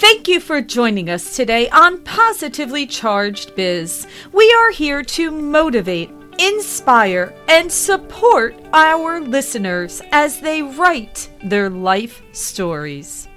Thank 0.00 0.28
you 0.28 0.40
for 0.40 0.62
joining 0.62 1.10
us 1.10 1.36
today 1.36 1.68
on 1.68 2.02
Positively 2.04 2.86
Charged 2.86 3.54
Biz. 3.54 4.06
We 4.32 4.50
are 4.58 4.70
here 4.70 5.02
to 5.02 5.30
motivate, 5.30 6.10
inspire, 6.38 7.34
and 7.48 7.70
support 7.70 8.54
our 8.72 9.20
listeners 9.20 10.00
as 10.10 10.40
they 10.40 10.62
write 10.62 11.28
their 11.44 11.68
life 11.68 12.22
stories. 12.32 13.28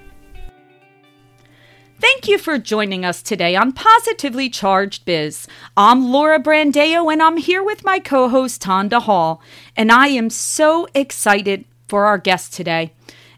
Thank 2.00 2.30
you 2.30 2.38
for 2.38 2.58
joining 2.58 3.04
us 3.04 3.22
today 3.22 3.58
on 3.58 3.74
Positively 3.74 4.50
Charged 4.50 5.04
Biz. 5.04 5.48
I'm 5.76 6.14
Laura 6.14 6.40
Brandeo 6.40 7.12
and 7.12 7.22
I'm 7.22 7.36
here 7.36 7.62
with 7.62 7.84
my 7.84 8.00
co 8.00 8.30
host 8.30 8.62
Tonda 8.62 9.02
Hall, 9.02 9.42
and 9.76 9.92
I 9.92 10.08
am 10.08 10.30
so 10.30 10.88
excited 10.96 11.66
for 11.90 12.06
our 12.06 12.18
guest 12.18 12.54
today. 12.54 12.94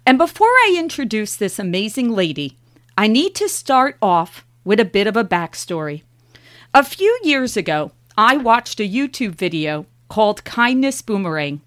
And 0.05 0.19
before 0.19 0.45
I 0.45 0.75
introduce 0.77 1.35
this 1.35 1.57
amazing 1.57 2.11
lady, 2.11 2.59
I 2.97 3.07
need 3.07 3.35
to 3.35 3.49
start 3.49 3.97
off 4.01 4.45
with 4.63 4.79
a 4.79 4.85
bit 4.85 5.05
of 5.05 5.17
a 5.17 5.23
backstory. 5.25 6.03
A 6.73 6.81
few 6.83 7.19
years 7.23 7.57
ago, 7.57 7.91
I 8.17 8.37
watched 8.37 8.79
a 8.79 8.89
YouTube 8.89 9.35
video 9.35 9.85
called 10.07 10.45
Kindness 10.45 11.01
Boomerang, 11.01 11.59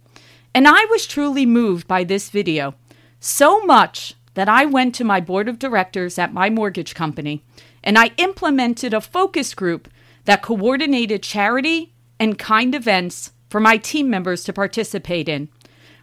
and 0.55 0.67
I 0.67 0.87
was 0.87 1.07
truly 1.07 1.45
moved 1.45 1.87
by 1.87 2.03
this 2.03 2.31
video, 2.31 2.75
so 3.21 3.61
much 3.65 4.15
that 4.35 4.49
I 4.49 4.65
went 4.65 4.95
to 4.95 5.05
my 5.05 5.21
board 5.21 5.49
of 5.49 5.59
directors 5.59 6.19
at 6.19 6.33
my 6.33 6.49
mortgage 6.49 6.95
company 6.95 7.45
and 7.85 7.99
I 7.99 8.13
implemented 8.17 8.95
a 8.95 9.01
focus 9.01 9.55
group 9.55 9.89
that 10.25 10.43
coordinated 10.43 11.23
charity 11.23 11.93
and 12.19 12.39
kind 12.39 12.75
events 12.75 13.33
for 13.51 13.61
my 13.61 13.77
team 13.77 14.09
members 14.09 14.45
to 14.45 14.53
participate 14.53 15.29
in. 15.29 15.49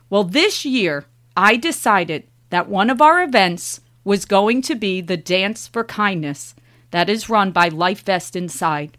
Well, 0.10 0.24
this 0.24 0.66
year, 0.66 1.06
I 1.36 1.58
decided 1.58 2.28
that 2.50 2.70
one 2.70 2.90
of 2.90 3.02
our 3.02 3.24
events 3.24 3.82
was 4.06 4.24
going 4.24 4.62
to 4.62 4.76
be 4.76 5.02
the 5.02 5.18
Dance 5.18 5.68
for 5.68 5.84
Kindness 5.84 6.56
that 6.92 7.10
is 7.10 7.30
run 7.30 7.52
by 7.52 7.70
LifeVest 7.70 8.38
Inside. 8.38 8.98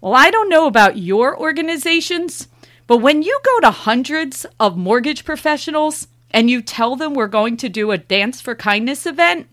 Well, 0.00 0.14
I 0.14 0.30
don't 0.30 0.48
know 0.48 0.66
about 0.66 0.98
your 0.98 1.38
organizations, 1.38 2.48
but 2.88 2.96
when 2.98 3.22
you 3.22 3.38
go 3.44 3.60
to 3.60 3.70
hundreds 3.70 4.44
of 4.58 4.76
mortgage 4.76 5.24
professionals 5.24 6.08
and 6.32 6.50
you 6.50 6.62
tell 6.62 6.96
them 6.96 7.14
we're 7.14 7.28
going 7.28 7.56
to 7.58 7.68
do 7.68 7.92
a 7.92 7.98
Dance 7.98 8.40
for 8.40 8.56
Kindness 8.56 9.06
event, 9.06 9.46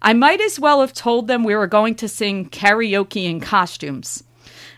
I 0.00 0.12
might 0.12 0.40
as 0.40 0.60
well 0.60 0.82
have 0.82 0.92
told 0.92 1.26
them 1.26 1.42
we 1.42 1.56
were 1.56 1.66
going 1.66 1.96
to 1.96 2.08
sing 2.08 2.48
karaoke 2.48 3.24
in 3.24 3.40
costumes. 3.40 4.22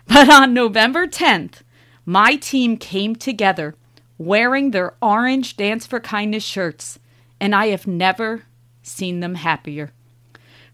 But 0.06 0.30
on 0.30 0.54
November 0.54 1.06
10th, 1.06 1.62
my 2.06 2.36
team 2.36 2.78
came 2.78 3.14
together 3.14 3.74
wearing 4.16 4.70
their 4.70 4.94
orange 5.02 5.56
Dance 5.56 5.86
for 5.86 6.00
Kindness 6.00 6.44
shirts, 6.44 6.98
and 7.40 7.54
I 7.54 7.66
have 7.66 7.86
never 7.86 8.44
seen 8.88 9.20
them 9.20 9.36
happier. 9.36 9.92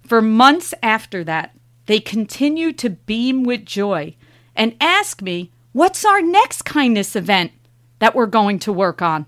For 0.07 0.23
months 0.23 0.75
after 0.83 1.25
that, 1.25 1.55
they 1.87 2.01
continue 2.01 2.73
to 2.75 2.91
beam 2.91 3.45
with 3.45 3.65
joy 3.65 4.17
and 4.57 4.77
ask 4.81 5.23
me, 5.23 5.51
What's 5.73 6.05
our 6.05 6.23
next 6.23 6.63
kindness 6.63 7.17
event 7.17 7.51
that 7.99 8.15
we're 8.15 8.27
going 8.27 8.61
to 8.61 8.73
work 8.73 9.03
on? 9.03 9.27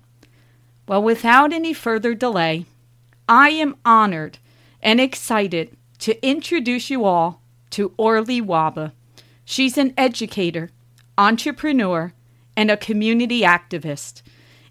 Well, 0.87 1.03
without 1.03 1.51
any 1.51 1.73
further 1.73 2.13
delay, 2.13 2.65
I 3.27 3.49
am 3.49 3.75
honored 3.83 4.37
and 4.81 5.01
excited 5.01 5.75
to 5.99 6.25
introduce 6.25 6.89
you 6.89 7.03
all 7.03 7.41
to 7.71 7.91
Orly 7.97 8.41
Wahba. 8.41 8.93
She's 9.43 9.77
an 9.77 9.93
educator, 9.97 10.69
entrepreneur, 11.17 12.13
and 12.55 12.71
a 12.71 12.77
community 12.77 13.41
activist. 13.41 14.21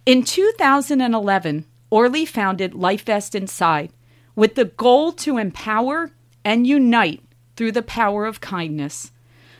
In 0.06 0.22
2011, 0.22 1.66
Orly 1.90 2.24
founded 2.24 2.72
LifeVest 2.72 3.34
Inside, 3.34 3.92
with 4.36 4.54
the 4.54 4.66
goal 4.66 5.10
to 5.10 5.38
empower 5.38 6.12
and 6.44 6.66
unite 6.66 7.22
through 7.56 7.72
the 7.72 7.82
power 7.82 8.26
of 8.26 8.40
kindness. 8.40 9.10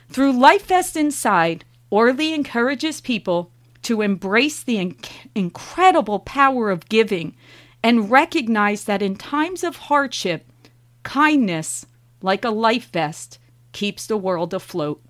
Through 0.09 0.35
LifeVest 0.35 0.95
Inside, 0.97 1.65
Orly 1.91 2.33
encourages 2.33 3.01
people 3.01 3.51
to 3.83 4.03
embrace 4.03 4.63
the 4.63 4.77
inc- 4.77 5.11
incredible 5.35 6.21
power 6.21 6.71
of 6.71 6.89
giving 6.89 7.35
and 7.83 8.11
recognize 8.11 8.85
that 8.85 9.03
in 9.03 9.17
times 9.17 9.65
of 9.65 9.77
hardship, 9.77 10.47
kindness, 11.03 11.87
like 12.21 12.45
a 12.45 12.51
life 12.51 12.91
vest, 12.91 13.39
keeps 13.73 14.07
the 14.07 14.17
world 14.17 14.53
afloat. 14.53 15.03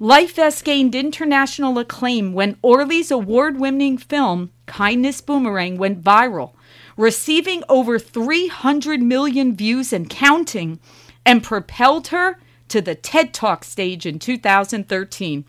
LifeVest 0.00 0.64
gained 0.64 0.94
international 0.94 1.78
acclaim 1.78 2.32
when 2.32 2.58
Orly's 2.62 3.12
award 3.12 3.60
winning 3.60 3.96
film, 3.96 4.50
Kindness 4.66 5.20
Boomerang, 5.20 5.78
went 5.78 6.02
viral 6.02 6.52
receiving 6.96 7.62
over 7.68 7.98
300 7.98 9.02
million 9.02 9.54
views 9.56 9.92
and 9.92 10.08
counting, 10.08 10.78
and 11.26 11.42
propelled 11.42 12.08
her 12.08 12.38
to 12.68 12.80
the 12.80 12.94
TED 12.94 13.32
Talk 13.32 13.64
stage 13.64 14.06
in 14.06 14.18
2013. 14.18 15.44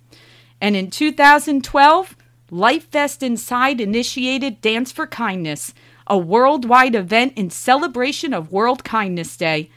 And 0.61 0.75
in 0.75 0.89
2012, 0.89 2.16
LifeVest 2.51 3.23
Inside 3.23 3.81
initiated 3.81 4.61
Dance 4.61 4.91
for 4.91 5.07
Kindness, 5.07 5.73
a 6.07 6.17
worldwide 6.17 6.95
event 6.95 7.33
in 7.35 7.50
celebration 7.50 8.33
of 8.33 8.51
World 8.51 8.83
Kindness 8.83 9.35
Day. 9.35 9.69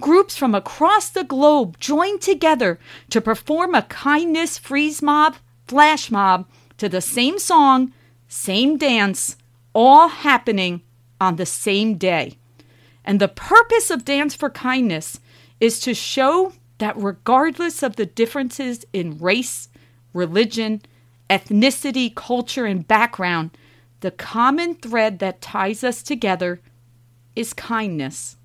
Groups 0.00 0.36
from 0.36 0.54
across 0.54 1.08
the 1.08 1.24
globe 1.24 1.78
joined 1.78 2.20
together 2.20 2.78
to 3.10 3.20
perform 3.20 3.74
a 3.74 3.82
kindness 3.82 4.58
freeze 4.58 5.00
mob, 5.00 5.36
flash 5.66 6.10
mob 6.10 6.46
to 6.76 6.88
the 6.88 7.00
same 7.00 7.38
song, 7.38 7.92
same 8.28 8.76
dance, 8.76 9.36
all 9.72 10.08
happening 10.08 10.82
on 11.20 11.36
the 11.36 11.46
same 11.46 11.96
day. 11.96 12.36
And 13.04 13.20
the 13.20 13.28
purpose 13.28 13.90
of 13.90 14.04
Dance 14.04 14.34
for 14.34 14.50
Kindness 14.50 15.20
is 15.60 15.80
to 15.80 15.94
show 15.94 16.52
that 16.78 16.96
regardless 16.96 17.82
of 17.82 17.96
the 17.96 18.06
differences 18.06 18.84
in 18.92 19.18
race, 19.18 19.68
religion, 20.12 20.82
ethnicity, 21.30 22.14
culture, 22.14 22.66
and 22.66 22.86
background, 22.86 23.50
the 24.00 24.10
common 24.10 24.74
thread 24.74 25.18
that 25.20 25.40
ties 25.40 25.82
us 25.82 26.02
together 26.02 26.60
is 27.34 27.52
kindness. 27.52 28.36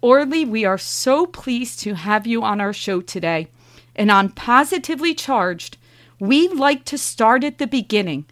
Orly, 0.00 0.44
we 0.44 0.64
are 0.64 0.78
so 0.78 1.26
pleased 1.26 1.80
to 1.80 1.94
have 1.94 2.26
you 2.26 2.42
on 2.42 2.60
our 2.60 2.72
show 2.72 3.00
today. 3.00 3.48
And 3.96 4.10
on 4.10 4.30
Positively 4.30 5.14
Charged, 5.14 5.78
we 6.18 6.48
like 6.48 6.84
to 6.86 6.98
start 6.98 7.44
at 7.44 7.58
the 7.58 7.66
beginning. 7.66 8.26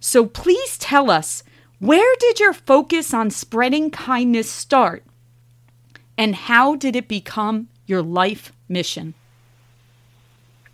So 0.00 0.26
please 0.26 0.78
tell 0.78 1.10
us 1.10 1.42
where 1.78 2.16
did 2.18 2.40
your 2.40 2.52
focus 2.52 3.14
on 3.14 3.30
spreading 3.30 3.90
kindness 3.90 4.50
start? 4.50 5.04
And 6.16 6.34
how 6.34 6.74
did 6.74 6.96
it 6.96 7.06
become 7.06 7.68
your 7.86 8.02
life 8.02 8.52
mission? 8.68 9.14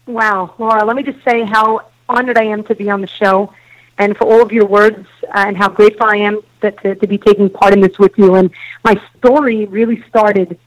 Wow, 0.06 0.54
Laura, 0.58 0.84
let 0.84 0.96
me 0.96 1.02
just 1.02 1.22
say 1.24 1.44
how 1.44 1.82
honored 2.08 2.38
I 2.38 2.44
am 2.44 2.64
to 2.64 2.74
be 2.74 2.90
on 2.90 3.00
the 3.00 3.06
show 3.06 3.52
and 3.98 4.16
for 4.16 4.24
all 4.24 4.42
of 4.42 4.52
your 4.52 4.66
words 4.66 5.06
uh, 5.24 5.44
and 5.46 5.56
how 5.56 5.68
grateful 5.68 6.06
I 6.06 6.16
am 6.16 6.40
that, 6.60 6.80
to, 6.82 6.94
to 6.94 7.06
be 7.06 7.18
taking 7.18 7.48
part 7.48 7.72
in 7.72 7.80
this 7.80 7.98
with 7.98 8.16
you. 8.18 8.34
And 8.34 8.50
my 8.82 9.00
story 9.16 9.66
really 9.66 10.02
started 10.08 10.58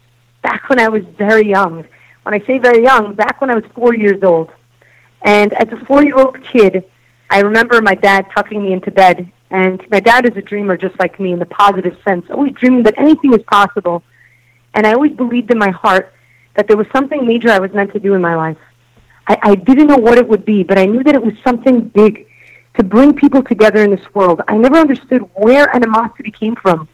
back 0.42 0.70
when 0.70 0.80
I 0.80 0.88
was 0.88 1.04
very 1.18 1.48
young. 1.48 1.86
When 2.24 2.34
I 2.34 2.46
say 2.46 2.60
very 2.60 2.84
young, 2.84 3.16
back 3.16 3.42
when 3.42 3.50
I 3.50 3.56
was 3.56 3.66
four 3.74 3.96
years 3.96 4.24
old. 4.24 4.52
And 5.24 5.54
as 5.54 5.68
a 5.72 5.86
four 5.86 6.04
year 6.04 6.18
old 6.18 6.42
kid, 6.44 6.84
I 7.30 7.42
remember 7.42 7.82
my 7.82 7.96
dad 7.96 8.28
tucking 8.34 8.62
me 8.62 8.74
into 8.74 8.92
bed 8.92 9.32
and 9.50 9.82
my 9.90 10.00
dad 10.00 10.26
is 10.26 10.36
a 10.36 10.42
dreamer 10.42 10.76
just 10.78 11.00
like 11.00 11.20
me 11.20 11.32
in 11.32 11.40
the 11.40 11.46
positive 11.46 11.98
sense, 12.04 12.26
always 12.30 12.54
dreaming 12.54 12.84
that 12.84 12.96
anything 12.98 13.34
is 13.34 13.42
possible. 13.44 14.04
And 14.74 14.86
I 14.86 14.94
always 14.94 15.14
believed 15.14 15.50
in 15.52 15.58
my 15.58 15.70
heart 15.70 16.14
that 16.56 16.68
there 16.68 16.78
was 16.78 16.88
something 16.92 17.26
major 17.26 17.50
I 17.50 17.60
was 17.60 17.72
meant 17.72 17.94
to 17.94 18.00
do 18.00 18.14
in 18.14 18.22
my 18.22 18.36
life. 18.36 18.58
I, 19.28 19.38
I 19.42 19.56
didn't 19.56 19.88
know 19.88 19.98
what 19.98 20.18
it 20.18 20.28
would 20.28 20.46
be, 20.46 20.64
but 20.64 20.78
I 20.78 20.86
knew 20.86 21.04
that 21.04 21.16
it 21.16 21.24
was 21.24 21.34
something 21.44 21.88
big 21.88 22.28
to 22.76 22.84
bring 22.84 23.14
people 23.14 23.42
together 23.42 23.84
in 23.84 23.92
this 23.92 24.14
world. 24.14 24.42
I 24.48 24.58
never 24.58 24.78
understood 24.78 25.22
where 25.34 25.74
animosity 25.76 26.32
came 26.32 26.56
from. 26.56 26.88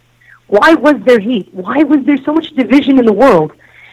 Why 0.46 0.74
was 0.74 0.96
there 1.04 1.20
hate? 1.20 1.52
Why 1.52 1.82
was 1.82 2.04
there 2.04 2.18
so 2.18 2.32
much 2.32 2.50
division 2.50 2.98
in 2.98 3.06
the 3.06 3.12
world? 3.12 3.52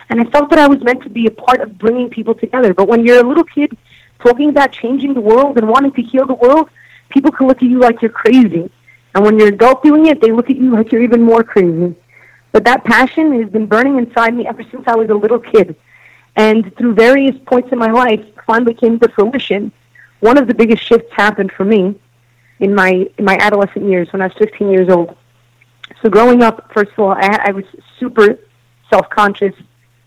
And 0.10 0.20
I 0.20 0.26
felt 0.26 0.50
that 0.50 0.60
I 0.60 0.68
was 0.68 0.84
meant 0.84 1.02
to 1.04 1.10
be 1.10 1.26
a 1.28 1.32
part 1.32 1.62
of 1.62 1.78
bringing 1.78 2.10
people 2.10 2.36
together. 2.36 2.74
But 2.74 2.88
when 2.88 3.06
you're 3.06 3.24
a 3.24 3.28
little 3.28 3.44
kid 3.44 3.78
talking 4.20 4.50
about 4.50 4.72
changing 4.72 5.14
the 5.14 5.22
world 5.22 5.58
and 5.58 5.68
wanting 5.68 5.94
to 5.94 6.02
heal 6.02 6.26
the 6.26 6.34
world, 6.34 6.70
people 7.12 7.32
can 7.32 7.48
look 7.48 7.58
at 7.58 7.70
you 7.70 7.80
like 7.80 8.02
you're 8.02 8.12
crazy. 8.12 8.70
And 9.14 9.24
when 9.24 9.38
you're 9.38 9.50
an 9.50 9.54
adult 9.56 9.84
doing 9.84 10.08
it, 10.08 10.22
they 10.22 10.32
look 10.32 10.50
at 10.50 10.56
you 10.56 10.72
like 10.72 10.92
you're 10.92 11.04
even 11.04 11.22
more 11.22 11.44
crazy. 11.44 11.96
But 12.52 12.64
that 12.66 12.84
passion 12.84 13.42
has 13.42 13.50
been 13.50 13.66
burning 13.66 13.98
inside 13.98 14.34
me 14.34 14.48
ever 14.48 14.64
since 14.64 14.84
I 14.88 14.96
was 14.96 15.10
a 15.10 15.14
little 15.14 15.40
kid. 15.40 15.76
And 16.36 16.76
through 16.78 16.96
various 16.96 17.36
points 17.46 17.72
in 17.72 17.78
my 17.78 17.92
life, 17.92 18.24
finally 18.46 18.74
came 18.74 19.00
to 19.00 19.10
fruition. 19.10 19.72
One 20.20 20.38
of 20.38 20.48
the 20.48 20.54
biggest 20.54 20.84
shifts 20.84 21.12
happened 21.14 21.52
for 21.52 21.66
me 21.66 22.00
in 22.60 22.74
my 22.76 23.10
in 23.18 23.26
my 23.26 23.38
adolescent 23.38 23.86
years 23.86 24.12
when 24.14 24.22
I 24.22 24.28
was 24.28 24.38
15 24.38 24.70
years 24.70 24.90
old. 24.90 25.16
So 26.02 26.10
growing 26.10 26.42
up, 26.42 26.72
first 26.74 26.92
of 26.92 27.00
all, 27.00 27.12
I, 27.12 27.40
I 27.46 27.52
was 27.52 27.66
super 28.00 28.40
self-conscious. 28.90 29.56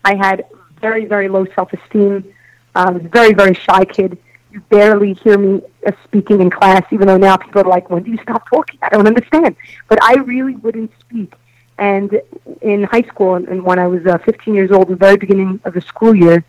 I 0.03 0.15
had 0.15 0.45
very, 0.81 1.05
very 1.05 1.27
low 1.27 1.45
self-esteem. 1.53 2.33
I 2.75 2.89
was 2.91 3.03
a 3.05 3.07
very, 3.07 3.33
very 3.33 3.53
shy 3.53 3.85
kid 3.85 4.17
you 4.55 4.61
barely 4.69 5.13
hear 5.13 5.37
me 5.37 5.61
uh, 5.85 5.91
speaking 6.05 6.39
in 6.39 6.49
class, 6.49 6.83
even 6.91 7.07
though 7.07 7.17
now 7.17 7.35
people 7.35 7.61
are 7.61 7.69
like, 7.69 7.89
when 7.89 8.03
do 8.03 8.11
you 8.11 8.17
stop 8.23 8.49
talking? 8.49 8.79
I 8.81 8.89
don't 8.89 9.05
understand. 9.05 9.55
But 9.89 10.01
I 10.01 10.15
really 10.15 10.55
wouldn't 10.55 10.91
speak 11.01 11.33
And 11.77 12.21
in 12.61 12.83
high 12.83 13.01
school, 13.03 13.35
and 13.35 13.63
when 13.65 13.79
I 13.79 13.87
was 13.87 14.05
uh, 14.05 14.17
15 14.19 14.55
years 14.55 14.71
old, 14.71 14.87
the 14.87 14.95
very 14.95 15.17
beginning 15.17 15.59
of 15.65 15.73
the 15.73 15.81
school 15.81 16.15
year, 16.15 16.45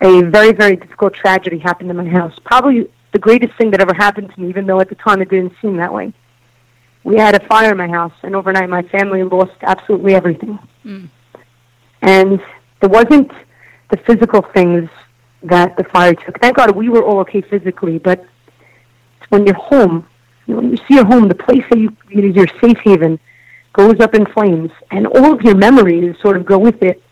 a 0.00 0.22
very, 0.22 0.52
very 0.52 0.76
difficult 0.76 1.12
tragedy 1.12 1.58
happened 1.58 1.90
in 1.90 1.96
my 1.96 2.08
house. 2.08 2.34
Probably 2.44 2.88
the 3.12 3.18
greatest 3.18 3.54
thing 3.58 3.70
that 3.72 3.80
ever 3.80 3.94
happened 3.94 4.32
to 4.34 4.40
me, 4.40 4.48
even 4.48 4.66
though 4.66 4.80
at 4.80 4.88
the 4.88 4.94
time 4.94 5.20
it 5.20 5.28
didn't 5.28 5.52
seem 5.60 5.76
that 5.76 5.92
way. 5.92 6.14
We 7.04 7.16
had 7.16 7.34
a 7.34 7.46
fire 7.46 7.72
in 7.72 7.76
my 7.76 7.88
house, 7.88 8.16
and 8.22 8.34
overnight 8.34 8.70
my 8.70 8.82
family 8.94 9.22
lost 9.22 9.58
absolutely 9.60 10.14
everything. 10.14 10.58
Mm. 10.84 11.10
And 12.00 12.40
it 12.82 12.90
wasn't 12.90 13.30
the 13.90 13.98
physical 13.98 14.42
things 14.42 14.88
that 15.48 15.76
the 15.76 15.84
fire 15.84 16.14
took. 16.14 16.40
Thank 16.40 16.56
God 16.56 16.74
we 16.76 16.88
were 16.88 17.02
all 17.02 17.20
okay 17.20 17.40
physically, 17.40 17.98
but 17.98 18.24
when 19.28 19.46
you're 19.46 19.56
home, 19.56 20.06
when 20.46 20.70
you 20.70 20.76
see 20.76 20.94
your 20.94 21.06
home, 21.06 21.28
the 21.28 21.34
place 21.34 21.64
that 21.70 21.78
you, 21.78 21.96
you 22.08 22.22
know, 22.22 22.28
your 22.28 22.46
safe 22.60 22.78
haven, 22.84 23.18
goes 23.72 24.00
up 24.00 24.14
in 24.14 24.24
flames, 24.26 24.70
and 24.90 25.06
all 25.06 25.32
of 25.32 25.42
your 25.42 25.54
memories 25.54 26.16
sort 26.20 26.36
of 26.36 26.46
go 26.46 26.58
with 26.58 26.82
it. 26.82 27.02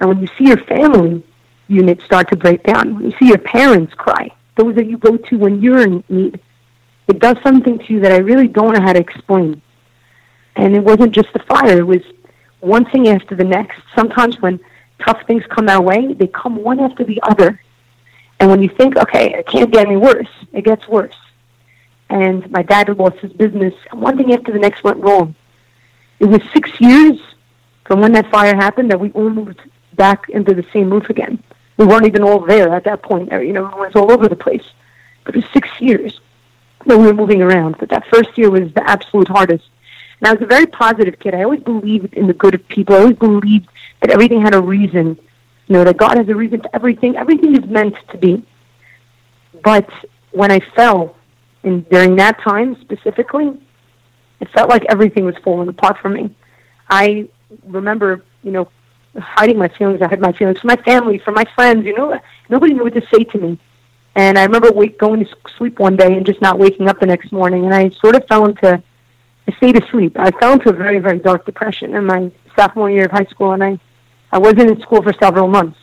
And 0.00 0.08
when 0.08 0.20
you 0.20 0.28
see 0.38 0.46
your 0.48 0.58
family 0.64 1.22
unit 1.68 2.00
start 2.02 2.28
to 2.30 2.36
break 2.36 2.62
down, 2.64 2.96
when 2.96 3.04
you 3.04 3.16
see 3.18 3.28
your 3.28 3.38
parents 3.38 3.94
cry, 3.94 4.30
those 4.56 4.74
that 4.74 4.86
you 4.86 4.98
go 4.98 5.16
to 5.16 5.38
when 5.38 5.62
you're 5.62 5.80
in 5.80 6.02
need, 6.08 6.40
it 7.06 7.18
does 7.20 7.36
something 7.42 7.78
to 7.78 7.92
you 7.92 8.00
that 8.00 8.12
I 8.12 8.18
really 8.18 8.48
don't 8.48 8.72
know 8.74 8.80
how 8.80 8.92
to 8.92 8.98
explain. 8.98 9.60
And 10.56 10.74
it 10.74 10.80
wasn't 10.80 11.12
just 11.12 11.32
the 11.32 11.40
fire; 11.40 11.78
it 11.78 11.86
was 11.86 12.02
one 12.60 12.84
thing 12.86 13.08
after 13.08 13.34
the 13.34 13.44
next. 13.44 13.80
Sometimes 13.94 14.40
when 14.40 14.58
tough 15.00 15.22
things 15.26 15.44
come 15.48 15.68
our 15.68 15.82
way, 15.82 16.12
they 16.12 16.26
come 16.26 16.56
one 16.56 16.80
after 16.80 17.04
the 17.04 17.20
other. 17.22 17.60
And 18.40 18.50
when 18.50 18.62
you 18.62 18.68
think, 18.68 18.96
okay, 18.96 19.34
it 19.34 19.46
can't 19.46 19.70
get 19.70 19.86
any 19.86 19.96
worse, 19.96 20.28
it 20.52 20.64
gets 20.64 20.86
worse. 20.88 21.14
And 22.10 22.50
my 22.50 22.62
dad 22.62 22.88
lost 22.98 23.18
his 23.18 23.32
business, 23.32 23.74
and 23.90 24.00
one 24.00 24.16
thing 24.16 24.32
after 24.32 24.52
the 24.52 24.58
next 24.58 24.84
went 24.84 24.98
wrong. 24.98 25.34
It 26.20 26.26
was 26.26 26.40
six 26.52 26.70
years 26.80 27.18
from 27.86 28.00
when 28.00 28.12
that 28.12 28.30
fire 28.30 28.54
happened 28.54 28.90
that 28.90 29.00
we 29.00 29.10
all 29.12 29.30
moved 29.30 29.60
back 29.94 30.28
into 30.28 30.54
the 30.54 30.64
same 30.72 30.90
roof 30.90 31.10
again. 31.10 31.42
We 31.76 31.86
weren't 31.86 32.06
even 32.06 32.22
all 32.22 32.40
there 32.40 32.72
at 32.72 32.84
that 32.84 33.02
point. 33.02 33.32
You 33.32 33.52
know, 33.52 33.66
it 33.66 33.76
was 33.76 33.96
all 33.96 34.12
over 34.12 34.28
the 34.28 34.36
place. 34.36 34.64
But 35.24 35.34
it 35.34 35.42
was 35.42 35.52
six 35.52 35.68
years 35.80 36.20
that 36.86 36.96
we 36.96 37.06
were 37.06 37.14
moving 37.14 37.42
around. 37.42 37.76
But 37.78 37.88
that 37.90 38.06
first 38.06 38.36
year 38.38 38.50
was 38.50 38.72
the 38.74 38.88
absolute 38.88 39.28
hardest. 39.28 39.64
And 40.20 40.28
I 40.28 40.32
was 40.32 40.42
a 40.42 40.46
very 40.46 40.66
positive 40.66 41.18
kid. 41.18 41.34
I 41.34 41.42
always 41.42 41.60
believed 41.60 42.14
in 42.14 42.26
the 42.26 42.32
good 42.32 42.54
of 42.54 42.66
people. 42.68 42.94
I 42.94 43.00
always 43.00 43.16
believed 43.16 43.68
that 44.04 44.12
everything 44.12 44.42
had 44.42 44.54
a 44.54 44.60
reason. 44.60 45.18
You 45.66 45.72
know, 45.72 45.84
that 45.84 45.96
God 45.96 46.18
has 46.18 46.28
a 46.28 46.34
reason 46.34 46.60
to 46.60 46.76
everything. 46.76 47.16
Everything 47.16 47.56
is 47.56 47.64
meant 47.64 47.94
to 48.10 48.18
be. 48.18 48.44
But 49.64 49.88
when 50.32 50.50
I 50.50 50.60
fell, 50.76 51.16
and 51.62 51.88
during 51.88 52.16
that 52.16 52.38
time 52.42 52.76
specifically, 52.82 53.58
it 54.40 54.48
felt 54.50 54.68
like 54.68 54.84
everything 54.90 55.24
was 55.24 55.34
falling 55.42 55.68
apart 55.68 55.96
for 56.02 56.10
me. 56.10 56.34
I 56.90 57.30
remember, 57.66 58.22
you 58.42 58.52
know, 58.52 58.68
hiding 59.16 59.56
my 59.56 59.68
feelings. 59.68 60.02
I 60.02 60.08
had 60.08 60.20
my 60.20 60.32
feelings 60.32 60.60
for 60.60 60.66
my 60.66 60.76
family, 60.76 61.18
for 61.18 61.32
my 61.32 61.44
friends. 61.54 61.86
You 61.86 61.96
know, 61.96 62.20
nobody 62.50 62.74
knew 62.74 62.84
what 62.84 62.92
to 62.92 63.06
say 63.10 63.24
to 63.24 63.38
me. 63.38 63.58
And 64.16 64.38
I 64.38 64.44
remember 64.44 64.70
wake, 64.70 64.98
going 64.98 65.24
to 65.24 65.36
sleep 65.56 65.78
one 65.78 65.96
day 65.96 66.14
and 66.14 66.26
just 66.26 66.42
not 66.42 66.58
waking 66.58 66.88
up 66.88 67.00
the 67.00 67.06
next 67.06 67.32
morning. 67.32 67.64
And 67.64 67.74
I 67.74 67.88
sort 67.88 68.16
of 68.16 68.26
fell 68.26 68.44
into 68.44 68.82
a 69.48 69.52
state 69.56 69.76
of 69.76 69.88
sleep. 69.90 70.18
I 70.18 70.30
fell 70.32 70.52
into 70.52 70.68
a 70.68 70.72
very, 70.74 70.98
very 70.98 71.18
dark 71.18 71.46
depression 71.46 71.94
in 71.94 72.04
my 72.04 72.30
sophomore 72.54 72.90
year 72.90 73.06
of 73.06 73.10
high 73.10 73.24
school. 73.24 73.52
And 73.52 73.64
I, 73.64 73.80
I 74.34 74.38
wasn't 74.38 74.68
in 74.68 74.80
school 74.80 75.00
for 75.00 75.12
several 75.22 75.46
months. 75.46 75.78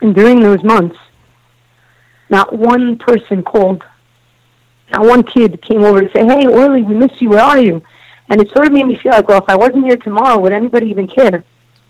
And 0.00 0.14
during 0.14 0.40
those 0.40 0.64
months, 0.64 0.96
not 2.30 2.52
one 2.52 2.96
person 2.96 3.42
called 3.42 3.84
Not 4.90 5.04
one 5.04 5.22
kid 5.22 5.60
came 5.62 5.82
over 5.84 6.00
to 6.00 6.10
say, 6.12 6.24
"Hey, 6.24 6.46
Orly, 6.46 6.82
we 6.82 6.94
miss 6.94 7.20
you. 7.20 7.30
Where 7.30 7.42
are 7.42 7.58
you?" 7.58 7.82
And 8.28 8.40
it 8.40 8.50
sort 8.52 8.66
of 8.68 8.72
made 8.72 8.86
me 8.86 8.96
feel 8.96 9.12
like, 9.12 9.28
well, 9.28 9.42
if 9.42 9.48
I 9.48 9.56
wasn't 9.56 9.84
here 9.84 9.96
tomorrow, 9.96 10.38
would 10.38 10.52
anybody 10.52 10.88
even 10.88 11.06
care? 11.06 11.44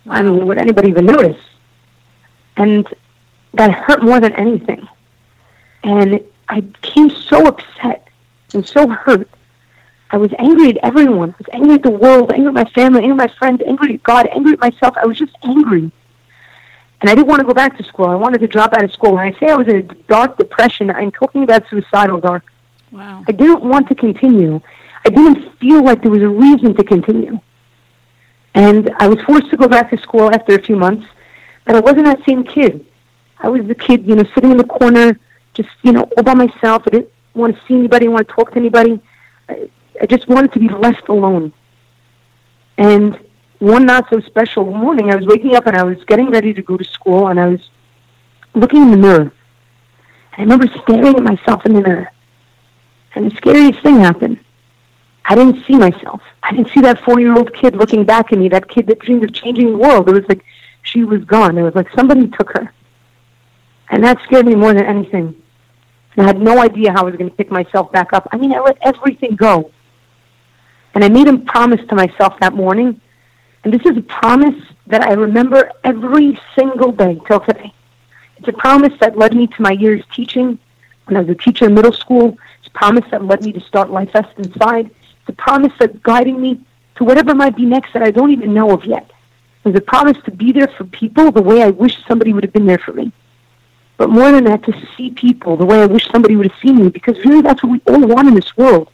I 0.08 0.22
mean, 0.22 0.46
would 0.46 0.58
anybody 0.58 0.88
even 0.88 1.06
notice? 1.06 1.42
And 2.56 2.86
that 3.54 3.70
hurt 3.70 4.02
more 4.02 4.20
than 4.20 4.32
anything. 4.34 4.88
And 5.82 6.20
I 6.48 6.60
became 6.60 7.10
so 7.10 7.46
upset 7.46 8.08
and 8.52 8.66
so 8.66 8.88
hurt. 8.88 9.28
I 10.10 10.18
was 10.18 10.30
angry 10.38 10.70
at 10.70 10.76
everyone. 10.78 11.30
I 11.30 11.34
was 11.38 11.48
angry 11.52 11.74
at 11.74 11.82
the 11.82 11.90
world, 11.90 12.32
angry 12.32 12.48
at 12.48 12.54
my 12.54 12.70
family, 12.70 13.02
angry 13.02 13.12
at 13.12 13.30
my 13.30 13.34
friends, 13.38 13.62
angry 13.66 13.94
at 13.94 14.02
God, 14.02 14.26
angry 14.28 14.52
at 14.52 14.60
myself. 14.60 14.96
I 14.96 15.06
was 15.06 15.18
just 15.18 15.34
angry. 15.42 15.90
And 17.00 17.10
I 17.10 17.14
didn't 17.14 17.26
want 17.26 17.40
to 17.40 17.46
go 17.46 17.52
back 17.52 17.76
to 17.76 17.84
school. 17.84 18.06
I 18.06 18.14
wanted 18.14 18.40
to 18.40 18.46
drop 18.46 18.72
out 18.72 18.84
of 18.84 18.92
school. 18.92 19.14
When 19.14 19.26
I 19.34 19.38
say 19.38 19.48
I 19.48 19.56
was 19.56 19.68
in 19.68 19.76
a 19.76 19.82
dark 19.82 20.38
depression, 20.38 20.90
I'm 20.90 21.10
talking 21.10 21.42
about 21.42 21.68
suicidal 21.68 22.20
dark 22.20 22.44
Wow. 22.92 23.24
I 23.26 23.32
didn't 23.32 23.62
want 23.62 23.88
to 23.88 23.94
continue. 23.94 24.60
I 25.04 25.10
didn't 25.10 25.58
feel 25.58 25.84
like 25.84 26.02
there 26.02 26.10
was 26.10 26.22
a 26.22 26.28
reason 26.28 26.74
to 26.76 26.84
continue. 26.84 27.38
And 28.54 28.90
I 28.98 29.06
was 29.08 29.20
forced 29.22 29.50
to 29.50 29.56
go 29.56 29.68
back 29.68 29.90
to 29.90 29.98
school 29.98 30.32
after 30.32 30.54
a 30.54 30.62
few 30.62 30.76
months, 30.76 31.06
but 31.64 31.76
I 31.76 31.80
wasn't 31.80 32.06
that 32.06 32.24
same 32.26 32.44
kid. 32.44 32.86
I 33.38 33.48
was 33.48 33.66
the 33.66 33.74
kid, 33.74 34.06
you 34.06 34.14
know, 34.14 34.24
sitting 34.34 34.50
in 34.50 34.56
the 34.56 34.64
corner, 34.64 35.18
just, 35.52 35.68
you 35.82 35.92
know, 35.92 36.08
all 36.16 36.22
by 36.22 36.34
myself. 36.34 36.84
I 36.86 36.90
didn't 36.90 37.10
want 37.34 37.54
to 37.54 37.62
see 37.66 37.74
anybody, 37.74 38.06
I 38.06 38.10
want 38.10 38.28
to 38.28 38.34
talk 38.34 38.52
to 38.52 38.56
anybody. 38.56 39.00
I, 40.00 40.06
just 40.06 40.28
wanted 40.28 40.52
to 40.52 40.58
be 40.58 40.68
left 40.68 41.08
alone. 41.08 41.52
And 42.78 43.18
one 43.58 43.86
not 43.86 44.08
so 44.10 44.20
special 44.20 44.64
morning, 44.64 45.10
I 45.10 45.16
was 45.16 45.26
waking 45.26 45.56
up 45.56 45.66
and 45.66 45.76
I 45.76 45.82
was 45.82 46.02
getting 46.04 46.30
ready 46.30 46.52
to 46.52 46.62
go 46.62 46.76
to 46.76 46.84
school, 46.84 47.28
and 47.28 47.40
I 47.40 47.48
was 47.48 47.60
looking 48.54 48.82
in 48.82 48.90
the 48.90 48.96
mirror. 48.96 49.32
And 50.32 50.38
I 50.38 50.42
remember 50.42 50.66
staring 50.82 51.16
at 51.16 51.22
myself 51.22 51.64
in 51.64 51.74
the 51.74 51.80
mirror. 51.80 52.10
And 53.14 53.30
the 53.30 53.36
scariest 53.36 53.82
thing 53.82 53.96
happened. 53.96 54.38
I 55.24 55.34
didn't 55.34 55.64
see 55.64 55.76
myself. 55.76 56.22
I 56.42 56.52
didn't 56.52 56.70
see 56.72 56.80
that 56.82 57.00
four 57.00 57.18
year 57.18 57.36
old 57.36 57.52
kid 57.54 57.74
looking 57.74 58.04
back 58.04 58.32
at 58.32 58.38
me, 58.38 58.48
that 58.50 58.68
kid 58.68 58.86
that 58.86 59.00
dreamed 59.00 59.24
of 59.24 59.32
changing 59.32 59.72
the 59.72 59.78
world. 59.78 60.08
It 60.08 60.12
was 60.12 60.28
like 60.28 60.44
she 60.82 61.02
was 61.02 61.24
gone. 61.24 61.58
It 61.58 61.62
was 61.62 61.74
like 61.74 61.88
somebody 61.96 62.28
took 62.28 62.50
her. 62.50 62.72
And 63.90 64.04
that 64.04 64.22
scared 64.24 64.46
me 64.46 64.54
more 64.54 64.72
than 64.72 64.84
anything. 64.84 65.34
And 66.16 66.24
I 66.24 66.28
had 66.28 66.40
no 66.40 66.58
idea 66.60 66.92
how 66.92 67.02
I 67.02 67.04
was 67.04 67.16
going 67.16 67.30
to 67.30 67.36
pick 67.36 67.50
myself 67.50 67.90
back 67.92 68.12
up. 68.12 68.28
I 68.32 68.36
mean, 68.36 68.52
I 68.52 68.60
let 68.60 68.78
everything 68.82 69.36
go. 69.36 69.70
And 70.96 71.04
I 71.04 71.10
made 71.10 71.28
a 71.28 71.36
promise 71.36 71.86
to 71.90 71.94
myself 71.94 72.40
that 72.40 72.54
morning. 72.54 72.98
And 73.62 73.74
this 73.74 73.84
is 73.84 73.98
a 73.98 74.00
promise 74.00 74.54
that 74.86 75.02
I 75.02 75.12
remember 75.12 75.70
every 75.84 76.40
single 76.58 76.90
day 76.90 77.20
till 77.26 77.40
today. 77.40 77.70
It's 78.38 78.48
a 78.48 78.54
promise 78.54 78.94
that 79.00 79.18
led 79.18 79.36
me 79.36 79.46
to 79.46 79.60
my 79.60 79.72
years 79.72 80.02
teaching. 80.10 80.58
When 81.04 81.18
I 81.18 81.20
was 81.20 81.28
a 81.28 81.34
teacher 81.34 81.66
in 81.66 81.74
middle 81.74 81.92
school, 81.92 82.38
It's 82.60 82.68
a 82.68 82.70
promise 82.70 83.04
that 83.10 83.22
led 83.22 83.42
me 83.42 83.52
to 83.52 83.60
start 83.60 83.90
Life 83.90 84.12
Vest 84.12 84.38
inside. 84.38 84.90
a 85.28 85.32
promise 85.32 85.72
that 85.80 86.02
guiding 86.02 86.40
me 86.40 86.60
to 86.94 87.04
whatever 87.04 87.34
might 87.34 87.56
be 87.56 87.66
next 87.66 87.92
that 87.92 88.02
I 88.02 88.10
don't 88.10 88.30
even 88.30 88.54
know 88.54 88.70
of 88.70 88.86
yet. 88.86 89.10
It 89.64 89.68
was 89.68 89.76
a 89.76 89.82
promise 89.82 90.16
to 90.24 90.30
be 90.30 90.50
there 90.50 90.68
for 90.78 90.84
people 90.84 91.30
the 91.30 91.42
way 91.42 91.62
I 91.62 91.68
wish 91.68 91.94
somebody 92.08 92.32
would 92.32 92.44
have 92.44 92.54
been 92.54 92.64
there 92.64 92.78
for 92.78 92.94
me. 92.94 93.12
But 93.98 94.08
more 94.08 94.32
than 94.32 94.44
that, 94.44 94.62
to 94.62 94.72
see 94.96 95.10
people 95.10 95.58
the 95.58 95.66
way 95.66 95.82
I 95.82 95.86
wish 95.86 96.08
somebody 96.10 96.36
would 96.36 96.50
have 96.50 96.60
seen 96.62 96.76
me, 96.76 96.88
because 96.88 97.22
really 97.22 97.42
that's 97.42 97.62
what 97.62 97.72
we 97.72 97.80
all 97.86 98.00
want 98.00 98.28
in 98.28 98.34
this 98.34 98.56
world. 98.56 98.90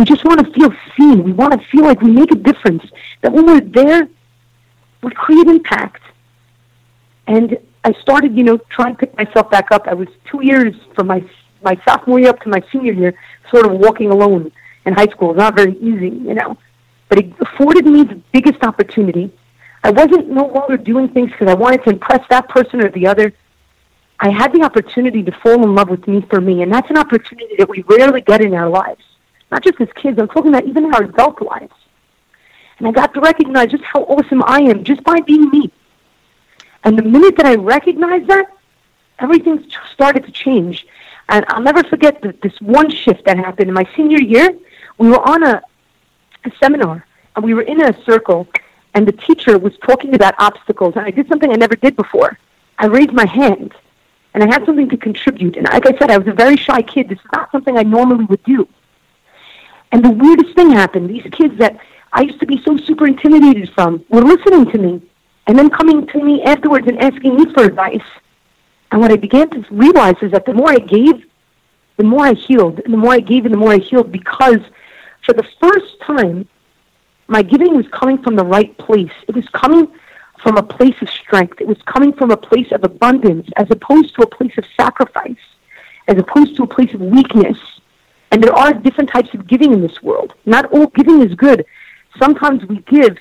We 0.00 0.06
just 0.06 0.24
want 0.24 0.40
to 0.42 0.50
feel 0.54 0.72
seen. 0.96 1.24
We 1.24 1.32
want 1.32 1.52
to 1.52 1.58
feel 1.68 1.82
like 1.82 2.00
we 2.00 2.10
make 2.10 2.32
a 2.32 2.34
difference. 2.34 2.82
That 3.20 3.34
when 3.34 3.44
we're 3.44 3.60
there, 3.60 4.08
we 5.02 5.10
create 5.10 5.46
impact. 5.46 6.00
And 7.26 7.58
I 7.84 7.92
started, 8.00 8.34
you 8.34 8.42
know, 8.42 8.56
trying 8.70 8.96
to 8.96 9.00
pick 9.00 9.14
myself 9.14 9.50
back 9.50 9.70
up. 9.70 9.86
I 9.86 9.92
was 9.92 10.08
two 10.24 10.42
years 10.42 10.74
from 10.94 11.08
my 11.08 11.22
my 11.62 11.78
sophomore 11.86 12.18
year 12.18 12.30
up 12.30 12.40
to 12.44 12.48
my 12.48 12.62
senior 12.72 12.94
year, 12.94 13.12
sort 13.50 13.66
of 13.66 13.72
walking 13.72 14.10
alone 14.10 14.50
in 14.86 14.94
high 14.94 15.08
school. 15.08 15.34
Not 15.34 15.54
very 15.54 15.76
easy, 15.76 16.08
you 16.08 16.32
know. 16.32 16.56
But 17.10 17.18
it 17.18 17.34
afforded 17.38 17.84
me 17.84 18.04
the 18.04 18.22
biggest 18.32 18.64
opportunity. 18.64 19.30
I 19.84 19.90
wasn't 19.90 20.30
no 20.30 20.46
longer 20.46 20.78
doing 20.78 21.08
things 21.10 21.30
because 21.30 21.48
I 21.48 21.54
wanted 21.54 21.84
to 21.84 21.90
impress 21.90 22.26
that 22.30 22.48
person 22.48 22.82
or 22.82 22.88
the 22.88 23.06
other. 23.06 23.34
I 24.18 24.30
had 24.30 24.54
the 24.54 24.62
opportunity 24.62 25.22
to 25.24 25.32
fall 25.42 25.62
in 25.62 25.74
love 25.74 25.90
with 25.90 26.08
me 26.08 26.22
for 26.30 26.40
me, 26.40 26.62
and 26.62 26.72
that's 26.72 26.88
an 26.88 26.96
opportunity 26.96 27.56
that 27.58 27.68
we 27.68 27.82
rarely 27.82 28.22
get 28.22 28.40
in 28.40 28.54
our 28.54 28.70
lives. 28.70 29.04
Not 29.50 29.64
just 29.64 29.80
as 29.80 29.88
kids, 29.94 30.18
I'm 30.18 30.28
talking 30.28 30.50
about 30.50 30.66
even 30.66 30.84
in 30.84 30.94
our 30.94 31.04
adult 31.04 31.42
lives. 31.42 31.74
And 32.78 32.88
I 32.88 32.92
got 32.92 33.12
to 33.14 33.20
recognize 33.20 33.70
just 33.70 33.84
how 33.84 34.04
awesome 34.04 34.42
I 34.46 34.60
am 34.62 34.84
just 34.84 35.02
by 35.04 35.20
being 35.20 35.50
me. 35.50 35.70
And 36.84 36.98
the 36.98 37.02
minute 37.02 37.36
that 37.36 37.46
I 37.46 37.56
recognized 37.56 38.26
that, 38.28 38.46
everything 39.18 39.66
started 39.92 40.24
to 40.24 40.32
change. 40.32 40.86
And 41.28 41.44
I'll 41.48 41.62
never 41.62 41.82
forget 41.84 42.22
the, 42.22 42.34
this 42.42 42.58
one 42.60 42.90
shift 42.90 43.24
that 43.26 43.36
happened 43.36 43.68
in 43.68 43.74
my 43.74 43.88
senior 43.94 44.20
year. 44.20 44.56
We 44.98 45.08
were 45.08 45.28
on 45.28 45.42
a, 45.42 45.62
a 46.44 46.50
seminar, 46.58 47.06
and 47.36 47.44
we 47.44 47.54
were 47.54 47.62
in 47.62 47.82
a 47.82 48.02
circle, 48.04 48.48
and 48.94 49.06
the 49.06 49.12
teacher 49.12 49.58
was 49.58 49.76
talking 49.78 50.14
about 50.14 50.34
obstacles. 50.38 50.94
And 50.96 51.04
I 51.04 51.10
did 51.10 51.28
something 51.28 51.52
I 51.52 51.56
never 51.56 51.76
did 51.76 51.96
before. 51.96 52.38
I 52.78 52.86
raised 52.86 53.12
my 53.12 53.26
hand, 53.26 53.74
and 54.32 54.42
I 54.42 54.46
had 54.46 54.64
something 54.64 54.88
to 54.88 54.96
contribute. 54.96 55.56
And 55.56 55.66
like 55.66 55.86
I 55.86 55.96
said, 55.98 56.10
I 56.10 56.16
was 56.16 56.26
a 56.26 56.32
very 56.32 56.56
shy 56.56 56.80
kid. 56.82 57.10
This 57.10 57.18
is 57.18 57.26
not 57.32 57.52
something 57.52 57.76
I 57.76 57.82
normally 57.82 58.24
would 58.24 58.42
do. 58.44 58.66
And 59.92 60.04
the 60.04 60.10
weirdest 60.10 60.54
thing 60.54 60.70
happened. 60.70 61.10
These 61.10 61.26
kids 61.32 61.58
that 61.58 61.78
I 62.12 62.22
used 62.22 62.40
to 62.40 62.46
be 62.46 62.60
so 62.64 62.76
super 62.76 63.06
intimidated 63.06 63.70
from 63.74 64.04
were 64.08 64.22
listening 64.22 64.70
to 64.72 64.78
me 64.78 65.02
and 65.46 65.58
then 65.58 65.70
coming 65.70 66.06
to 66.08 66.22
me 66.22 66.42
afterwards 66.42 66.86
and 66.86 66.98
asking 67.00 67.36
me 67.36 67.52
for 67.52 67.64
advice. 67.64 68.06
And 68.92 69.00
what 69.00 69.12
I 69.12 69.16
began 69.16 69.50
to 69.50 69.64
realize 69.70 70.16
is 70.22 70.32
that 70.32 70.46
the 70.46 70.54
more 70.54 70.70
I 70.70 70.78
gave, 70.78 71.24
the 71.96 72.04
more 72.04 72.26
I 72.26 72.34
healed. 72.34 72.80
And 72.84 72.92
the 72.92 72.98
more 72.98 73.12
I 73.12 73.20
gave 73.20 73.44
and 73.44 73.54
the 73.54 73.58
more 73.58 73.72
I 73.72 73.78
healed 73.78 74.10
because 74.10 74.60
for 75.24 75.32
the 75.32 75.46
first 75.60 76.00
time, 76.02 76.48
my 77.28 77.42
giving 77.42 77.76
was 77.76 77.86
coming 77.92 78.22
from 78.22 78.36
the 78.36 78.44
right 78.44 78.76
place. 78.78 79.12
It 79.28 79.34
was 79.34 79.48
coming 79.48 79.88
from 80.42 80.56
a 80.56 80.62
place 80.62 80.96
of 81.00 81.08
strength. 81.10 81.60
It 81.60 81.68
was 81.68 81.78
coming 81.86 82.12
from 82.12 82.30
a 82.30 82.36
place 82.36 82.72
of 82.72 82.82
abundance 82.82 83.48
as 83.56 83.68
opposed 83.70 84.14
to 84.16 84.22
a 84.22 84.26
place 84.26 84.56
of 84.58 84.64
sacrifice, 84.76 85.36
as 86.08 86.18
opposed 86.18 86.56
to 86.56 86.64
a 86.64 86.66
place 86.66 86.92
of 86.94 87.00
weakness. 87.00 87.58
And 88.30 88.42
there 88.42 88.52
are 88.52 88.72
different 88.72 89.10
types 89.10 89.34
of 89.34 89.46
giving 89.46 89.72
in 89.72 89.80
this 89.80 90.02
world. 90.02 90.34
Not 90.46 90.72
all 90.72 90.86
giving 90.86 91.22
is 91.22 91.34
good. 91.34 91.64
Sometimes 92.18 92.64
we 92.66 92.78
give, 92.80 93.16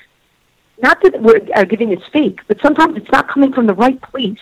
not 0.81 1.01
that 1.03 1.21
we're, 1.21 1.41
our 1.55 1.65
giving 1.65 1.91
is 1.91 2.03
fake, 2.11 2.39
but 2.47 2.61
sometimes 2.61 2.97
it's 2.97 3.11
not 3.11 3.27
coming 3.27 3.51
from 3.53 3.67
the 3.67 3.73
right 3.73 3.99
place. 4.01 4.39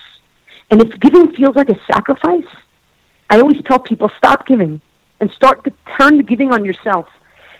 And 0.70 0.82
if 0.82 1.00
giving 1.00 1.32
feels 1.34 1.56
like 1.56 1.70
a 1.70 1.80
sacrifice, 1.86 2.48
I 3.30 3.40
always 3.40 3.62
tell 3.64 3.80
people 3.80 4.12
stop 4.18 4.46
giving 4.46 4.82
and 5.20 5.32
start 5.32 5.64
to 5.64 5.74
turn 5.98 6.18
the 6.18 6.24
giving 6.24 6.52
on 6.54 6.66
yourself. 6.66 7.08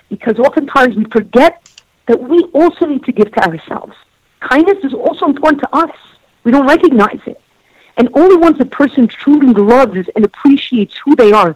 Because 0.10 0.40
oftentimes 0.40 0.96
we 0.96 1.06
forget 1.06 1.70
that 2.08 2.22
we 2.22 2.44
also 2.54 2.86
need 2.86 3.04
to 3.06 3.12
give 3.12 3.32
to 3.34 3.44
ourselves. 3.44 3.94
Kindness 4.40 4.84
is 4.84 4.94
also 4.94 5.26
important 5.26 5.62
to 5.62 5.76
us. 5.76 5.96
We 6.44 6.52
don't 6.52 6.68
recognize 6.68 7.20
it. 7.26 7.42
And 7.98 8.10
only 8.14 8.38
once 8.38 8.60
a 8.60 8.66
person 8.66 9.08
truly 9.08 9.54
loves 9.54 10.08
and 10.16 10.24
appreciates 10.24 10.96
who 11.04 11.16
they 11.16 11.32
are, 11.32 11.56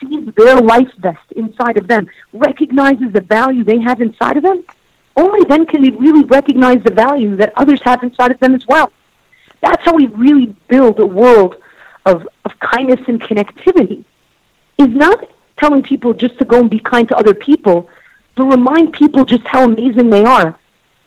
sees 0.00 0.32
their 0.34 0.60
life 0.60 0.90
vest 0.98 1.32
inside 1.36 1.76
of 1.76 1.86
them, 1.86 2.08
recognizes 2.32 3.12
the 3.12 3.20
value 3.20 3.64
they 3.64 3.80
have 3.80 4.00
inside 4.00 4.36
of 4.36 4.42
them, 4.42 4.64
only 5.16 5.44
then 5.44 5.66
can 5.66 5.82
they 5.82 5.90
really 5.90 6.24
recognize 6.24 6.82
the 6.82 6.92
value 6.92 7.36
that 7.36 7.52
others 7.56 7.80
have 7.82 8.02
inside 8.02 8.30
of 8.30 8.38
them 8.40 8.54
as 8.54 8.66
well. 8.66 8.92
That's 9.60 9.84
how 9.84 9.94
we 9.94 10.06
really 10.06 10.54
build 10.68 11.00
a 11.00 11.06
world 11.06 11.56
of, 12.06 12.28
of 12.44 12.58
kindness 12.60 13.00
and 13.08 13.20
connectivity. 13.20 14.04
Is 14.78 14.88
not 14.88 15.28
telling 15.56 15.82
people 15.82 16.14
just 16.14 16.38
to 16.38 16.44
go 16.44 16.60
and 16.60 16.70
be 16.70 16.78
kind 16.78 17.08
to 17.08 17.16
other 17.16 17.34
people, 17.34 17.90
but 18.36 18.44
remind 18.44 18.92
people 18.92 19.24
just 19.24 19.44
how 19.44 19.64
amazing 19.64 20.10
they 20.10 20.24
are. 20.24 20.56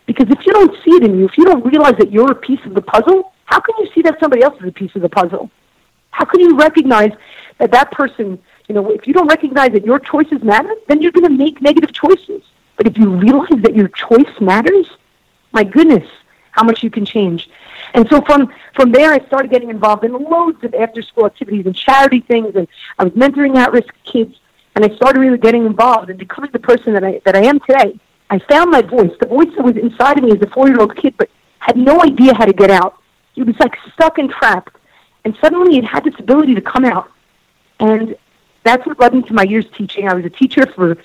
Because 0.04 0.28
if 0.28 0.44
you 0.44 0.52
don't 0.52 0.74
see 0.84 0.90
it 0.90 1.04
in 1.04 1.18
you, 1.18 1.24
if 1.24 1.38
you 1.38 1.44
don't 1.46 1.64
realize 1.64 1.96
that 1.96 2.12
you're 2.12 2.32
a 2.32 2.34
piece 2.34 2.60
of 2.66 2.74
the 2.74 2.82
puzzle, 2.82 3.32
how 3.46 3.60
can 3.60 3.74
you 3.78 3.90
see 3.94 4.02
that 4.02 4.20
somebody 4.20 4.42
else 4.42 4.60
is 4.60 4.68
a 4.68 4.72
piece 4.72 4.94
of 4.94 5.02
the 5.02 5.08
puzzle? 5.08 5.50
How 6.10 6.26
can 6.26 6.40
you 6.40 6.56
recognize 6.56 7.12
that 7.58 7.70
that 7.70 7.90
person, 7.92 8.38
you 8.72 8.80
know, 8.80 8.90
if 8.90 9.06
you 9.06 9.12
don't 9.12 9.28
recognize 9.28 9.72
that 9.72 9.84
your 9.84 9.98
choices 9.98 10.42
matter, 10.42 10.74
then 10.88 11.02
you're 11.02 11.12
going 11.12 11.28
to 11.28 11.36
make 11.44 11.60
negative 11.60 11.92
choices. 11.92 12.42
But 12.78 12.86
if 12.86 12.96
you 12.96 13.10
realize 13.10 13.60
that 13.60 13.76
your 13.76 13.88
choice 13.88 14.40
matters, 14.40 14.86
my 15.52 15.62
goodness, 15.62 16.08
how 16.52 16.62
much 16.62 16.82
you 16.82 16.88
can 16.88 17.04
change. 17.04 17.50
And 17.92 18.08
so 18.08 18.22
from, 18.22 18.50
from 18.74 18.90
there, 18.90 19.12
I 19.12 19.18
started 19.26 19.50
getting 19.50 19.68
involved 19.68 20.04
in 20.04 20.12
loads 20.14 20.64
of 20.64 20.74
after 20.74 21.02
school 21.02 21.26
activities 21.26 21.66
and 21.66 21.76
charity 21.76 22.20
things, 22.20 22.56
and 22.56 22.66
I 22.98 23.04
was 23.04 23.12
mentoring 23.12 23.58
at 23.58 23.72
risk 23.72 23.92
kids, 24.04 24.40
and 24.74 24.86
I 24.86 24.96
started 24.96 25.20
really 25.20 25.36
getting 25.36 25.66
involved 25.66 26.08
and 26.08 26.18
becoming 26.18 26.50
the 26.50 26.58
person 26.58 26.94
that 26.94 27.04
I, 27.04 27.20
that 27.26 27.36
I 27.36 27.42
am 27.42 27.60
today. 27.60 28.00
I 28.30 28.38
found 28.38 28.70
my 28.70 28.80
voice, 28.80 29.12
the 29.20 29.26
voice 29.26 29.54
that 29.54 29.66
was 29.66 29.76
inside 29.76 30.16
of 30.16 30.24
me 30.24 30.32
as 30.32 30.40
a 30.40 30.46
four 30.46 30.66
year 30.66 30.80
old 30.80 30.96
kid, 30.96 31.14
but 31.18 31.28
had 31.58 31.76
no 31.76 32.00
idea 32.00 32.32
how 32.34 32.46
to 32.46 32.54
get 32.54 32.70
out. 32.70 32.96
It 33.36 33.46
was 33.46 33.56
like 33.60 33.74
stuck 33.92 34.16
and 34.16 34.30
trapped. 34.30 34.74
And 35.26 35.36
suddenly 35.42 35.76
it 35.76 35.84
had 35.84 36.04
this 36.04 36.14
ability 36.18 36.54
to 36.54 36.62
come 36.62 36.86
out. 36.86 37.10
And 37.78 38.16
that's 38.64 38.86
what 38.86 38.98
led 39.00 39.14
me 39.14 39.22
to 39.22 39.34
my 39.34 39.42
years 39.42 39.66
teaching. 39.76 40.08
I 40.08 40.14
was 40.14 40.24
a 40.24 40.30
teacher 40.30 40.66
for 40.66 40.96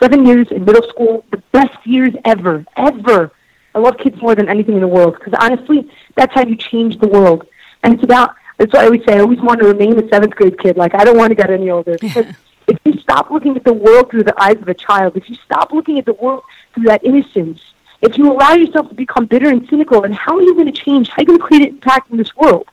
seven 0.00 0.26
years 0.26 0.48
in 0.50 0.64
middle 0.64 0.86
school, 0.88 1.24
the 1.30 1.42
best 1.52 1.86
years 1.86 2.14
ever, 2.24 2.64
ever. 2.76 3.30
I 3.74 3.78
love 3.78 3.98
kids 3.98 4.20
more 4.20 4.34
than 4.34 4.48
anything 4.48 4.74
in 4.74 4.80
the 4.80 4.88
world 4.88 5.14
because 5.18 5.34
honestly, 5.38 5.90
that's 6.14 6.34
how 6.34 6.44
you 6.44 6.56
change 6.56 6.98
the 6.98 7.08
world. 7.08 7.46
And 7.82 7.94
it's 7.94 8.02
about, 8.02 8.34
that's 8.58 8.72
what 8.72 8.82
I 8.82 8.86
always 8.86 9.04
say, 9.04 9.14
I 9.16 9.20
always 9.20 9.40
want 9.40 9.60
to 9.60 9.66
remain 9.66 9.98
a 9.98 10.08
seventh 10.08 10.34
grade 10.34 10.58
kid. 10.58 10.76
Like, 10.76 10.94
I 10.94 11.04
don't 11.04 11.16
want 11.16 11.30
to 11.30 11.34
get 11.34 11.50
any 11.50 11.70
older. 11.70 11.96
Because 11.98 12.26
if 12.68 12.78
you 12.84 12.98
stop 13.00 13.30
looking 13.30 13.56
at 13.56 13.64
the 13.64 13.72
world 13.72 14.10
through 14.10 14.24
the 14.24 14.40
eyes 14.40 14.56
of 14.56 14.68
a 14.68 14.74
child, 14.74 15.16
if 15.16 15.28
you 15.28 15.36
stop 15.44 15.72
looking 15.72 15.98
at 15.98 16.04
the 16.04 16.14
world 16.14 16.42
through 16.74 16.84
that 16.84 17.04
innocence, 17.04 17.60
if 18.02 18.18
you 18.18 18.30
allow 18.30 18.52
yourself 18.52 18.88
to 18.88 18.94
become 18.94 19.26
bitter 19.26 19.48
and 19.48 19.66
cynical, 19.68 20.04
and 20.04 20.14
how 20.14 20.36
are 20.36 20.42
you 20.42 20.54
going 20.54 20.66
to 20.66 20.72
change? 20.72 21.08
How 21.08 21.16
are 21.18 21.22
you 21.22 21.26
going 21.26 21.38
to 21.38 21.44
create 21.44 21.62
an 21.62 21.68
impact 21.68 22.10
in 22.10 22.16
this 22.16 22.34
world? 22.36 22.68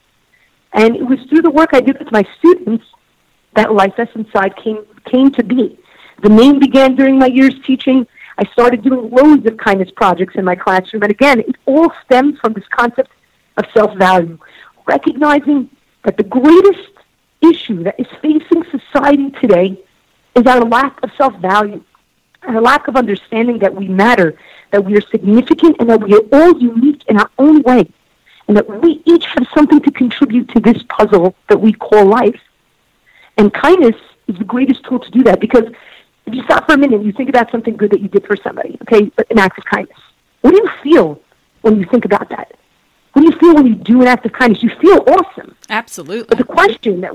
And 0.74 0.96
it 0.96 1.04
was 1.04 1.20
through 1.30 1.44
the 1.44 1.52
work 1.52 1.70
I 1.74 1.82
did 1.82 1.98
with 2.00 2.12
my 2.12 2.28
students 2.38 2.86
that 3.54 3.74
Life 3.74 3.96
Vest 3.98 4.16
Inside 4.16 4.56
came, 4.56 4.86
came 5.06 5.32
to 5.32 5.44
be. 5.44 5.78
The 6.22 6.30
name 6.30 6.60
began 6.60 6.96
during 6.96 7.18
my 7.18 7.28
years 7.28 7.56
teaching. 7.66 8.06
I 8.38 8.46
started 8.52 8.84
doing 8.84 9.10
loads 9.10 9.46
of 9.46 9.58
kindness 9.58 9.90
projects 9.96 10.36
in 10.36 10.46
my 10.46 10.56
classroom. 10.56 11.04
And 11.04 11.12
again, 11.12 11.40
it 11.40 11.56
all 11.66 11.92
stems 12.06 12.40
from 12.40 12.54
this 12.54 12.68
concept 12.70 13.12
of 13.58 13.66
self 13.74 13.96
value, 13.98 14.38
recognizing 14.88 15.70
that 16.04 16.18
the 16.18 16.24
greatest 16.24 16.92
issue 17.42 17.84
that 17.84 18.00
is 18.00 18.08
facing 18.22 18.64
society 18.72 19.32
today 19.32 19.78
is 20.36 20.46
our 20.46 20.62
lack 20.62 21.02
of 21.04 21.12
self 21.18 21.34
value, 21.36 21.84
our 22.44 22.62
lack 22.62 22.88
of 22.88 22.96
understanding 22.96 23.60
that 23.60 23.76
we 23.76 23.88
matter, 23.88 24.38
that 24.72 24.84
we 24.84 24.96
are 24.96 25.02
significant, 25.02 25.78
and 25.80 25.90
that 25.90 26.02
we 26.02 26.14
are 26.14 26.24
all 26.32 26.60
unique 26.60 27.04
in 27.08 27.18
our 27.18 27.30
own 27.38 27.62
way, 27.64 27.90
and 28.48 28.58
that 28.58 28.82
we 28.82 29.02
each 29.06 29.26
have 29.26 29.48
something 29.54 29.82
to 29.82 29.92
contribute 29.92 30.50
to 30.50 30.60
this 30.60 30.82
puzzle 30.84 31.36
that 31.48 31.60
we 31.60 31.74
call 31.74 32.06
life. 32.06 32.40
And 33.40 33.54
kindness 33.54 33.96
is 34.28 34.38
the 34.38 34.44
greatest 34.44 34.84
tool 34.84 35.00
to 35.00 35.12
do 35.12 35.24
that 35.24 35.40
because 35.40 35.64
if 36.26 36.34
you 36.34 36.44
stop 36.44 36.66
for 36.66 36.74
a 36.74 36.78
minute 36.78 36.98
and 36.98 37.06
you 37.06 37.14
think 37.14 37.30
about 37.30 37.50
something 37.52 37.78
good 37.78 37.90
that 37.92 38.02
you 38.02 38.10
did 38.10 38.28
for 38.28 38.36
somebody, 38.36 38.78
okay, 38.82 39.10
an 39.30 39.40
act 39.40 39.58
of 39.58 39.64
kindness, 39.64 39.98
what 40.42 40.52
do 40.52 40.58
you 40.58 40.70
feel 40.84 41.22
when 41.62 41.80
you 41.80 41.86
think 41.90 42.04
about 42.04 42.28
that? 42.32 42.52
What 43.14 43.22
do 43.22 43.32
you 43.32 43.40
feel 43.40 43.56
when 43.56 43.66
you 43.66 43.76
do 43.76 44.02
an 44.02 44.08
act 44.08 44.26
of 44.26 44.34
kindness? 44.34 44.62
You 44.62 44.72
feel 44.82 45.06
awesome. 45.08 45.56
Absolutely. 45.70 46.26
But 46.28 46.38
the 46.38 46.44
question 46.44 47.00
that 47.00 47.14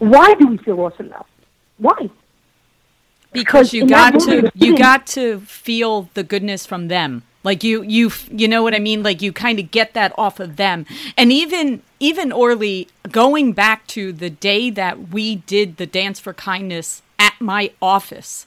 why 0.00 0.34
do 0.34 0.48
we 0.48 0.58
feel 0.58 0.78
awesome 0.80 1.08
though? 1.08 1.24
Why? 1.78 2.10
Because, 3.32 3.72
because 3.72 3.72
you 3.72 3.86
got 3.86 4.20
to 4.20 4.52
you 4.54 4.76
got 4.76 5.06
to 5.08 5.40
feel 5.40 6.10
the 6.12 6.22
goodness 6.22 6.66
from 6.66 6.88
them. 6.88 7.22
Like 7.42 7.64
you 7.64 7.82
you 7.82 8.10
you 8.30 8.48
know 8.48 8.62
what 8.62 8.74
I 8.74 8.80
mean? 8.80 9.02
Like 9.02 9.22
you 9.22 9.32
kind 9.32 9.58
of 9.58 9.70
get 9.70 9.94
that 9.94 10.12
off 10.18 10.40
of 10.40 10.56
them. 10.56 10.84
And 11.16 11.32
even 11.32 11.82
even 12.04 12.32
Orly 12.32 12.88
going 13.10 13.54
back 13.54 13.86
to 13.86 14.12
the 14.12 14.28
day 14.28 14.68
that 14.68 15.08
we 15.08 15.36
did 15.36 15.78
the 15.78 15.86
dance 15.86 16.20
for 16.20 16.34
kindness 16.34 17.00
at 17.18 17.32
my 17.40 17.70
office. 17.80 18.46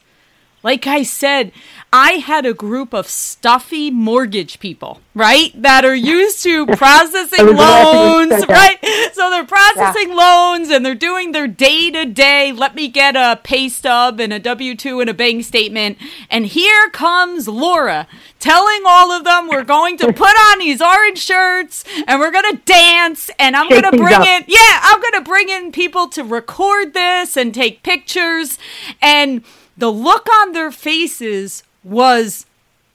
Like 0.68 0.86
I 0.86 1.04
said, 1.04 1.54
I 1.94 2.16
had 2.16 2.46
a 2.46 2.54
group 2.54 2.94
of 2.94 3.08
stuffy 3.08 3.90
mortgage 3.90 4.60
people, 4.60 5.00
right? 5.16 5.50
That 5.56 5.86
are 5.86 5.96
used 5.96 6.44
to 6.44 6.66
processing 6.76 7.56
loans, 7.56 8.46
right? 8.50 8.78
So 9.14 9.30
they're 9.30 9.46
processing 9.46 10.10
yeah. 10.10 10.16
loans 10.16 10.70
and 10.70 10.86
they're 10.86 10.94
doing 10.94 11.32
their 11.32 11.48
day 11.48 11.90
to 11.92 12.04
day. 12.06 12.52
Let 12.52 12.76
me 12.76 12.90
get 12.90 13.16
a 13.16 13.40
pay 13.42 13.70
stub 13.70 14.20
and 14.20 14.34
a 14.34 14.40
W 14.40 14.76
2 14.76 15.00
and 15.00 15.10
a 15.10 15.14
bank 15.14 15.46
statement. 15.46 16.00
And 16.30 16.46
here 16.46 16.90
comes 16.90 17.48
Laura 17.48 18.06
telling 18.40 18.82
all 18.86 19.14
of 19.14 19.24
them 19.24 19.48
we're 19.48 19.64
going 19.64 19.98
to 20.00 20.12
put 20.12 20.36
on 20.50 20.60
these 20.60 20.82
orange 20.82 21.20
shirts 21.20 21.86
and 22.08 22.20
we're 22.20 22.32
going 22.32 22.58
to 22.58 22.62
dance 22.66 23.32
and 23.40 23.56
I'm 23.56 23.70
going 23.70 23.84
to 23.84 23.92
bring 23.92 24.22
in, 24.22 24.44
yeah, 24.48 24.82
I'm 24.84 25.00
going 25.00 25.14
to 25.14 25.22
bring 25.22 25.48
in 25.48 25.72
people 25.72 26.10
to 26.10 26.26
record 26.26 26.94
this 26.94 27.38
and 27.38 27.54
take 27.54 27.84
pictures. 27.84 28.60
And 29.02 29.44
the 29.78 29.92
look 29.92 30.28
on 30.30 30.54
their 30.54 30.72
faces 30.72 31.64
was, 31.84 32.46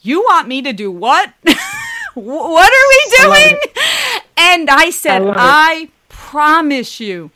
You 0.01 0.21
want 0.23 0.49
me 0.49 0.63
to 0.63 0.73
do 0.73 0.91
what? 0.91 1.33
what 2.15 2.73
are 2.73 2.89
we 2.89 3.17
doing? 3.19 3.59
I 3.77 4.21
and 4.37 4.69
I 4.71 4.91
said, 4.91 5.23
I, 5.23 5.35
I 5.37 5.89
promise 6.09 7.01
you, 7.01 7.31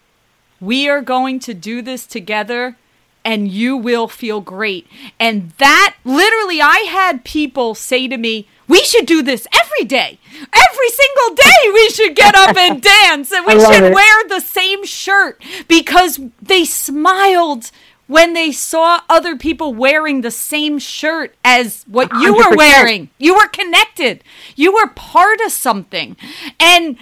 we 0.60 0.88
are 0.88 1.00
going 1.00 1.38
to 1.40 1.54
do 1.54 1.82
this 1.82 2.06
together 2.06 2.76
and 3.24 3.48
you 3.48 3.76
will 3.76 4.06
feel 4.06 4.40
great. 4.40 4.86
And 5.18 5.50
that 5.58 5.96
literally, 6.04 6.60
I 6.60 6.86
had 6.88 7.24
people 7.24 7.74
say 7.74 8.06
to 8.06 8.16
me, 8.16 8.48
we 8.68 8.82
should 8.82 9.06
do 9.06 9.22
this 9.22 9.46
every 9.52 9.84
day. 9.84 10.18
Every 10.32 10.88
single 10.90 11.34
day, 11.34 11.72
we 11.72 11.90
should 11.90 12.14
get 12.14 12.34
up 12.36 12.56
and 12.56 12.80
dance 13.02 13.32
and 13.32 13.44
we 13.46 13.60
should 13.60 13.84
it. 13.84 13.94
wear 13.94 14.28
the 14.28 14.40
same 14.40 14.84
shirt 14.84 15.42
because 15.68 16.20
they 16.40 16.64
smiled 16.64 17.70
when 18.06 18.34
they 18.34 18.52
saw 18.52 19.00
other 19.08 19.36
people 19.36 19.74
wearing 19.74 20.20
the 20.20 20.30
same 20.30 20.78
shirt 20.78 21.34
as 21.44 21.84
what 21.88 22.12
you 22.14 22.34
100%. 22.34 22.50
were 22.50 22.56
wearing. 22.56 23.10
You 23.18 23.34
were 23.34 23.48
connected. 23.48 24.22
You 24.54 24.72
were 24.72 24.88
part 24.88 25.40
of 25.40 25.52
something. 25.52 26.16
And 26.60 26.96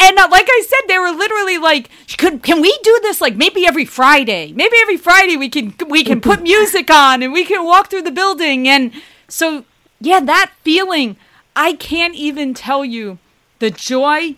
and 0.00 0.16
uh, 0.16 0.28
like 0.30 0.46
I 0.48 0.64
said, 0.66 0.88
they 0.88 0.98
were 0.98 1.10
literally 1.10 1.58
like, 1.58 1.90
"Could 2.16 2.42
can 2.42 2.60
we 2.60 2.76
do 2.82 3.00
this 3.02 3.20
like 3.20 3.36
maybe 3.36 3.66
every 3.66 3.84
Friday? 3.84 4.52
Maybe 4.52 4.76
every 4.80 4.96
Friday 4.96 5.36
we 5.36 5.48
can 5.48 5.74
we 5.88 6.04
can 6.04 6.20
put 6.20 6.42
music 6.54 6.90
on 6.90 7.22
and 7.22 7.32
we 7.32 7.44
can 7.44 7.64
walk 7.64 7.90
through 7.90 8.02
the 8.02 8.12
building." 8.12 8.68
And 8.68 8.92
so, 9.26 9.64
yeah, 10.00 10.20
that 10.20 10.52
feeling, 10.62 11.16
I 11.56 11.72
can't 11.72 12.14
even 12.14 12.54
tell 12.54 12.84
you 12.84 13.18
the 13.58 13.70
joy 13.70 14.36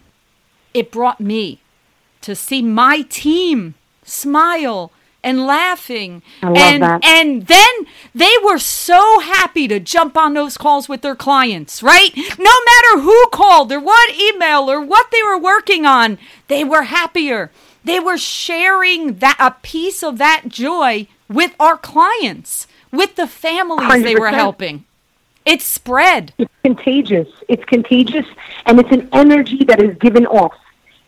it 0.72 0.90
brought 0.90 1.20
me 1.20 1.60
to 2.22 2.34
see 2.34 2.62
my 2.62 3.02
team 3.02 3.74
smile 4.02 4.92
and 5.22 5.46
laughing. 5.46 6.22
and 6.42 6.82
that. 6.82 7.04
and 7.04 7.46
then 7.46 7.68
they 8.14 8.34
were 8.44 8.58
so 8.58 9.20
happy 9.20 9.68
to 9.68 9.80
jump 9.80 10.16
on 10.16 10.34
those 10.34 10.56
calls 10.56 10.88
with 10.88 11.02
their 11.02 11.14
clients, 11.14 11.82
right? 11.82 12.10
No 12.16 12.50
matter 12.66 13.02
who 13.02 13.26
called 13.32 13.72
or 13.72 13.80
what 13.80 14.14
email 14.18 14.70
or 14.70 14.80
what 14.80 15.10
they 15.10 15.22
were 15.22 15.38
working 15.38 15.86
on, 15.86 16.18
they 16.48 16.64
were 16.64 16.84
happier. 16.84 17.50
They 17.84 18.00
were 18.00 18.18
sharing 18.18 19.18
that 19.18 19.36
a 19.38 19.52
piece 19.62 20.02
of 20.02 20.18
that 20.18 20.44
joy 20.48 21.06
with 21.28 21.54
our 21.58 21.76
clients, 21.76 22.66
with 22.92 23.16
the 23.16 23.26
families 23.26 23.88
100%. 23.88 24.02
they 24.02 24.16
were 24.16 24.28
helping. 24.28 24.84
It's 25.46 25.64
spread. 25.64 26.34
It's 26.38 26.52
contagious. 26.62 27.28
It's 27.48 27.64
contagious, 27.64 28.26
and 28.66 28.78
it's 28.78 28.90
an 28.92 29.08
energy 29.12 29.64
that 29.64 29.82
is 29.82 29.96
given 29.98 30.26
off. 30.26 30.54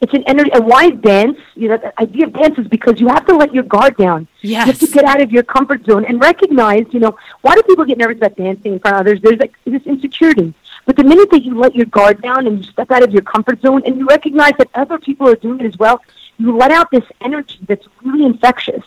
It's 0.03 0.13
an 0.15 0.25
energy. 0.25 0.51
And 0.53 0.67
why 0.67 0.91
dance? 0.91 1.39
You 1.55 1.69
know, 1.69 1.77
the 1.77 1.99
idea 2.01 2.27
of 2.27 2.33
dance 2.33 2.59
is 2.59 2.67
because 2.67 3.01
you 3.01 3.07
have 3.07 3.25
to 3.27 3.37
let 3.37 3.55
your 3.55 3.63
guard 3.63 3.97
down. 3.97 4.27
Yes. 4.41 4.67
You 4.67 4.73
have 4.73 4.81
to 4.81 4.87
get 4.89 5.05
out 5.05 5.21
of 5.23 5.31
your 5.31 5.45
comfort 5.45 5.85
zone 5.87 6.05
and 6.05 6.21
recognize, 6.21 6.87
you 6.91 6.99
know, 6.99 7.17
why 7.43 7.55
do 7.55 7.63
people 7.63 7.85
get 7.85 7.99
nervous 7.99 8.17
about 8.17 8.37
dancing 8.37 8.73
in 8.73 8.81
front 8.81 8.97
of 8.97 9.01
others? 9.03 9.21
There's 9.23 9.39
like 9.39 9.55
this 9.65 9.85
insecurity. 9.87 10.55
But 10.87 10.97
the 10.97 11.05
minute 11.05 11.31
that 11.31 11.45
you 11.45 11.57
let 11.57 11.77
your 11.77 11.87
guard 11.87 12.21
down 12.21 12.49
and 12.49 12.59
you 12.59 12.65
step 12.65 12.91
out 12.91 13.05
of 13.05 13.13
your 13.13 13.23
comfort 13.23 13.63
zone 13.63 13.83
and 13.87 13.97
you 13.97 14.07
recognize 14.07 14.55
that 14.59 14.69
other 14.75 14.99
people 14.99 15.29
are 15.29 15.37
doing 15.37 15.61
it 15.61 15.67
as 15.67 15.79
well, 15.79 16.03
you 16.37 16.57
let 16.57 16.73
out 16.73 16.91
this 16.91 17.05
energy 17.21 17.61
that's 17.69 17.87
really 18.03 18.25
infectious. 18.25 18.85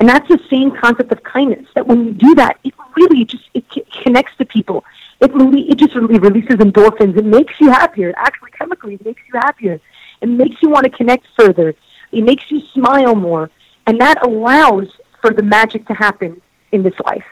And 0.00 0.08
that's 0.08 0.28
the 0.28 0.40
same 0.48 0.70
concept 0.70 1.12
of 1.12 1.22
kindness. 1.24 1.66
That 1.74 1.86
when 1.86 2.06
you 2.06 2.12
do 2.12 2.34
that, 2.36 2.58
it 2.64 2.72
really 2.96 3.26
just 3.26 3.44
it 3.52 3.64
connects 4.02 4.34
to 4.38 4.46
people. 4.46 4.84
It 5.20 5.34
really 5.34 5.68
it 5.68 5.76
just 5.76 5.94
really 5.94 6.18
releases 6.18 6.56
endorphins. 6.56 7.18
It 7.18 7.26
makes 7.26 7.60
you 7.60 7.68
happier. 7.68 8.14
Actually, 8.16 8.52
chemically, 8.52 8.94
it 8.94 9.04
makes 9.04 9.20
you 9.30 9.38
happier. 9.38 9.80
It 10.20 10.28
makes 10.28 10.62
you 10.62 10.70
want 10.70 10.84
to 10.84 10.90
connect 10.90 11.26
further. 11.38 11.74
It 12.12 12.22
makes 12.22 12.50
you 12.50 12.60
smile 12.72 13.14
more, 13.14 13.50
and 13.86 14.00
that 14.00 14.24
allows 14.24 14.88
for 15.20 15.30
the 15.30 15.42
magic 15.42 15.86
to 15.88 15.94
happen 15.94 16.40
in 16.72 16.82
this 16.82 16.98
life. 17.04 17.24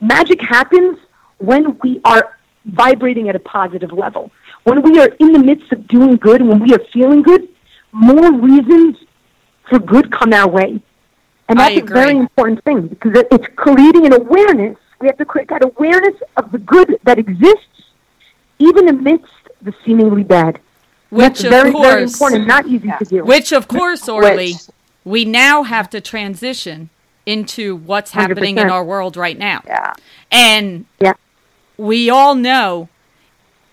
Magic 0.00 0.40
happens 0.40 0.98
when 1.38 1.78
we 1.82 2.00
are 2.04 2.36
vibrating 2.64 3.28
at 3.28 3.36
a 3.36 3.40
positive 3.40 3.92
level. 3.92 4.30
When 4.64 4.82
we 4.82 5.00
are 5.00 5.08
in 5.18 5.32
the 5.32 5.38
midst 5.38 5.72
of 5.72 5.86
doing 5.88 6.16
good 6.16 6.42
when 6.42 6.60
we 6.60 6.72
are 6.74 6.80
feeling 6.92 7.22
good, 7.22 7.48
more 7.92 8.32
reasons 8.32 8.96
for 9.68 9.78
good 9.78 10.10
come 10.12 10.32
our 10.32 10.48
way. 10.48 10.80
And 11.48 11.58
that's 11.58 11.76
a 11.76 11.82
very 11.82 12.16
important 12.16 12.64
thing 12.64 12.88
because 12.88 13.24
it's 13.30 13.46
creating 13.56 14.06
an 14.06 14.14
awareness. 14.14 14.78
We 15.00 15.08
have 15.08 15.18
to 15.18 15.24
create 15.24 15.48
that 15.48 15.64
awareness 15.64 16.14
of 16.36 16.52
the 16.52 16.58
good 16.58 16.98
that 17.02 17.18
exists, 17.18 17.82
even 18.58 18.88
amidst 18.88 19.32
the 19.60 19.74
seemingly 19.84 20.22
bad. 20.22 20.60
Which 21.12 21.40
that's 21.40 21.42
very, 21.42 21.72
course, 21.72 21.86
very 21.86 22.02
important, 22.04 22.46
not 22.46 22.66
easy 22.66 22.88
yeah. 22.88 22.96
to 22.96 23.04
do. 23.04 23.22
Which, 23.22 23.52
of 23.52 23.68
course, 23.68 24.08
Orly, 24.08 24.54
we 25.04 25.26
now 25.26 25.62
have 25.62 25.90
to 25.90 26.00
transition 26.00 26.88
into 27.26 27.76
what's 27.76 28.12
happening 28.12 28.56
100%. 28.56 28.62
in 28.62 28.70
our 28.70 28.82
world 28.82 29.18
right 29.18 29.36
now. 29.36 29.60
Yeah. 29.66 29.92
And 30.30 30.86
yeah. 31.00 31.12
we 31.76 32.08
all 32.08 32.34
know 32.34 32.88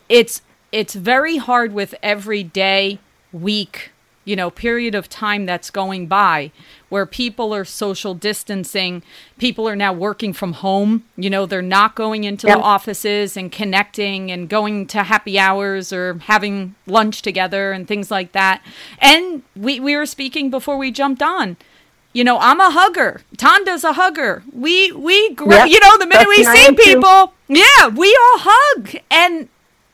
it's 0.09 0.41
it's 0.73 0.93
very 0.93 1.37
hard 1.37 1.71
with 1.71 1.95
every 2.03 2.43
day, 2.43 2.99
week, 3.31 3.91
you 4.29 4.35
know, 4.35 4.51
period 4.51 4.93
of 4.93 5.09
time 5.09 5.47
that's 5.47 5.71
going 5.71 6.05
by 6.05 6.51
where 6.89 7.07
people 7.07 7.51
are 7.51 7.65
social 7.65 8.13
distancing. 8.13 9.01
People 9.39 9.67
are 9.67 9.75
now 9.75 9.91
working 9.91 10.33
from 10.33 10.53
home. 10.53 11.03
You 11.15 11.31
know, 11.31 11.47
they're 11.47 11.63
not 11.63 11.95
going 11.95 12.25
into 12.25 12.45
yep. 12.45 12.57
the 12.57 12.63
offices 12.63 13.35
and 13.35 13.51
connecting 13.51 14.29
and 14.29 14.47
going 14.47 14.85
to 14.87 15.01
happy 15.01 15.39
hours 15.39 15.91
or 15.91 16.19
having 16.19 16.75
lunch 16.85 17.23
together 17.23 17.71
and 17.71 17.87
things 17.87 18.11
like 18.11 18.33
that. 18.33 18.61
And 18.99 19.41
we, 19.55 19.79
we 19.79 19.95
were 19.95 20.05
speaking 20.05 20.51
before 20.51 20.77
we 20.77 20.91
jumped 20.91 21.23
on. 21.23 21.57
You 22.13 22.23
know, 22.23 22.37
I'm 22.37 22.59
a 22.59 22.69
hugger. 22.69 23.21
Tanda's 23.35 23.83
a 23.83 23.93
hugger. 23.93 24.43
We 24.53 24.91
we 24.91 25.35
yep. 25.47 25.69
you 25.69 25.79
know 25.79 25.97
the 25.97 26.07
minute 26.07 26.27
we 26.27 26.43
see 26.43 26.75
people, 26.75 27.33
too. 27.47 27.59
yeah, 27.59 27.87
we 27.87 28.07
all 28.07 28.39
hug. 28.41 28.95
And 29.09 29.47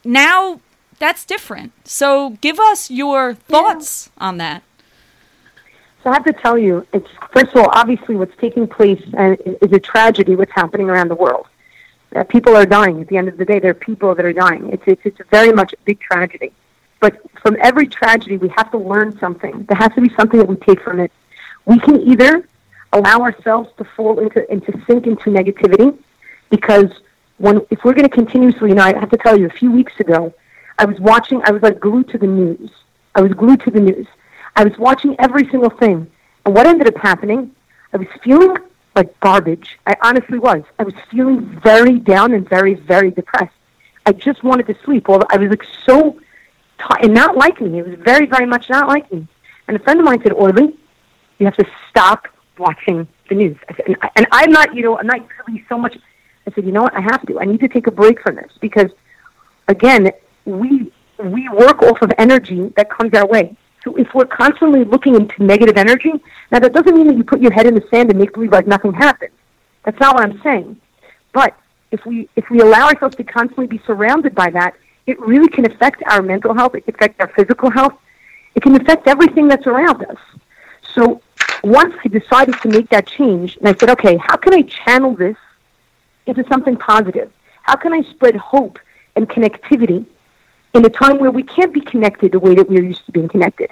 now 0.03 0.59
that's 0.99 1.25
different. 1.25 1.73
So 1.87 2.31
give 2.41 2.59
us 2.59 2.89
your 2.89 3.33
thoughts 3.33 4.09
yeah. 4.17 4.27
on 4.27 4.37
that. 4.37 4.63
So 6.03 6.11
I 6.11 6.13
have 6.13 6.25
to 6.25 6.33
tell 6.33 6.57
you, 6.57 6.85
it's 6.93 7.09
first 7.31 7.55
of 7.55 7.57
all, 7.57 7.69
obviously, 7.73 8.15
what's 8.15 8.35
taking 8.37 8.67
place 8.67 9.01
uh, 9.17 9.35
is 9.61 9.71
a 9.73 9.79
tragedy. 9.79 10.35
What's 10.35 10.51
happening 10.51 10.89
around 10.89 11.09
the 11.09 11.15
world? 11.15 11.47
Uh, 12.15 12.23
people 12.23 12.55
are 12.55 12.65
dying. 12.65 13.01
At 13.01 13.07
the 13.07 13.17
end 13.17 13.27
of 13.27 13.37
the 13.37 13.45
day, 13.45 13.59
there 13.59 13.71
are 13.71 13.73
people 13.89 14.13
that 14.15 14.23
are 14.23 14.33
dying. 14.33 14.69
It's 14.69 14.83
it's 14.85 15.01
it's 15.03 15.19
very 15.31 15.51
much 15.51 15.73
a 15.73 15.77
big 15.83 15.99
tragedy. 15.99 16.51
But 16.99 17.19
from 17.41 17.57
every 17.59 17.87
tragedy, 17.87 18.37
we 18.37 18.49
have 18.49 18.71
to 18.71 18.77
learn 18.77 19.17
something. 19.19 19.63
There 19.63 19.77
has 19.77 19.91
to 19.95 20.01
be 20.01 20.09
something 20.15 20.39
that 20.39 20.47
we 20.47 20.55
take 20.57 20.81
from 20.81 20.99
it. 20.99 21.11
We 21.65 21.79
can 21.79 22.01
either 22.01 22.47
allow 22.93 23.21
ourselves 23.21 23.69
to 23.77 23.83
fall 23.83 24.19
into 24.19 24.49
into 24.51 24.71
sink 24.85 25.07
into 25.07 25.31
negativity, 25.31 25.97
because 26.49 26.91
when 27.37 27.61
if 27.71 27.83
we're 27.83 27.93
going 27.93 28.07
to 28.07 28.15
continuously, 28.15 28.69
you 28.69 28.75
know, 28.75 28.83
I 28.83 28.97
have 28.97 29.09
to 29.09 29.17
tell 29.17 29.37
you, 29.37 29.47
a 29.47 29.57
few 29.61 29.71
weeks 29.71 29.99
ago, 29.99 30.33
I 30.77 30.85
was 30.85 30.99
watching. 30.99 31.41
I 31.45 31.51
was 31.51 31.61
like 31.61 31.79
glued 31.79 32.09
to 32.09 32.17
the 32.17 32.27
news. 32.27 32.69
I 33.15 33.21
was 33.21 33.33
glued 33.33 33.61
to 33.61 33.71
the 33.71 33.79
news 33.79 34.07
I 34.55 34.63
was 34.63 34.77
watching 34.77 35.15
every 35.19 35.47
single 35.49 35.69
thing. 35.69 36.09
And 36.45 36.55
what 36.55 36.65
ended 36.65 36.87
up 36.87 36.97
happening, 36.97 37.53
I 37.93 37.97
was 37.97 38.07
feeling 38.23 38.57
like 38.95 39.19
garbage. 39.19 39.77
I 39.85 39.95
honestly 40.01 40.39
was. 40.39 40.63
I 40.79 40.83
was 40.83 40.93
feeling 41.11 41.59
very 41.61 41.99
down 41.99 42.33
and 42.33 42.47
very, 42.47 42.75
very 42.75 43.11
depressed. 43.11 43.53
I 44.05 44.13
just 44.13 44.43
wanted 44.43 44.67
to 44.67 44.75
sleep. 44.85 45.07
Well, 45.07 45.23
I 45.29 45.37
was 45.37 45.49
like 45.49 45.65
so, 45.85 46.11
t- 46.11 46.95
and 47.01 47.13
not 47.13 47.35
like 47.35 47.59
me. 47.59 47.79
It 47.79 47.87
was 47.87 47.99
very, 47.99 48.27
very 48.27 48.45
much 48.45 48.69
not 48.69 48.87
like 48.87 49.11
me. 49.11 49.27
And 49.67 49.75
a 49.75 49.79
friend 49.79 49.99
of 49.99 50.05
mine 50.05 50.21
said, 50.21 50.31
Orly, 50.31 50.77
you 51.39 51.45
have 51.45 51.57
to 51.57 51.65
stop 51.89 52.27
watching 52.57 53.07
the 53.27 53.35
news. 53.35 53.57
I 53.67 53.75
said, 53.75 53.85
and, 53.87 53.97
I, 54.01 54.09
and 54.15 54.27
I'm 54.31 54.51
not, 54.51 54.73
you 54.75 54.83
know, 54.83 54.97
I'm 54.97 55.07
not 55.07 55.19
really 55.47 55.65
so 55.67 55.77
much. 55.77 55.97
I 56.47 56.51
said, 56.51 56.65
you 56.65 56.71
know 56.71 56.83
what? 56.83 56.93
I 56.93 57.01
have 57.01 57.25
to. 57.25 57.39
I 57.39 57.45
need 57.45 57.59
to 57.61 57.67
take 57.67 57.87
a 57.87 57.91
break 57.91 58.21
from 58.21 58.35
this 58.35 58.51
because, 58.61 58.91
again, 59.67 60.11
we 60.45 60.91
we 61.17 61.49
work 61.49 61.81
off 61.81 62.01
of 62.01 62.11
energy 62.17 62.73
that 62.75 62.89
comes 62.89 63.13
our 63.13 63.27
way. 63.27 63.55
So 63.83 63.95
if 63.95 64.13
we're 64.13 64.25
constantly 64.25 64.83
looking 64.83 65.15
into 65.15 65.43
negative 65.43 65.77
energy, 65.77 66.11
now 66.51 66.59
that 66.59 66.73
doesn't 66.73 66.95
mean 66.95 67.07
that 67.07 67.17
you 67.17 67.23
put 67.23 67.39
your 67.39 67.51
head 67.51 67.67
in 67.67 67.75
the 67.75 67.85
sand 67.89 68.09
and 68.09 68.19
make 68.19 68.33
believe 68.33 68.51
like 68.51 68.67
nothing 68.67 68.93
happened. 68.93 69.31
That's 69.83 69.99
not 69.99 70.15
what 70.15 70.23
I'm 70.23 70.41
saying. 70.41 70.79
But 71.33 71.55
if 71.91 72.05
we 72.05 72.27
if 72.35 72.49
we 72.49 72.59
allow 72.61 72.87
ourselves 72.87 73.15
to 73.17 73.23
constantly 73.23 73.67
be 73.67 73.79
surrounded 73.85 74.33
by 74.33 74.49
that, 74.51 74.75
it 75.05 75.19
really 75.19 75.47
can 75.47 75.65
affect 75.65 76.01
our 76.07 76.21
mental 76.21 76.53
health. 76.53 76.75
It 76.75 76.85
can 76.85 76.95
affect 76.95 77.21
our 77.21 77.27
physical 77.27 77.69
health. 77.69 77.93
It 78.55 78.63
can 78.63 78.75
affect 78.75 79.07
everything 79.07 79.47
that's 79.47 79.67
around 79.67 80.03
us. 80.05 80.17
So 80.93 81.21
once 81.63 81.93
I 82.03 82.07
decided 82.07 82.55
to 82.61 82.69
make 82.69 82.89
that 82.89 83.05
change, 83.07 83.57
and 83.57 83.67
I 83.67 83.75
said, 83.75 83.89
okay, 83.91 84.17
how 84.17 84.37
can 84.37 84.53
I 84.53 84.61
channel 84.63 85.15
this 85.15 85.37
into 86.25 86.43
something 86.47 86.77
positive? 86.77 87.31
How 87.63 87.75
can 87.75 87.93
I 87.93 88.01
spread 88.03 88.35
hope 88.35 88.79
and 89.15 89.27
connectivity 89.29 90.05
in 90.75 90.85
a 90.85 90.89
time 90.89 91.17
where 91.19 91.31
we 91.31 91.43
can't 91.43 91.73
be 91.73 91.81
connected 91.81 92.31
the 92.33 92.39
way 92.39 92.53
that 92.55 92.69
we're 92.69 92.83
used 92.83 93.05
to 93.05 93.11
being 93.11 93.29
connected. 93.29 93.71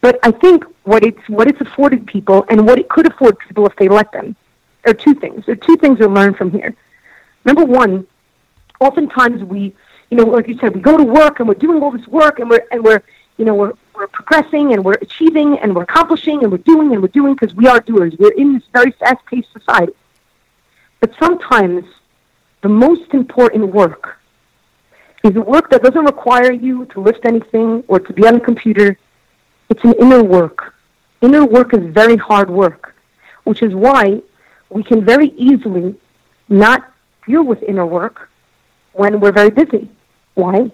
But 0.00 0.18
I 0.22 0.30
think 0.30 0.64
what 0.84 1.02
it's 1.04 1.28
what 1.28 1.48
it's 1.48 1.60
afforded 1.60 2.06
people 2.06 2.44
and 2.48 2.66
what 2.66 2.78
it 2.78 2.88
could 2.88 3.06
afford 3.06 3.38
people 3.38 3.66
if 3.66 3.74
they 3.76 3.88
let 3.88 4.12
them 4.12 4.36
are 4.86 4.94
two 4.94 5.14
things. 5.14 5.46
There 5.46 5.54
are 5.54 5.56
two 5.56 5.76
things 5.76 5.98
to 5.98 6.08
learn 6.08 6.34
from 6.34 6.50
here. 6.50 6.76
Number 7.44 7.64
one, 7.64 8.06
oftentimes 8.80 9.42
we, 9.42 9.74
you 10.10 10.16
know, 10.16 10.24
like 10.24 10.48
you 10.48 10.58
said, 10.58 10.74
we 10.74 10.80
go 10.80 10.96
to 10.96 11.04
work 11.04 11.40
and 11.40 11.48
we're 11.48 11.54
doing 11.54 11.82
all 11.82 11.90
this 11.90 12.06
work 12.06 12.38
and 12.38 12.50
we're 12.50 12.64
and 12.70 12.84
we're 12.84 13.02
you 13.38 13.44
know 13.44 13.54
we're 13.54 13.72
we're 13.94 14.06
progressing 14.08 14.74
and 14.74 14.84
we're 14.84 14.98
achieving 15.00 15.58
and 15.58 15.74
we're 15.74 15.84
accomplishing 15.84 16.42
and 16.42 16.52
we're 16.52 16.58
doing 16.58 16.92
and 16.92 17.00
we're 17.00 17.08
doing 17.08 17.34
because 17.34 17.54
we 17.54 17.66
are 17.66 17.80
doers. 17.80 18.14
We're 18.18 18.32
in 18.32 18.52
this 18.52 18.62
very 18.72 18.90
fast-paced 18.92 19.52
society. 19.52 19.94
But 21.00 21.14
sometimes 21.18 21.84
the 22.60 22.68
most 22.68 23.14
important 23.14 23.72
work 23.72 24.15
is 25.26 25.34
work 25.34 25.70
that 25.70 25.82
doesn't 25.82 26.04
require 26.04 26.52
you 26.52 26.86
to 26.86 27.00
lift 27.00 27.24
anything 27.24 27.82
or 27.88 27.98
to 28.00 28.12
be 28.12 28.26
on 28.26 28.36
a 28.36 28.40
computer. 28.40 28.98
It's 29.68 29.82
an 29.84 29.94
inner 30.00 30.22
work. 30.22 30.74
Inner 31.20 31.44
work 31.44 31.74
is 31.74 31.84
very 31.92 32.16
hard 32.16 32.48
work, 32.48 32.94
which 33.44 33.62
is 33.62 33.74
why 33.74 34.22
we 34.70 34.82
can 34.82 35.04
very 35.04 35.28
easily 35.48 35.94
not 36.48 36.92
deal 37.26 37.42
with 37.42 37.62
inner 37.62 37.86
work 37.86 38.30
when 38.92 39.20
we're 39.20 39.32
very 39.32 39.50
busy. 39.50 39.88
Why? 40.34 40.70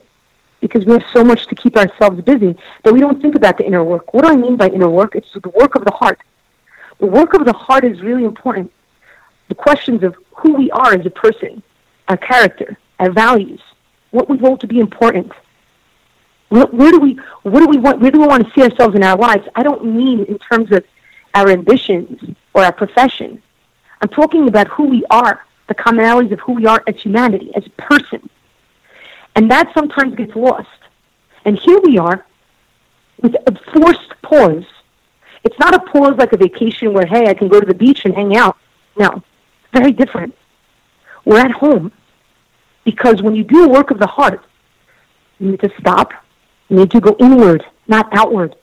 Because 0.61 0.85
we 0.85 0.93
have 0.93 1.05
so 1.13 1.25
much 1.25 1.47
to 1.47 1.55
keep 1.55 1.77
ourselves 1.77 2.21
busy 2.23 2.57
that 2.83 2.93
we 2.93 3.01
don't 3.01 3.21
think 3.23 3.35
about 3.35 3.57
the 3.59 3.67
inner 3.67 3.83
work. 3.83 4.13
What 4.13 4.25
do 4.25 4.31
I 4.31 4.37
mean 4.37 4.57
by 4.57 4.69
inner 4.69 4.91
work? 4.91 5.15
It's 5.15 5.33
the 5.33 5.49
work 5.51 5.75
of 5.75 5.85
the 5.85 5.93
heart. 5.93 6.21
The 6.99 7.07
work 7.07 7.35
of 7.35 7.45
the 7.47 7.53
heart 7.53 7.85
is 7.85 8.01
really 8.03 8.25
important. 8.25 8.71
The 9.49 9.55
questions 9.55 10.03
of 10.03 10.15
who 10.37 10.55
we 10.55 10.71
are 10.71 10.93
as 10.93 11.05
a 11.07 11.11
person, 11.11 11.63
our 12.09 12.17
character, 12.17 12.77
our 13.01 13.11
values, 13.11 13.61
what 14.13 14.29
we 14.29 14.37
want 14.37 14.61
to 14.61 14.67
be 14.67 14.79
important. 14.79 15.33
Where, 16.49 16.67
where 16.67 16.93
do 16.93 17.01
we 17.01 17.19
what 17.43 17.61
do 17.61 17.67
we 17.67 17.79
want 17.79 18.01
where 18.01 18.11
do 18.11 18.21
we 18.21 18.27
want 18.27 18.47
to 18.47 18.53
see 18.55 18.63
ourselves 18.63 18.95
in 18.95 19.03
our 19.03 19.17
lives? 19.17 19.47
I 19.57 19.63
don't 19.63 19.85
mean 19.85 20.25
in 20.25 20.39
terms 20.39 20.71
of 20.71 20.85
our 21.35 21.49
ambitions 21.49 22.37
or 22.55 22.65
our 22.65 22.73
profession. 22.73 23.43
I'm 24.01 24.09
talking 24.09 24.49
about 24.49 24.69
who 24.69 24.85
we 24.85 25.05
are, 25.11 25.45
the 25.69 25.75
commonalities 25.75 26.33
of 26.33 26.41
who 26.41 26.53
we 26.53 26.67
are 26.67 26.83
as 26.87 27.01
humanity, 27.01 27.51
as 27.55 27.67
a 27.67 27.71
person. 27.71 28.29
And 29.35 29.51
that 29.51 29.73
sometimes 29.75 30.15
gets 30.15 30.37
lost. 30.37 30.69
And 31.45 31.59
here 31.59 31.81
we 31.83 31.99
are 31.99 32.25
with 33.21 33.35
a 33.47 33.59
forced 33.73 34.21
pause. 34.23 34.65
It's 35.45 35.59
not 35.59 35.75
a 35.75 35.79
pause 35.79 36.17
like 36.19 36.33
a 36.33 36.37
vacation 36.37 36.93
where, 36.93 37.07
hey, 37.07 37.29
I 37.29 37.35
can 37.35 37.49
go 37.49 37.61
to 37.61 37.67
the 37.67 37.75
beach 37.75 38.05
and 38.05 38.15
hang 38.15 38.37
out. 38.37 38.57
No, 38.97 39.23
very 39.73 39.93
different. 39.93 40.37
We're 41.25 41.39
at 41.39 41.53
home. 41.53 41.93
Because 42.85 43.23
when 43.23 43.35
you 43.35 43.45
do 43.45 43.65
a 43.65 43.69
work 43.69 43.91
of 43.91 43.99
the 43.99 44.07
heart, 44.07 44.45
you 45.39 45.51
need 45.53 45.61
to 45.61 45.73
stop. 45.79 46.13
You 46.69 46.77
need 46.77 46.91
to 46.93 47.01
go 47.01 47.17
inward, 47.19 47.65
not 47.87 48.09
outward. 48.13 48.57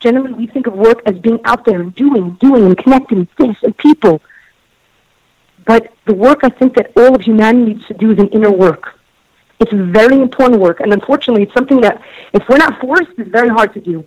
Generally, 0.00 0.32
we 0.32 0.46
think 0.46 0.66
of 0.66 0.74
work 0.74 1.00
as 1.06 1.16
being 1.18 1.40
out 1.44 1.64
there 1.64 1.80
and 1.80 1.94
doing, 1.94 2.32
doing, 2.40 2.66
and 2.66 2.76
connecting 2.76 3.20
with 3.20 3.34
this 3.36 3.56
and 3.62 3.76
people. 3.76 4.20
But 5.64 5.92
the 6.06 6.14
work 6.14 6.40
I 6.42 6.48
think 6.48 6.74
that 6.74 6.92
all 6.96 7.14
of 7.14 7.22
humanity 7.22 7.74
needs 7.74 7.86
to 7.86 7.94
do 7.94 8.10
is 8.10 8.18
an 8.18 8.28
inner 8.28 8.50
work. 8.50 8.98
It's 9.60 9.72
very 9.72 10.20
important 10.20 10.60
work, 10.60 10.80
and 10.80 10.92
unfortunately, 10.92 11.44
it's 11.44 11.54
something 11.54 11.80
that 11.82 12.02
if 12.32 12.42
we're 12.48 12.56
not 12.56 12.80
forced, 12.80 13.12
it's 13.16 13.30
very 13.30 13.48
hard 13.48 13.72
to 13.74 13.80
do 13.80 14.04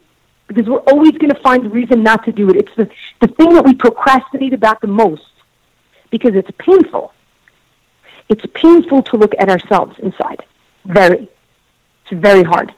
because 0.47 0.67
we're 0.67 0.79
always 0.79 1.11
going 1.13 1.33
to 1.33 1.41
find 1.41 1.65
a 1.65 1.69
reason 1.69 2.03
not 2.03 2.25
to 2.25 2.31
do 2.31 2.49
it. 2.49 2.57
It's 2.57 2.75
the, 2.75 2.89
the 3.21 3.27
thing 3.27 3.53
that 3.53 3.63
we 3.63 3.73
procrastinate 3.73 4.53
about 4.53 4.81
the 4.81 4.87
most 4.87 5.23
because 6.11 6.35
it's 6.35 6.51
painful. 6.57 7.13
It's 8.29 8.45
painful 8.53 9.03
to 9.03 9.17
look 9.17 9.33
at 9.37 9.49
ourselves 9.49 9.97
inside. 9.99 10.43
Very. 10.85 11.29
It's 12.03 12.21
very 12.21 12.43
hard. 12.43 12.73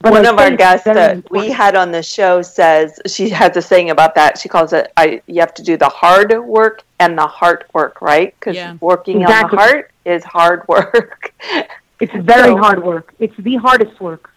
But 0.00 0.12
One 0.12 0.26
of 0.26 0.38
our 0.38 0.50
guests 0.50 0.84
that 0.84 1.30
we 1.30 1.50
had 1.50 1.74
on 1.74 1.90
the 1.90 2.02
show 2.02 2.42
says 2.42 3.00
she 3.06 3.30
has 3.30 3.56
a 3.56 3.62
saying 3.62 3.90
about 3.90 4.14
that. 4.16 4.38
She 4.38 4.48
calls 4.48 4.72
it, 4.72 4.92
I, 4.96 5.22
you 5.26 5.40
have 5.40 5.54
to 5.54 5.62
do 5.62 5.76
the 5.76 5.88
hard 5.88 6.38
work 6.44 6.82
and 6.98 7.16
the 7.16 7.26
heart 7.26 7.64
work, 7.72 8.02
right? 8.02 8.34
Because 8.38 8.56
yeah. 8.56 8.76
working 8.80 9.22
exactly. 9.22 9.58
on 9.58 9.66
the 9.66 9.72
heart 9.72 9.90
is 10.04 10.22
hard 10.24 10.68
work. 10.68 11.32
it's 12.00 12.12
very 12.12 12.50
so, 12.50 12.58
hard 12.58 12.84
work. 12.84 13.14
It's 13.18 13.36
the 13.38 13.56
hardest 13.56 13.98
work. 14.00 14.30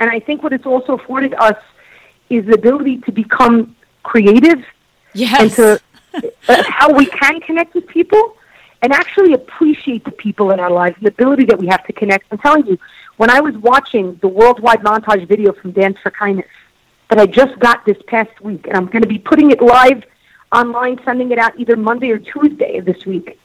And 0.00 0.10
I 0.10 0.20
think 0.20 0.42
what 0.42 0.52
it's 0.52 0.66
also 0.66 0.94
afforded 0.94 1.34
us 1.34 1.56
is 2.28 2.44
the 2.44 2.54
ability 2.54 2.98
to 2.98 3.12
become 3.12 3.74
creative 4.02 4.62
yes. 5.14 5.40
and 5.40 5.52
to 5.52 5.80
uh, 6.48 6.62
how 6.68 6.92
we 6.92 7.06
can 7.06 7.40
connect 7.40 7.74
with 7.74 7.86
people 7.88 8.36
and 8.82 8.92
actually 8.92 9.32
appreciate 9.32 10.04
the 10.04 10.12
people 10.12 10.50
in 10.50 10.60
our 10.60 10.70
lives, 10.70 10.96
the 11.00 11.08
ability 11.08 11.44
that 11.46 11.58
we 11.58 11.66
have 11.66 11.84
to 11.86 11.92
connect. 11.92 12.26
I'm 12.30 12.38
telling 12.38 12.66
you, 12.66 12.78
when 13.16 13.30
I 13.30 13.40
was 13.40 13.56
watching 13.56 14.16
the 14.16 14.28
worldwide 14.28 14.80
montage 14.80 15.26
video 15.26 15.52
from 15.52 15.72
Dance 15.72 15.98
for 16.02 16.10
Kindness 16.10 16.46
that 17.10 17.18
I 17.18 17.26
just 17.26 17.58
got 17.58 17.84
this 17.84 17.96
past 18.06 18.40
week, 18.40 18.66
and 18.66 18.76
I'm 18.76 18.86
going 18.86 19.02
to 19.02 19.08
be 19.08 19.18
putting 19.18 19.50
it 19.50 19.60
live 19.60 20.04
online, 20.52 21.00
sending 21.04 21.32
it 21.32 21.38
out 21.38 21.58
either 21.58 21.76
Monday 21.76 22.10
or 22.10 22.18
Tuesday 22.18 22.78
of 22.78 22.84
this 22.84 23.04
week. 23.06 23.38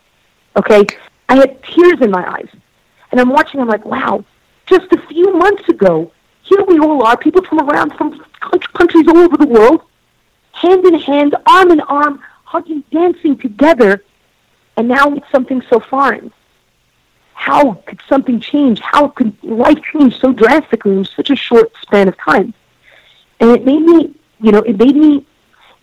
Okay, 0.56 0.86
I 1.30 1.36
had 1.36 1.64
tears 1.64 2.02
in 2.02 2.12
my 2.12 2.30
eyes, 2.30 2.50
and 3.12 3.20
I'm 3.20 3.30
watching. 3.30 3.60
I'm 3.60 3.68
like, 3.68 3.86
wow! 3.86 4.24
Just 4.68 4.92
a 4.92 5.02
few 5.08 5.34
months 5.34 5.68
ago, 5.68 6.12
here 6.44 6.64
we 6.66 6.78
all 6.80 7.04
are, 7.04 7.18
people 7.18 7.44
from 7.44 7.60
around 7.62 7.94
from 7.96 8.24
countries 8.74 9.08
all 9.08 9.18
over 9.18 9.38
the 9.38 9.48
world, 9.48 9.82
hand 10.52 10.86
in 10.86 11.00
hand, 11.00 11.36
arm 11.48 11.72
in 11.72 11.80
arm, 11.82 12.22
hugging, 12.44 12.84
dancing 12.92 13.38
together, 13.38 14.04
and 14.78 14.88
now 14.88 15.14
it's 15.14 15.30
something 15.32 15.62
so 15.70 15.80
foreign 15.80 16.32
how 17.44 17.74
could 17.86 18.00
something 18.08 18.40
change? 18.40 18.80
How 18.80 19.10
could 19.10 19.36
life 19.44 19.80
change 19.92 20.18
so 20.20 20.32
drastically 20.32 20.94
in 20.94 21.04
such 21.04 21.30
a 21.30 21.36
short 21.36 21.74
span 21.82 22.08
of 22.08 22.18
time? 22.18 22.54
And 23.42 23.50
it 23.50 23.66
made 23.66 23.82
me, 23.82 24.16
you 24.40 24.52
know, 24.54 24.60
it 24.60 24.78
made 24.78 24.96
me, 24.96 25.26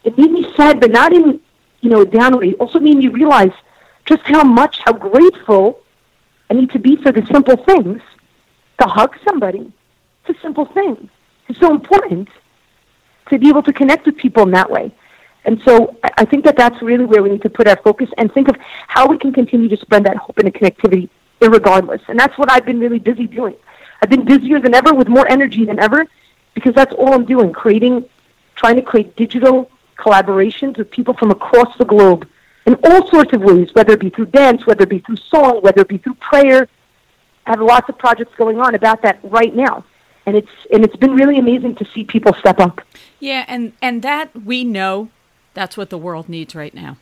it 0.05 0.17
made 0.17 0.31
me 0.31 0.51
sad, 0.57 0.81
but 0.81 0.91
not 0.91 1.13
in, 1.13 1.39
you 1.83 1.91
know, 1.91 2.03
down 2.05 2.39
way. 2.39 2.51
It 2.51 2.61
also 2.61 2.81
made 2.81 2.97
me 2.97 3.09
realize 3.09 3.53
just 4.07 4.23
how 4.25 4.43
much, 4.43 4.81
how 4.87 4.95
grateful 4.95 5.81
I 6.49 6.55
need 6.55 6.71
to 6.71 6.79
be 6.79 6.97
for 6.97 7.13
the 7.13 7.27
simple 7.27 7.59
things. 7.59 8.01
To 8.81 8.87
hug 8.87 9.15
somebody, 9.29 9.71
it's 10.25 10.39
a 10.39 10.41
simple 10.41 10.65
thing. 10.65 11.11
It's 11.49 11.61
so 11.61 11.71
important 11.71 12.31
to 13.29 13.39
be 13.39 13.51
able 13.51 13.63
to 13.65 13.73
connect 13.75 14.07
with 14.07 14.17
people 14.17 14.45
in 14.45 14.53
that 14.53 14.71
way. 14.71 14.95
And 15.45 15.61
so 15.65 15.97
I 16.19 16.25
think 16.25 16.45
that 16.45 16.57
that's 16.57 16.81
really 16.83 17.05
where 17.05 17.23
we 17.23 17.31
need 17.31 17.43
to 17.43 17.51
put 17.51 17.67
our 17.67 17.77
focus 17.77 18.11
and 18.19 18.33
think 18.33 18.49
of 18.49 18.57
how 18.89 19.07
we 19.07 19.19
can 19.19 19.33
continue 19.33 19.69
to 19.69 19.77
spread 19.77 20.05
that 20.05 20.17
hope 20.17 20.39
and 20.39 20.53
connectivity 20.53 21.09
irregardless. 21.41 22.01
And 22.09 22.19
that's 22.19 22.37
what 22.39 22.51
I've 22.51 22.67
been 22.67 22.79
really 22.79 22.99
busy 22.99 23.27
doing. 23.27 23.57
I've 24.03 24.11
been 24.11 24.25
busier 24.25 24.61
than 24.61 24.75
ever 24.75 24.95
with 24.95 25.09
more 25.09 25.29
energy 25.29 25.65
than 25.65 25.79
ever 25.79 26.07
because 26.55 26.75
that's 26.75 26.95
all 26.95 27.15
I'm 27.15 27.25
doing, 27.25 27.53
creating, 27.53 28.05
trying 28.55 28.77
to 28.77 28.83
create 28.83 29.17
digital 29.17 29.71
collaborations 29.97 30.79
with 30.79 30.91
people 30.91 31.15
from 31.15 31.31
across 31.31 31.77
the 31.79 31.85
globe 31.85 32.29
in 32.67 32.75
all 32.85 33.09
sorts 33.09 33.33
of 33.33 33.43
ways, 33.43 33.71
whether 33.75 33.93
it 33.93 34.01
be 34.01 34.11
through 34.11 34.27
dance, 34.27 34.67
whether 34.67 34.83
it 34.83 34.89
be 34.89 34.99
through 35.01 35.17
song, 35.17 35.61
whether 35.63 35.83
it 35.83 35.89
be 35.89 35.99
through 35.99 36.15
prayer. 36.15 36.69
I 37.47 37.51
have 37.51 37.61
lots 37.61 37.89
of 37.89 37.99
projects 37.99 38.35
going 38.37 38.59
on 38.59 38.75
about 38.75 39.03
that 39.03 39.19
right 39.23 39.55
now. 39.55 39.85
And 40.27 40.37
it's 40.37 40.51
and 40.73 40.85
it's 40.85 40.97
been 40.97 41.15
really 41.15 41.39
amazing 41.39 41.77
to 41.77 41.87
see 41.93 42.05
people 42.05 42.35
step 42.35 42.61
up. 42.61 42.83
Yeah, 43.19 43.45
and 43.49 43.73
and 43.81 44.03
that 44.03 44.45
we 44.45 44.65
know 44.65 45.09
that's 45.55 45.77
what 45.77 45.91
the 45.91 45.99
world 45.99 46.29
needs 46.29 46.55
right 46.55 46.75
now. 46.75 46.97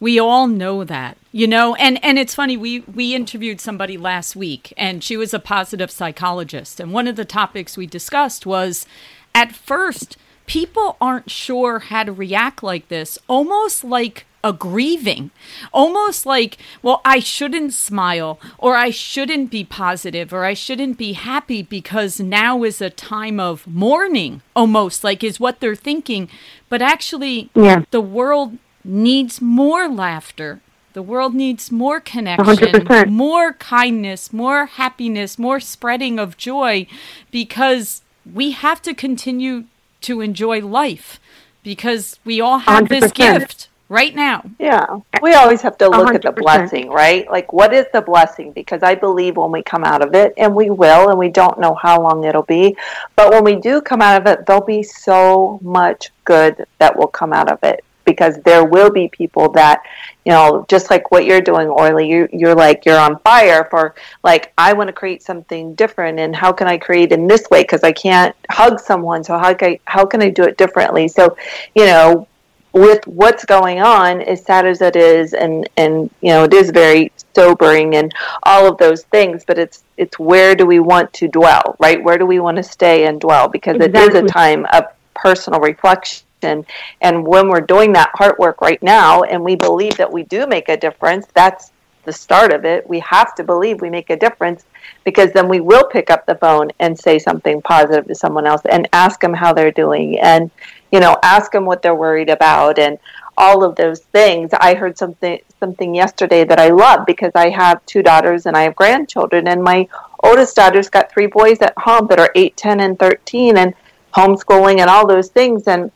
We 0.00 0.18
all 0.18 0.48
know 0.48 0.82
that, 0.82 1.16
you 1.30 1.46
know, 1.46 1.76
and 1.76 2.02
and 2.04 2.18
it's 2.18 2.34
funny. 2.34 2.56
We 2.56 2.80
we 2.80 3.14
interviewed 3.14 3.60
somebody 3.60 3.96
last 3.96 4.34
week, 4.34 4.72
and 4.76 5.02
she 5.04 5.16
was 5.16 5.32
a 5.32 5.38
positive 5.38 5.92
psychologist, 5.92 6.80
and 6.80 6.92
one 6.92 7.06
of 7.06 7.14
the 7.14 7.24
topics 7.24 7.76
we 7.76 7.86
discussed 7.86 8.44
was, 8.44 8.84
at 9.32 9.52
first, 9.54 10.16
people 10.46 10.96
aren't 11.00 11.30
sure 11.30 11.78
how 11.78 12.02
to 12.02 12.12
react 12.12 12.64
like 12.64 12.88
this, 12.88 13.16
almost 13.28 13.84
like 13.84 14.26
a 14.44 14.52
grieving, 14.52 15.30
almost 15.72 16.26
like, 16.26 16.58
well, 16.82 17.00
I 17.04 17.20
shouldn't 17.20 17.72
smile, 17.72 18.40
or 18.58 18.76
I 18.76 18.90
shouldn't 18.90 19.50
be 19.50 19.64
positive, 19.64 20.32
or 20.32 20.44
I 20.44 20.54
shouldn't 20.54 20.98
be 20.98 21.12
happy 21.12 21.62
because 21.62 22.18
now 22.18 22.64
is 22.64 22.80
a 22.80 22.90
time 22.90 23.38
of 23.38 23.66
mourning, 23.66 24.42
almost 24.56 25.04
like 25.04 25.22
is 25.22 25.38
what 25.38 25.60
they're 25.60 25.76
thinking. 25.76 26.28
But 26.68 26.82
actually, 26.82 27.50
yeah. 27.54 27.84
the 27.90 28.00
world 28.00 28.58
needs 28.84 29.40
more 29.40 29.88
laughter. 29.88 30.60
The 30.92 31.02
world 31.02 31.34
needs 31.34 31.72
more 31.72 32.00
connection, 32.00 32.44
100%. 32.44 33.08
more 33.08 33.54
kindness, 33.54 34.32
more 34.32 34.66
happiness, 34.66 35.38
more 35.38 35.58
spreading 35.58 36.18
of 36.18 36.36
joy 36.36 36.86
because 37.30 38.02
we 38.30 38.50
have 38.50 38.82
to 38.82 38.92
continue 38.92 39.64
to 40.02 40.20
enjoy 40.20 40.60
life 40.60 41.18
because 41.62 42.18
we 42.26 42.42
all 42.42 42.58
have 42.58 42.84
100%. 42.84 42.88
this 42.88 43.12
gift 43.12 43.68
right 43.92 44.14
now. 44.14 44.42
Yeah. 44.58 44.86
We 45.20 45.34
always 45.34 45.60
have 45.60 45.76
to 45.78 45.88
look 45.88 46.08
100%. 46.08 46.14
at 46.14 46.22
the 46.22 46.32
blessing, 46.32 46.88
right? 46.88 47.30
Like, 47.30 47.52
what 47.52 47.74
is 47.74 47.86
the 47.92 48.00
blessing? 48.00 48.50
Because 48.52 48.82
I 48.82 48.94
believe 48.94 49.36
when 49.36 49.52
we 49.52 49.62
come 49.62 49.84
out 49.84 50.02
of 50.02 50.14
it, 50.14 50.32
and 50.38 50.54
we 50.54 50.70
will, 50.70 51.10
and 51.10 51.18
we 51.18 51.28
don't 51.28 51.60
know 51.60 51.74
how 51.74 52.00
long 52.00 52.24
it'll 52.24 52.42
be, 52.42 52.74
but 53.14 53.30
when 53.30 53.44
we 53.44 53.56
do 53.56 53.82
come 53.82 54.00
out 54.00 54.20
of 54.20 54.26
it, 54.26 54.46
there'll 54.46 54.64
be 54.64 54.82
so 54.82 55.60
much 55.62 56.10
good 56.24 56.66
that 56.78 56.96
will 56.96 57.06
come 57.06 57.32
out 57.32 57.52
of 57.52 57.62
it 57.62 57.84
because 58.04 58.36
there 58.42 58.64
will 58.64 58.90
be 58.90 59.08
people 59.08 59.48
that 59.50 59.80
you 60.24 60.32
know 60.32 60.66
just 60.68 60.90
like 60.90 61.12
what 61.12 61.24
you're 61.24 61.40
doing 61.40 61.68
orly 61.68 62.08
you, 62.08 62.28
you're 62.32 62.54
like 62.54 62.84
you're 62.84 62.98
on 62.98 63.16
fire 63.20 63.68
for 63.70 63.94
like 64.24 64.52
i 64.58 64.72
want 64.72 64.88
to 64.88 64.92
create 64.92 65.22
something 65.22 65.72
different 65.76 66.18
and 66.18 66.34
how 66.34 66.50
can 66.50 66.66
i 66.66 66.76
create 66.76 67.12
in 67.12 67.28
this 67.28 67.48
way 67.48 67.62
because 67.62 67.84
i 67.84 67.92
can't 67.92 68.34
hug 68.50 68.80
someone 68.80 69.22
so 69.22 69.38
how 69.38 69.54
can 69.54 69.70
I, 69.70 69.80
how 69.84 70.04
can 70.04 70.20
i 70.20 70.30
do 70.30 70.42
it 70.42 70.58
differently 70.58 71.06
so 71.06 71.36
you 71.76 71.86
know 71.86 72.26
with 72.72 73.06
what's 73.06 73.44
going 73.44 73.80
on 73.80 74.22
as 74.22 74.44
sad 74.44 74.66
as 74.66 74.80
it 74.80 74.96
is 74.96 75.34
and 75.34 75.68
and 75.76 76.10
you 76.20 76.30
know 76.30 76.44
it 76.44 76.54
is 76.54 76.70
very 76.70 77.12
sobering 77.34 77.96
and 77.96 78.12
all 78.44 78.66
of 78.66 78.78
those 78.78 79.02
things 79.04 79.44
but 79.44 79.58
it's 79.58 79.84
it's 79.96 80.18
where 80.18 80.54
do 80.54 80.64
we 80.64 80.80
want 80.80 81.12
to 81.12 81.28
dwell 81.28 81.76
right? 81.78 82.02
Where 82.02 82.18
do 82.18 82.26
we 82.26 82.40
want 82.40 82.56
to 82.56 82.62
stay 82.62 83.06
and 83.06 83.20
dwell? 83.20 83.48
Because 83.48 83.76
exactly. 83.76 84.00
it 84.00 84.24
is 84.24 84.30
a 84.30 84.32
time 84.32 84.66
of 84.72 84.84
personal 85.14 85.60
reflection 85.60 86.64
and 87.00 87.24
when 87.26 87.48
we're 87.48 87.60
doing 87.60 87.92
that 87.92 88.10
heart 88.14 88.38
work 88.38 88.60
right 88.60 88.82
now 88.82 89.22
and 89.22 89.42
we 89.42 89.54
believe 89.54 89.96
that 89.96 90.10
we 90.10 90.24
do 90.24 90.46
make 90.46 90.68
a 90.68 90.76
difference 90.76 91.26
that's 91.34 91.70
the 92.04 92.12
start 92.12 92.52
of 92.52 92.64
it. 92.64 92.88
We 92.88 92.98
have 93.00 93.34
to 93.36 93.44
believe 93.44 93.80
we 93.80 93.90
make 93.90 94.10
a 94.10 94.16
difference 94.16 94.64
because 95.04 95.32
then 95.32 95.48
we 95.48 95.60
will 95.60 95.84
pick 95.84 96.10
up 96.10 96.26
the 96.26 96.34
phone 96.34 96.70
and 96.80 96.98
say 96.98 97.18
something 97.18 97.62
positive 97.62 98.06
to 98.08 98.14
someone 98.14 98.46
else 98.46 98.62
and 98.68 98.88
ask 98.92 99.20
them 99.20 99.34
how 99.34 99.52
they're 99.52 99.70
doing 99.70 100.18
and 100.18 100.50
you 100.92 101.00
know 101.00 101.16
ask 101.22 101.52
them 101.52 101.64
what 101.64 101.82
they're 101.82 101.94
worried 101.94 102.30
about 102.30 102.78
and 102.78 102.98
all 103.36 103.64
of 103.64 103.74
those 103.76 104.00
things 104.00 104.50
i 104.60 104.74
heard 104.74 104.96
something 104.96 105.38
something 105.58 105.94
yesterday 105.94 106.44
that 106.44 106.60
i 106.60 106.68
love 106.68 107.06
because 107.06 107.32
i 107.34 107.48
have 107.48 107.84
two 107.86 108.02
daughters 108.02 108.46
and 108.46 108.56
i 108.56 108.62
have 108.62 108.76
grandchildren 108.76 109.48
and 109.48 109.62
my 109.62 109.88
oldest 110.22 110.54
daughter's 110.54 110.90
got 110.90 111.10
three 111.10 111.26
boys 111.26 111.60
at 111.62 111.72
home 111.78 112.06
that 112.08 112.20
are 112.20 112.30
8 112.34 112.56
10 112.56 112.80
and 112.80 112.98
13 112.98 113.56
and 113.56 113.74
homeschooling 114.14 114.80
and 114.80 114.90
all 114.90 115.06
those 115.06 115.28
things 115.28 115.66
and 115.66 115.90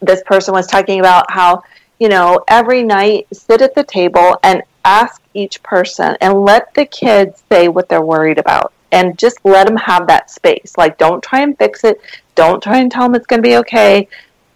this 0.00 0.22
person 0.24 0.54
was 0.54 0.66
talking 0.66 1.00
about 1.00 1.30
how, 1.30 1.62
you 1.98 2.08
know, 2.08 2.44
every 2.48 2.82
night 2.82 3.26
sit 3.32 3.62
at 3.62 3.74
the 3.74 3.84
table 3.84 4.38
and 4.42 4.62
ask 4.84 5.22
each 5.34 5.62
person 5.62 6.16
and 6.20 6.42
let 6.42 6.72
the 6.74 6.86
kids 6.86 7.42
say 7.50 7.68
what 7.68 7.88
they're 7.88 8.02
worried 8.02 8.38
about 8.38 8.72
and 8.92 9.18
just 9.18 9.38
let 9.44 9.66
them 9.66 9.76
have 9.76 10.06
that 10.06 10.30
space. 10.30 10.74
Like, 10.76 10.98
don't 10.98 11.22
try 11.22 11.40
and 11.40 11.56
fix 11.58 11.84
it. 11.84 12.00
Don't 12.36 12.62
try 12.62 12.78
and 12.78 12.90
tell 12.90 13.02
them 13.02 13.16
it's 13.16 13.26
going 13.26 13.42
to 13.42 13.48
be 13.48 13.56
okay. 13.56 14.08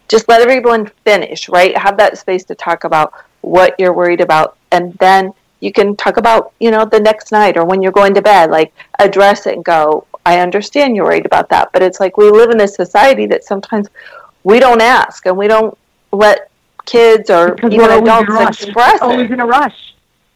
Just 0.09 0.29
let 0.29 0.40
everyone 0.40 0.87
finish, 1.05 1.49
right? 1.49 1.77
Have 1.77 1.97
that 1.97 2.19
space 2.19 2.45
to 2.45 2.55
talk 2.55 2.85
about 2.85 3.12
what 3.40 3.75
you're 3.79 3.93
worried 3.93 4.21
about. 4.21 4.57
And 4.71 4.95
then 4.95 5.33
you 5.59 5.73
can 5.73 5.97
talk 5.97 6.16
about, 6.16 6.53
you 6.61 6.71
know, 6.71 6.85
the 6.85 7.01
next 7.01 7.33
night 7.33 7.57
or 7.57 7.64
when 7.64 7.83
you're 7.83 7.93
going 7.93 8.14
to 8.14 8.23
bed, 8.23 8.51
like 8.51 8.73
address 8.99 9.47
it 9.47 9.55
and 9.55 9.64
go, 9.64 10.07
I 10.25 10.40
understand 10.40 10.95
you're 10.95 11.07
worried 11.07 11.27
about 11.27 11.49
that. 11.49 11.73
But 11.73 11.83
it's 11.83 12.01
like 12.01 12.16
we 12.16 12.31
live 12.31 12.51
in 12.51 12.61
a 12.61 12.69
society 12.69 13.27
that 13.27 13.45
sometimes 13.45 13.88
we 14.45 14.61
don't 14.61 14.81
ask 14.81 15.27
and 15.27 15.37
we 15.37 15.49
don't 15.49 15.77
let 16.12 16.51
kids 16.87 17.31
or 17.31 17.55
because 17.55 17.73
even 17.73 17.90
adults 17.90 18.62
express 18.62 19.01
always 19.01 19.31
in 19.31 19.40
a 19.40 19.47
rush. 19.47 19.95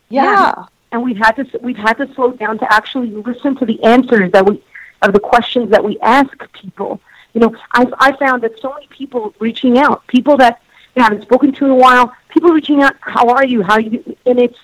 Yeah. 0.08 0.24
yeah. 0.24 0.66
And 0.92 1.02
we've 1.02 1.16
had 1.16 1.32
to 1.32 1.58
we've 1.60 1.76
had 1.76 1.94
to 1.94 2.12
slow 2.14 2.32
down 2.32 2.58
to 2.58 2.72
actually 2.72 3.10
listen 3.10 3.56
to 3.56 3.66
the 3.66 3.82
answers 3.82 4.30
that 4.32 4.46
we 4.46 4.62
of 5.02 5.12
the 5.12 5.20
questions 5.20 5.70
that 5.70 5.82
we 5.82 5.98
ask 6.00 6.32
people. 6.52 7.00
You 7.34 7.40
know, 7.40 7.54
I 7.72 7.86
I 7.98 8.16
found 8.16 8.42
that 8.44 8.58
so 8.60 8.72
many 8.72 8.86
people 8.88 9.34
reaching 9.40 9.76
out, 9.78 10.06
people 10.06 10.36
that 10.38 10.62
you 10.94 11.02
haven't 11.02 11.22
spoken 11.22 11.52
to 11.52 11.64
in 11.64 11.70
a 11.72 11.74
while. 11.74 12.12
People 12.28 12.50
reaching 12.50 12.82
out, 12.82 12.94
how 13.00 13.28
are 13.28 13.44
you? 13.44 13.62
How 13.62 13.74
are 13.74 13.80
you? 13.80 14.16
And 14.26 14.38
it's 14.38 14.58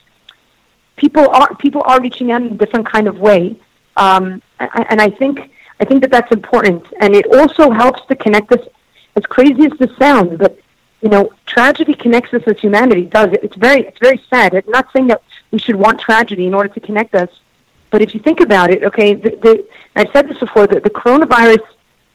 people 0.96 1.28
are 1.28 1.54
people 1.56 1.82
are 1.84 2.00
reaching 2.00 2.30
out 2.32 2.42
in 2.42 2.48
a 2.48 2.56
different 2.56 2.86
kind 2.86 3.08
of 3.08 3.18
way, 3.18 3.56
um, 3.96 4.40
and 4.58 5.00
I 5.00 5.10
think 5.10 5.50
I 5.80 5.84
think 5.84 6.02
that 6.02 6.10
that's 6.10 6.30
important, 6.32 6.86
and 7.00 7.14
it 7.14 7.26
also 7.34 7.70
helps 7.70 8.06
to 8.06 8.16
connect 8.16 8.52
us. 8.52 8.66
As 9.16 9.26
crazy 9.26 9.64
as 9.64 9.72
this 9.76 9.90
sounds, 9.98 10.38
but 10.38 10.56
you 11.02 11.08
know, 11.08 11.32
tragedy 11.44 11.94
connects 11.94 12.32
us 12.32 12.42
as 12.46 12.60
humanity. 12.60 13.06
Does 13.06 13.32
it? 13.32 13.42
It's 13.42 13.56
very 13.56 13.80
it's 13.88 13.98
very 13.98 14.22
sad. 14.30 14.54
I'm 14.54 14.62
not 14.68 14.86
saying 14.92 15.08
that 15.08 15.22
we 15.50 15.58
should 15.58 15.74
want 15.74 16.00
tragedy 16.00 16.46
in 16.46 16.54
order 16.54 16.68
to 16.68 16.80
connect 16.80 17.16
us, 17.16 17.30
but 17.90 18.02
if 18.02 18.14
you 18.14 18.20
think 18.20 18.40
about 18.40 18.70
it, 18.70 18.84
okay, 18.84 19.14
the, 19.14 19.30
the, 19.30 19.66
I've 19.96 20.10
said 20.12 20.28
this 20.28 20.38
before. 20.38 20.68
The, 20.68 20.78
the 20.78 20.90
coronavirus 20.90 21.66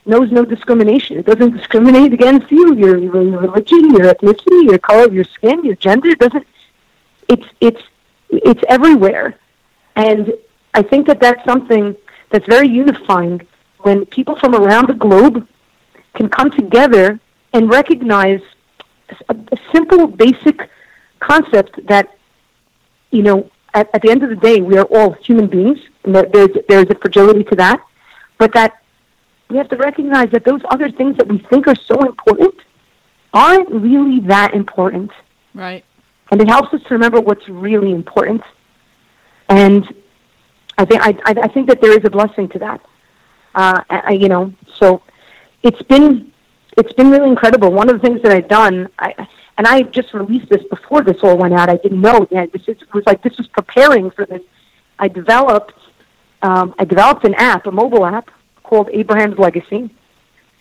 knows 0.05 0.31
no 0.31 0.45
discrimination. 0.45 1.17
It 1.17 1.25
doesn't 1.25 1.55
discriminate 1.57 2.13
against 2.13 2.51
you, 2.51 2.75
your, 2.75 2.97
your 2.97 3.39
religion, 3.39 3.91
your 3.91 4.13
ethnicity, 4.13 4.69
your 4.69 4.77
color 4.77 5.11
your 5.11 5.23
skin, 5.23 5.63
your 5.63 5.75
gender. 5.75 6.09
It 6.09 6.19
doesn't. 6.19 6.47
It's 7.27 7.45
it's 7.59 7.81
it's 8.29 8.63
everywhere, 8.67 9.39
and 9.95 10.33
I 10.73 10.83
think 10.83 11.07
that 11.07 11.19
that's 11.19 11.43
something 11.43 11.95
that's 12.29 12.45
very 12.45 12.67
unifying 12.67 13.47
when 13.79 14.05
people 14.05 14.35
from 14.35 14.55
around 14.55 14.89
the 14.89 14.93
globe 14.93 15.47
can 16.13 16.29
come 16.29 16.51
together 16.51 17.19
and 17.53 17.69
recognize 17.69 18.41
a, 19.29 19.35
a 19.51 19.57
simple, 19.71 20.07
basic 20.07 20.69
concept 21.19 21.85
that 21.87 22.15
you 23.11 23.23
know 23.23 23.49
at, 23.73 23.89
at 23.93 24.01
the 24.01 24.09
end 24.09 24.23
of 24.23 24.29
the 24.29 24.35
day 24.35 24.61
we 24.61 24.77
are 24.77 24.85
all 24.85 25.13
human 25.13 25.47
beings, 25.47 25.79
and 26.03 26.15
there's 26.15 26.49
there's 26.69 26.89
a 26.89 26.95
fragility 26.95 27.43
to 27.45 27.55
that, 27.55 27.81
but 28.37 28.53
that 28.53 28.81
we 29.49 29.57
have 29.57 29.69
to 29.69 29.77
recognize 29.77 30.29
that 30.31 30.43
those 30.43 30.61
other 30.69 30.89
things 30.91 31.17
that 31.17 31.27
we 31.27 31.39
think 31.49 31.67
are 31.67 31.75
so 31.75 31.99
important 32.05 32.55
aren't 33.33 33.69
really 33.69 34.19
that 34.21 34.53
important. 34.53 35.11
Right. 35.53 35.83
And 36.31 36.41
it 36.41 36.47
helps 36.47 36.73
us 36.73 36.81
to 36.83 36.93
remember 36.93 37.21
what's 37.21 37.47
really 37.47 37.91
important. 37.91 38.41
And 39.49 39.85
I 40.77 40.85
think 40.85 41.01
I, 41.01 41.15
I 41.25 41.47
think 41.47 41.67
that 41.67 41.81
there 41.81 41.91
is 41.91 42.03
a 42.03 42.09
blessing 42.09 42.49
to 42.49 42.59
that. 42.59 42.81
Uh, 43.53 43.81
I, 43.89 44.13
you 44.13 44.27
know, 44.27 44.53
so 44.77 45.01
it's 45.63 45.81
been 45.83 46.31
it's 46.77 46.93
been 46.93 47.09
really 47.09 47.29
incredible. 47.29 47.71
One 47.71 47.89
of 47.89 48.01
the 48.01 48.05
things 48.05 48.21
that 48.23 48.31
I've 48.31 48.49
done, 48.49 48.89
I, 48.99 49.27
and 49.57 49.65
I 49.67 49.83
just 49.83 50.13
released 50.13 50.49
this 50.49 50.63
before 50.69 51.03
this 51.03 51.17
all 51.23 51.37
went 51.37 51.53
out. 51.53 51.69
I 51.69 51.77
didn't 51.77 52.01
know. 52.01 52.27
Yeah, 52.31 52.47
this 52.47 52.63
is, 52.63 52.81
it 52.81 52.93
was 52.93 53.05
like 53.05 53.21
this 53.21 53.37
was 53.37 53.47
preparing 53.47 54.11
for 54.11 54.25
this. 54.25 54.41
I 54.99 55.07
developed 55.07 55.73
um, 56.41 56.73
I 56.79 56.85
developed 56.85 57.23
an 57.25 57.35
app, 57.35 57.67
a 57.67 57.71
mobile 57.71 58.05
app 58.05 58.29
called 58.65 58.89
Abraham's 58.91 59.37
Legacy, 59.37 59.89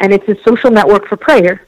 and 0.00 0.12
it's 0.12 0.28
a 0.28 0.36
social 0.44 0.70
network 0.70 1.06
for 1.08 1.16
prayer 1.16 1.66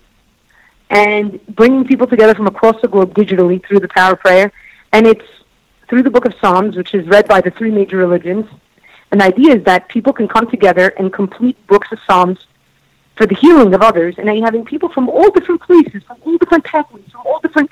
and 0.90 1.44
bringing 1.48 1.84
people 1.84 2.06
together 2.06 2.34
from 2.34 2.46
across 2.46 2.80
the 2.80 2.88
globe 2.88 3.14
digitally 3.14 3.64
through 3.66 3.80
the 3.80 3.88
power 3.88 4.12
of 4.12 4.20
prayer. 4.20 4.52
And 4.92 5.06
it's 5.06 5.28
through 5.88 6.02
the 6.02 6.10
book 6.10 6.24
of 6.24 6.34
Psalms, 6.40 6.76
which 6.76 6.94
is 6.94 7.06
read 7.08 7.26
by 7.26 7.40
the 7.40 7.50
three 7.50 7.70
major 7.70 7.96
religions. 7.96 8.46
And 9.10 9.20
the 9.20 9.24
idea 9.24 9.56
is 9.56 9.64
that 9.64 9.88
people 9.88 10.12
can 10.12 10.28
come 10.28 10.48
together 10.48 10.88
and 10.98 11.12
complete 11.12 11.56
books 11.66 11.88
of 11.92 11.98
Psalms 12.06 12.38
for 13.16 13.26
the 13.26 13.34
healing 13.34 13.72
of 13.74 13.82
others. 13.82 14.16
And 14.18 14.28
then 14.28 14.36
you're 14.36 14.44
having 14.44 14.64
people 14.64 14.88
from 14.88 15.08
all 15.08 15.30
different 15.30 15.60
places, 15.62 16.02
from 16.04 16.18
all 16.24 16.36
different 16.38 16.64
pathways, 16.64 17.10
from 17.10 17.22
all 17.26 17.40
different. 17.40 17.70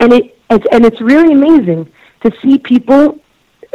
And 0.00 0.12
it 0.12 0.38
it's, 0.50 0.66
and 0.72 0.84
it's 0.84 1.00
really 1.00 1.32
amazing 1.32 1.92
to 2.22 2.32
see 2.40 2.58
people 2.58 3.18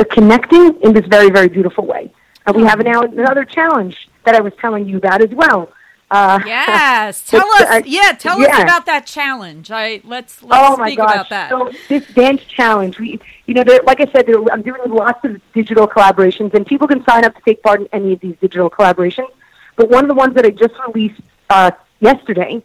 connecting 0.10 0.82
in 0.82 0.94
this 0.94 1.06
very 1.06 1.30
very 1.30 1.48
beautiful 1.48 1.86
way. 1.86 2.12
And 2.46 2.56
we 2.56 2.64
have 2.64 2.84
now 2.84 3.02
another 3.02 3.46
challenge 3.46 4.10
that 4.26 4.36
I 4.36 4.42
was 4.42 4.54
telling 4.60 4.88
you 4.88 4.98
about 4.98 5.22
as 5.22 5.30
well. 5.30 5.72
Uh, 6.12 6.40
yes, 6.46 7.22
tell 7.28 7.46
us. 7.56 7.62
Uh, 7.62 7.82
yeah, 7.86 8.12
tell 8.12 8.40
yeah. 8.40 8.58
us 8.58 8.64
about 8.64 8.86
that 8.86 9.06
challenge. 9.06 9.72
I 9.72 10.02
let's 10.04 10.44
let's 10.44 10.64
oh 10.64 10.78
my 10.78 10.90
speak 10.90 10.98
gosh. 10.98 11.16
about 11.16 11.30
that. 11.30 11.50
So 11.50 11.72
this 11.90 12.06
dance 12.14 12.44
challenge, 12.44 13.00
we, 13.00 13.20
you 13.48 13.56
know, 13.56 13.64
like 13.84 14.00
I 14.00 14.06
said, 14.12 14.30
I'm 14.52 14.62
doing 14.62 14.82
lots 14.88 15.26
of 15.26 15.42
digital 15.54 15.88
collaborations, 15.88 16.54
and 16.54 16.68
people 16.68 16.88
can 16.88 17.04
sign 17.06 17.26
up 17.26 17.36
to 17.36 17.42
take 17.42 17.64
part 17.64 17.82
in 17.82 17.88
any 17.92 18.14
of 18.14 18.20
these 18.20 18.36
digital 18.40 18.70
collaborations. 18.70 19.30
But 19.76 19.90
one 19.90 20.04
of 20.04 20.08
the 20.08 20.14
ones 20.14 20.36
that 20.36 20.46
I 20.46 20.52
just 20.52 20.76
released 20.88 21.20
uh, 21.50 21.72
yesterday 22.00 22.64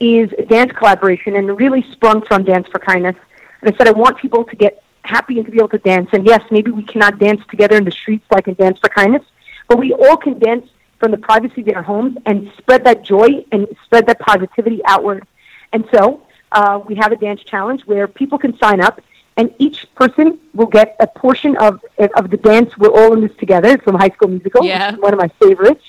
is 0.00 0.32
a 0.36 0.44
dance 0.44 0.72
collaboration, 0.72 1.36
and 1.36 1.56
really 1.56 1.84
sprung 1.92 2.22
from 2.22 2.42
Dance 2.42 2.66
for 2.66 2.80
Kindness. 2.80 3.16
And 3.60 3.72
I 3.72 3.76
said 3.76 3.86
I 3.86 3.92
want 3.92 4.18
people 4.18 4.42
to 4.44 4.56
get 4.56 4.82
happy 5.08 5.38
and 5.38 5.46
to 5.46 5.52
be 5.52 5.58
able 5.58 5.68
to 5.70 5.78
dance. 5.78 6.08
And 6.12 6.26
yes, 6.26 6.42
maybe 6.50 6.70
we 6.70 6.82
cannot 6.82 7.18
dance 7.18 7.40
together 7.50 7.76
in 7.76 7.84
the 7.84 7.90
streets 7.90 8.26
like 8.30 8.46
in 8.48 8.54
Dance 8.54 8.78
for 8.78 8.90
Kindness, 8.90 9.24
but 9.68 9.78
we 9.78 9.92
all 9.92 10.16
can 10.16 10.38
dance 10.38 10.66
from 10.98 11.10
the 11.12 11.18
privacy 11.18 11.60
of 11.62 11.76
our 11.76 11.82
homes 11.82 12.18
and 12.26 12.50
spread 12.58 12.84
that 12.84 13.04
joy 13.04 13.44
and 13.52 13.66
spread 13.84 14.06
that 14.06 14.18
positivity 14.18 14.80
outward. 14.84 15.26
And 15.72 15.84
so 15.92 16.22
uh, 16.52 16.80
we 16.86 16.94
have 16.96 17.12
a 17.12 17.16
dance 17.16 17.42
challenge 17.42 17.82
where 17.86 18.06
people 18.08 18.38
can 18.38 18.56
sign 18.58 18.80
up, 18.80 19.00
and 19.36 19.54
each 19.58 19.86
person 19.94 20.38
will 20.54 20.66
get 20.66 20.96
a 21.00 21.06
portion 21.06 21.56
of 21.56 21.80
of 22.16 22.30
the 22.30 22.36
dance. 22.36 22.76
We're 22.78 22.96
all 22.98 23.12
in 23.14 23.20
this 23.20 23.36
together 23.38 23.78
from 23.78 23.94
High 23.94 24.10
School 24.10 24.28
Musical. 24.28 24.64
Yeah. 24.64 24.96
one 24.96 25.12
of 25.12 25.20
my 25.20 25.30
favorites. 25.40 25.84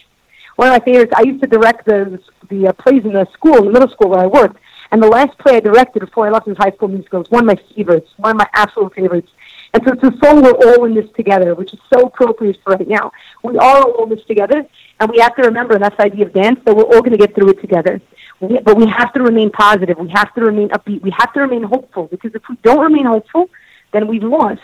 One 0.57 0.67
of 0.67 0.73
my 0.77 0.83
favorites. 0.83 1.13
I 1.15 1.21
used 1.21 1.41
to 1.41 1.47
direct 1.47 1.85
the 1.85 1.99
the 2.49 2.67
uh, 2.67 2.73
plays 2.73 3.03
in 3.05 3.13
the 3.13 3.25
school, 3.33 3.63
the 3.63 3.71
middle 3.71 3.89
school 3.89 4.09
where 4.09 4.19
I 4.19 4.27
worked. 4.27 4.57
And 4.91 5.03
the 5.03 5.07
last 5.07 5.37
play 5.37 5.57
I 5.57 5.59
directed 5.59 5.99
before 5.99 6.27
I 6.27 6.31
left 6.31 6.47
was 6.47 6.57
High 6.57 6.71
School 6.71 6.87
Musical. 6.87 7.21
It's 7.21 7.29
one 7.29 7.43
of 7.43 7.47
my 7.47 7.61
favorites, 7.75 8.09
one 8.17 8.31
of 8.31 8.37
my 8.37 8.49
absolute 8.53 8.93
favorites. 8.93 9.31
And 9.73 9.83
so 9.83 9.93
it's 9.93 10.03
a 10.03 10.17
song 10.25 10.41
we're 10.41 10.51
all 10.51 10.85
in 10.85 10.95
this 10.95 11.09
together, 11.15 11.53
which 11.53 11.73
is 11.73 11.79
so 11.93 12.07
appropriate 12.07 12.57
for 12.63 12.73
right 12.73 12.87
now. 12.87 13.11
We 13.43 13.57
are 13.57 13.83
all 13.83 14.03
in 14.03 14.09
this 14.09 14.25
together, 14.25 14.65
and 14.99 15.11
we 15.11 15.19
have 15.19 15.35
to 15.35 15.43
remember, 15.43 15.75
and 15.75 15.83
that's 15.83 15.95
the 15.97 16.03
idea 16.03 16.25
of 16.25 16.33
dance, 16.33 16.59
that 16.65 16.75
we're 16.75 16.83
all 16.83 17.01
going 17.01 17.11
to 17.11 17.17
get 17.17 17.35
through 17.35 17.49
it 17.49 17.61
together. 17.61 18.01
We, 18.39 18.57
but 18.59 18.77
we 18.77 18.87
have 18.87 19.13
to 19.13 19.21
remain 19.21 19.51
positive. 19.51 19.97
We 19.99 20.09
have 20.09 20.33
to 20.33 20.41
remain 20.41 20.69
upbeat. 20.69 21.01
We 21.01 21.11
have 21.11 21.31
to 21.33 21.41
remain 21.41 21.63
hopeful, 21.63 22.07
because 22.07 22.33
if 22.33 22.41
we 22.49 22.55
don't 22.63 22.81
remain 22.81 23.05
hopeful, 23.05 23.49
then 23.91 24.07
we've 24.07 24.23
lost. 24.23 24.61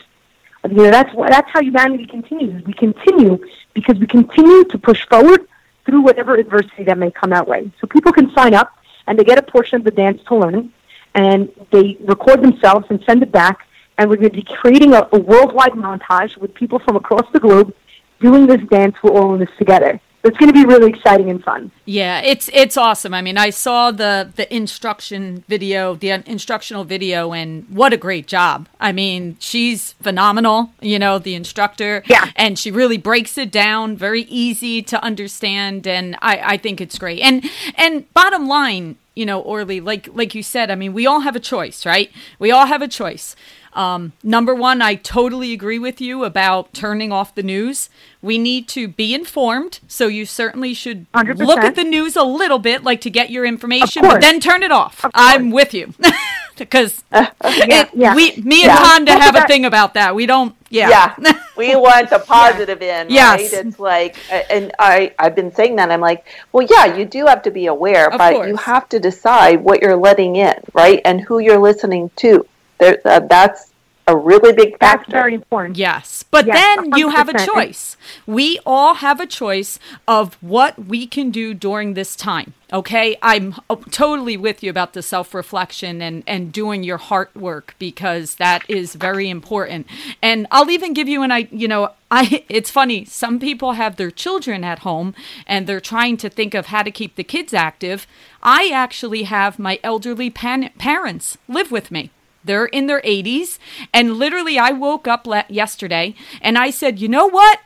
You 0.68 0.78
know, 0.78 0.92
that's, 0.92 1.14
that's 1.16 1.50
how 1.52 1.62
humanity 1.62 2.08
continues. 2.08 2.64
We 2.66 2.74
continue 2.74 3.38
because 3.76 4.00
we 4.00 4.08
continue 4.08 4.64
to 4.64 4.78
push 4.80 5.06
forward 5.08 5.48
through 5.86 6.02
whatever 6.02 6.34
adversity 6.34 6.84
that 6.86 6.98
may 6.98 7.12
come 7.12 7.32
our 7.32 7.44
way. 7.44 7.72
So 7.80 7.86
people 7.86 8.12
can 8.12 8.34
sign 8.34 8.56
up, 8.56 8.76
and 9.08 9.18
they 9.18 9.24
get 9.24 9.38
a 9.38 9.44
portion 9.44 9.78
of 9.78 9.84
the 9.84 9.92
dance 9.92 10.22
to 10.28 10.36
learn, 10.36 10.72
and 11.14 11.50
they 11.72 11.98
record 12.02 12.42
themselves 12.42 12.86
and 12.90 13.02
send 13.06 13.24
it 13.24 13.32
back, 13.32 13.68
and 13.98 14.10
we're 14.10 14.18
going 14.18 14.30
to 14.30 14.36
be 14.36 14.44
creating 14.44 14.94
a, 14.94 15.08
a 15.14 15.20
worldwide 15.20 15.74
montage 15.74 16.38
with 16.38 16.54
people 16.54 16.80
from 16.80 16.96
across 16.96 17.26
the 17.34 17.40
globe 17.40 17.74
doing 18.20 18.48
this 18.48 18.62
dance. 18.70 18.96
We're 19.04 19.12
all 19.12 19.34
in 19.34 19.40
this 19.40 19.50
together. 19.58 20.00
It's 20.26 20.38
going 20.38 20.52
to 20.52 20.54
be 20.54 20.66
really 20.66 20.90
exciting 20.90 21.30
and 21.30 21.44
fun. 21.44 21.72
Yeah, 21.86 22.20
it's 22.20 22.50
it's 22.52 22.78
awesome. 22.78 23.14
I 23.14 23.22
mean, 23.22 23.38
I 23.38 23.52
saw 23.52 23.92
the 23.92 24.32
the 24.36 24.54
instruction 24.54 25.44
video, 25.48 25.94
the 25.94 26.10
instructional 26.10 26.84
video, 26.84 27.32
and 27.32 27.66
what 27.70 27.94
a 27.94 27.98
great 27.98 28.28
job. 28.28 28.68
I 28.80 28.92
mean, 28.92 29.38
she's 29.40 29.94
phenomenal. 29.94 30.72
You 30.82 30.98
know, 30.98 31.20
the 31.20 31.36
instructor. 31.36 32.02
Yeah. 32.08 32.32
And 32.36 32.58
she 32.58 32.72
really 32.72 32.98
breaks 32.98 33.38
it 33.38 33.52
down, 33.52 33.96
very 33.96 34.24
easy 34.24 34.82
to 34.82 35.02
understand, 35.04 35.86
and 35.86 36.18
I 36.24 36.54
I 36.54 36.58
think 36.58 36.82
it's 36.82 36.98
great. 36.98 37.22
And 37.22 37.46
and 37.76 38.12
bottom 38.16 38.48
line, 38.48 38.96
you 39.16 39.28
know, 39.28 39.40
Orly, 39.40 39.80
like 39.80 40.10
like 40.12 40.34
you 40.34 40.42
said, 40.42 40.72
I 40.72 40.76
mean, 40.76 40.94
we 40.94 41.06
all 41.06 41.20
have 41.20 41.36
a 41.36 41.40
choice, 41.40 41.86
right? 41.86 42.12
We 42.40 42.50
all 42.50 42.66
have 42.66 42.82
a 42.82 42.88
choice. 42.88 43.36
Um, 43.76 44.14
number 44.24 44.56
one, 44.56 44.82
I 44.82 44.96
totally 44.96 45.52
agree 45.52 45.80
with 45.80 46.00
you 46.00 46.24
about 46.24 46.74
turning 46.74 47.12
off 47.12 47.36
the 47.36 47.44
news. 47.44 47.90
We 48.22 48.38
need 48.38 48.70
to 48.70 48.88
be 48.88 49.14
informed, 49.14 49.82
so 49.88 50.08
you 50.08 50.26
certainly 50.26 50.74
should 50.74 51.12
100%. 51.12 51.46
look 51.46 51.60
at 51.60 51.76
the 51.76 51.84
news 51.84 52.16
a 52.16 52.24
little 52.24 52.58
bit, 52.58 52.84
like 52.84 53.02
to 53.02 53.10
get 53.10 53.30
your 53.30 53.46
information, 53.46 54.02
but 54.02 54.22
then 54.22 54.40
turn 54.40 54.64
it 54.64 54.72
off. 54.72 55.06
I'm 55.14 55.52
with 55.52 55.74
you 55.74 55.94
because 56.58 57.04
uh, 57.12 57.28
yeah, 57.44 57.90
yeah. 57.94 58.16
we, 58.16 58.32
me 58.38 58.64
and 58.64 58.68
yeah. 58.68 58.78
Honda 58.80 59.12
have 59.12 59.36
a 59.36 59.46
thing 59.46 59.66
about 59.66 59.94
that. 59.96 60.16
We 60.16 60.26
don't. 60.26 60.56
Yeah, 60.70 61.14
yeah. 61.20 61.40
we 61.58 61.76
want 61.76 62.10
the 62.10 62.20
positive 62.20 62.82
yeah. 62.82 63.02
in. 63.02 63.10
Yes. 63.10 63.54
Right? 63.54 63.66
It's 63.66 63.80
like, 63.80 64.16
and 64.32 64.72
I 64.80 65.14
I've 65.20 65.36
been 65.36 65.54
saying 65.54 65.76
that. 65.76 65.92
I'm 65.92 66.02
like, 66.02 66.26
well, 66.54 66.66
yeah, 66.70 66.96
you 66.96 67.06
do 67.06 67.26
have 67.26 67.44
to 67.44 67.52
be 67.52 67.66
aware, 67.66 68.10
Of 68.10 68.18
but 68.18 68.34
course. 68.34 68.48
you 68.48 68.56
have 68.56 68.88
to 68.90 69.00
decide 69.00 69.62
what 69.62 69.82
you're 69.82 69.98
letting 69.98 70.38
in, 70.38 70.56
right, 70.74 71.02
and 71.04 71.20
who 71.20 71.40
you're 71.40 71.60
listening 71.60 72.10
to. 72.18 72.46
There, 72.78 73.00
uh, 73.06 73.20
that's 73.20 73.72
a 74.08 74.16
really 74.16 74.54
big 74.54 74.78
factor. 74.78 74.78
That's 74.80 74.98
factor. 75.04 75.12
very 75.12 75.34
important. 75.34 75.78
Yes, 75.78 76.24
but 76.30 76.46
Yes, 76.46 76.60
then 76.60 76.92
you 76.98 77.10
have 77.10 77.30
a 77.30 77.46
choice. 77.46 77.98
We 78.28 78.60
all 78.66 78.96
have 78.96 79.20
a 79.20 79.26
choice 79.26 79.80
of 80.08 80.36
what 80.42 80.86
we 80.86 81.08
can 81.08 81.32
do 81.32 81.54
during 81.54 81.94
this 81.94 82.16
time. 82.16 82.54
Okay, 82.72 83.18
I'm 83.22 83.56
uh, 83.70 83.78
totally 83.92 84.38
with 84.38 84.62
you 84.62 84.70
about 84.70 84.94
the 84.94 85.02
self 85.02 85.34
reflection 85.34 86.02
and 86.02 86.24
and 86.28 86.52
doing 86.52 86.84
your 86.84 86.98
heart 86.98 87.36
work 87.36 87.76
because 87.80 88.36
that 88.36 88.64
is 88.70 88.96
very 88.96 89.30
important. 89.30 89.88
And 90.22 90.46
I'll 90.52 90.70
even 90.70 90.94
give 90.94 91.08
you 91.08 91.24
an 91.24 91.32
I, 91.32 91.48
you 91.52 91.68
know, 91.68 91.92
I. 92.12 92.44
It's 92.50 92.70
funny. 92.70 93.06
Some 93.06 93.40
people 93.40 93.74
have 93.74 93.96
their 93.96 94.12
children 94.12 94.64
at 94.64 94.80
home 94.80 95.16
and 95.48 95.66
they're 95.66 95.82
trying 95.82 96.18
to 96.18 96.30
think 96.30 96.54
of 96.54 96.68
how 96.68 96.84
to 96.84 96.92
keep 96.92 97.16
the 97.16 97.24
kids 97.24 97.54
active. 97.54 98.06
I 98.44 98.70
actually 98.72 99.24
have 99.24 99.58
my 99.58 99.80
elderly 99.84 100.30
pan- 100.30 100.72
parents 100.78 101.38
live 101.48 101.72
with 101.72 101.90
me. 101.92 102.12
They're 102.46 102.66
in 102.68 102.88
their 102.88 103.02
80s. 103.02 103.58
And 103.94 104.16
literally, 104.16 104.58
I 104.58 104.72
woke 104.72 105.08
up 105.08 105.28
la- 105.28 105.44
yesterday 105.50 106.16
and 106.42 106.58
I 106.58 106.70
said, 106.70 107.00
you 107.00 107.08
know 107.08 107.28
what? 107.28 107.60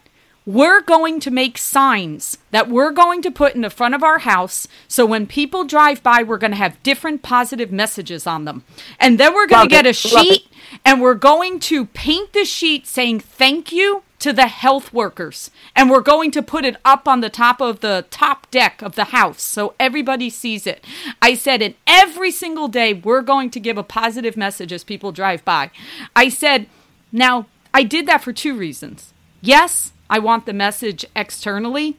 we're 0.46 0.82
going 0.82 1.20
to 1.20 1.30
make 1.30 1.60
signs 1.60 2.40
that 2.50 2.68
we're 2.68 2.90
going 2.90 3.22
to 3.22 3.30
put 3.30 3.54
in 3.54 3.62
the 3.62 3.70
front 3.70 3.94
of 3.94 4.02
our 4.02 4.18
house. 4.18 4.68
So 4.88 5.06
when 5.06 5.28
people 5.28 5.64
drive 5.64 6.02
by, 6.02 6.24
we're 6.24 6.40
going 6.40 6.54
to 6.54 6.58
have 6.58 6.82
different 6.82 7.22
positive 7.22 7.72
messages 7.72 8.26
on 8.26 8.46
them. 8.46 8.64
And 9.00 9.20
then 9.20 9.36
we're 9.36 9.46
going 9.46 9.70
to 9.70 9.76
get 9.76 9.86
a 9.86 9.94
sheet 9.94 10.48
and 10.84 11.02
we're 11.02 11.14
going 11.14 11.60
to 11.60 11.86
paint 11.86 12.34
the 12.34 12.46
sheet 12.46 12.88
saying 12.88 13.20
thank 13.20 13.72
you 13.72 14.02
to 14.20 14.34
the 14.34 14.48
health 14.48 14.94
workers. 14.94 15.50
And 15.76 15.90
we're 15.90 16.02
going 16.02 16.32
to 16.32 16.42
put 16.42 16.66
it 16.66 16.76
up 16.86 17.08
on 17.08 17.22
the 17.22 17.30
top 17.30 17.62
of 17.62 17.80
the 17.80 18.06
top 18.12 18.50
deck 18.52 18.82
of 18.82 18.96
the 18.96 19.06
house 19.06 19.42
so 19.42 19.74
everybody 19.80 20.30
sees 20.30 20.68
it. 20.68 20.86
I 21.22 21.34
said, 21.34 21.62
and 21.62 21.76
every 21.88 22.32
single 22.32 22.68
day, 22.68 22.94
we're 22.94 23.22
going 23.22 23.50
to 23.52 23.60
give 23.60 23.78
a 23.78 23.84
positive 23.84 24.38
message 24.38 24.74
as 24.74 24.84
people 24.84 25.12
drive 25.12 25.44
by. 25.46 25.72
I 26.16 26.30
said, 26.30 26.68
now, 27.12 27.48
I 27.74 27.84
did 27.84 28.08
that 28.08 28.24
for 28.24 28.34
two 28.34 28.56
reasons. 28.56 29.14
Yes, 29.42 29.94
I 30.10 30.20
want 30.20 30.46
the 30.46 30.54
message 30.54 31.06
externally, 31.16 31.98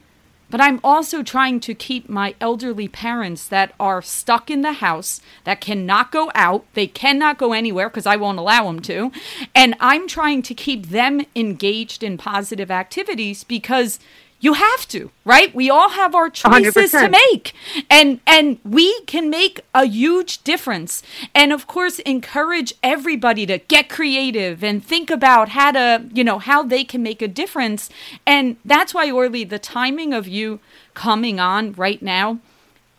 but 0.51 0.61
I'm 0.61 0.79
also 0.83 1.23
trying 1.23 1.59
to 1.61 1.73
keep 1.73 2.09
my 2.09 2.35
elderly 2.39 2.87
parents 2.87 3.47
that 3.47 3.73
are 3.79 4.01
stuck 4.01 4.51
in 4.51 4.61
the 4.61 4.73
house, 4.73 5.21
that 5.45 5.61
cannot 5.61 6.11
go 6.11 6.29
out, 6.35 6.65
they 6.73 6.87
cannot 6.87 7.37
go 7.37 7.53
anywhere 7.53 7.89
because 7.89 8.05
I 8.05 8.17
won't 8.17 8.37
allow 8.37 8.65
them 8.65 8.81
to. 8.81 9.11
And 9.55 9.75
I'm 9.79 10.07
trying 10.07 10.41
to 10.43 10.53
keep 10.53 10.87
them 10.87 11.25
engaged 11.35 12.03
in 12.03 12.17
positive 12.17 12.69
activities 12.69 13.43
because 13.43 13.99
you 14.41 14.53
have 14.53 14.87
to 14.89 15.11
right? 15.23 15.53
We 15.53 15.69
all 15.69 15.89
have 15.89 16.15
our 16.15 16.29
choices 16.29 16.91
100%. 16.91 17.01
to 17.01 17.09
make. 17.09 17.53
And 17.89 18.19
and 18.25 18.59
we 18.63 19.01
can 19.01 19.29
make 19.29 19.61
a 19.73 19.85
huge 19.85 20.43
difference. 20.43 21.03
And 21.33 21.53
of 21.53 21.67
course 21.67 21.99
encourage 21.99 22.73
everybody 22.83 23.45
to 23.45 23.59
get 23.59 23.89
creative 23.89 24.63
and 24.63 24.83
think 24.83 25.09
about 25.09 25.49
how 25.49 25.71
to 25.71 26.05
you 26.13 26.23
know 26.23 26.39
how 26.39 26.63
they 26.63 26.83
can 26.83 27.03
make 27.03 27.21
a 27.21 27.27
difference. 27.27 27.89
And 28.25 28.57
that's 28.65 28.93
why 28.93 29.09
orly 29.11 29.43
the 29.43 29.59
timing 29.59 30.13
of 30.13 30.27
you 30.27 30.59
coming 30.93 31.39
on 31.39 31.73
right 31.73 32.01
now 32.01 32.39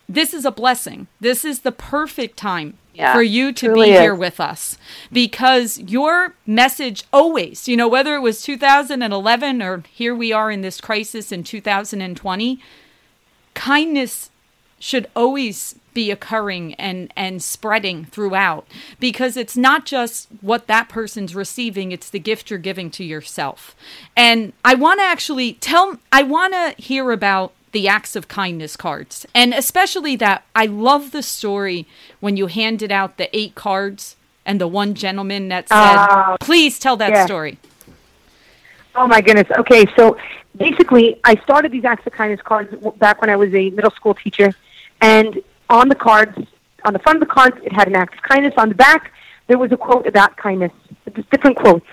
this 0.09 0.33
is 0.33 0.43
a 0.43 0.51
blessing. 0.51 1.07
This 1.21 1.45
is 1.45 1.61
the 1.61 1.71
perfect 1.71 2.37
time 2.37 2.77
yeah, 2.93 3.13
for 3.13 3.23
you 3.23 3.51
to 3.53 3.73
be 3.73 3.91
is. 3.91 3.99
here 3.99 4.15
with 4.15 4.39
us. 4.39 4.77
Because 5.11 5.79
your 5.79 6.35
message 6.45 7.03
always, 7.11 7.67
you 7.67 7.75
know, 7.75 7.87
whether 7.87 8.15
it 8.15 8.19
was 8.21 8.41
2011 8.41 9.61
or 9.61 9.83
here 9.91 10.15
we 10.15 10.31
are 10.31 10.51
in 10.51 10.61
this 10.61 10.79
crisis 10.79 11.31
in 11.31 11.43
2020, 11.43 12.59
kindness 13.53 14.29
should 14.79 15.09
always 15.15 15.75
be 15.93 16.11
occurring 16.11 16.73
and 16.75 17.13
and 17.15 17.41
spreading 17.41 18.05
throughout. 18.05 18.67
Because 18.99 19.37
it's 19.37 19.55
not 19.55 19.85
just 19.85 20.27
what 20.41 20.67
that 20.67 20.89
person's 20.89 21.35
receiving 21.35 21.91
it's 21.91 22.09
the 22.09 22.19
gift 22.19 22.49
you're 22.49 22.59
giving 22.59 22.91
to 22.91 23.03
yourself. 23.03 23.75
And 24.17 24.53
i 24.65 24.75
want 24.75 24.99
to 24.99 25.05
actually 25.05 25.53
tell 25.53 25.97
i 26.11 26.23
want 26.23 26.53
to 26.53 26.81
hear 26.81 27.11
about 27.11 27.53
the 27.73 27.87
acts 27.87 28.15
of 28.15 28.27
kindness 28.27 28.77
cards. 28.77 29.25
And 29.35 29.53
especially 29.53 30.15
that 30.17 30.45
I 30.55 30.65
love 30.65 31.11
the 31.11 31.21
story 31.21 31.85
when 32.21 32.37
you 32.37 32.47
handed 32.47 32.91
out 32.91 33.17
the 33.17 33.35
eight 33.37 33.55
cards 33.55 34.15
and 34.45 34.61
the 34.61 34.67
one 34.67 34.93
gentleman 34.93 35.49
that 35.49 35.69
said, 35.69 35.95
uh, 35.95 36.37
please 36.39 36.79
tell 36.79 36.95
that 36.97 37.11
yeah. 37.11 37.25
story. 37.25 37.57
Oh 38.95 39.07
my 39.07 39.21
goodness. 39.21 39.47
Okay, 39.57 39.85
so 39.97 40.17
basically, 40.55 41.19
I 41.23 41.35
started 41.37 41.71
these 41.71 41.83
acts 41.83 42.05
of 42.05 42.13
kindness 42.13 42.41
cards 42.43 42.73
back 42.97 43.21
when 43.21 43.29
I 43.29 43.35
was 43.35 43.53
a 43.53 43.71
middle 43.71 43.91
school 43.91 44.13
teacher, 44.13 44.53
and 45.01 45.41
on 45.69 45.89
the 45.89 45.95
cards, 45.95 46.37
on 46.85 46.93
the 46.93 46.99
front 46.99 47.21
of 47.21 47.27
the 47.27 47.33
cards, 47.33 47.57
it 47.63 47.73
had 47.73 47.87
an 47.87 47.95
act 47.95 48.15
of 48.15 48.21
kindness. 48.21 48.53
On 48.57 48.69
the 48.69 48.75
back, 48.75 49.11
there 49.47 49.57
was 49.57 49.71
a 49.71 49.77
quote 49.77 50.05
about 50.05 50.37
kindness, 50.37 50.71
just 51.15 51.29
different 51.31 51.57
quotes. 51.57 51.87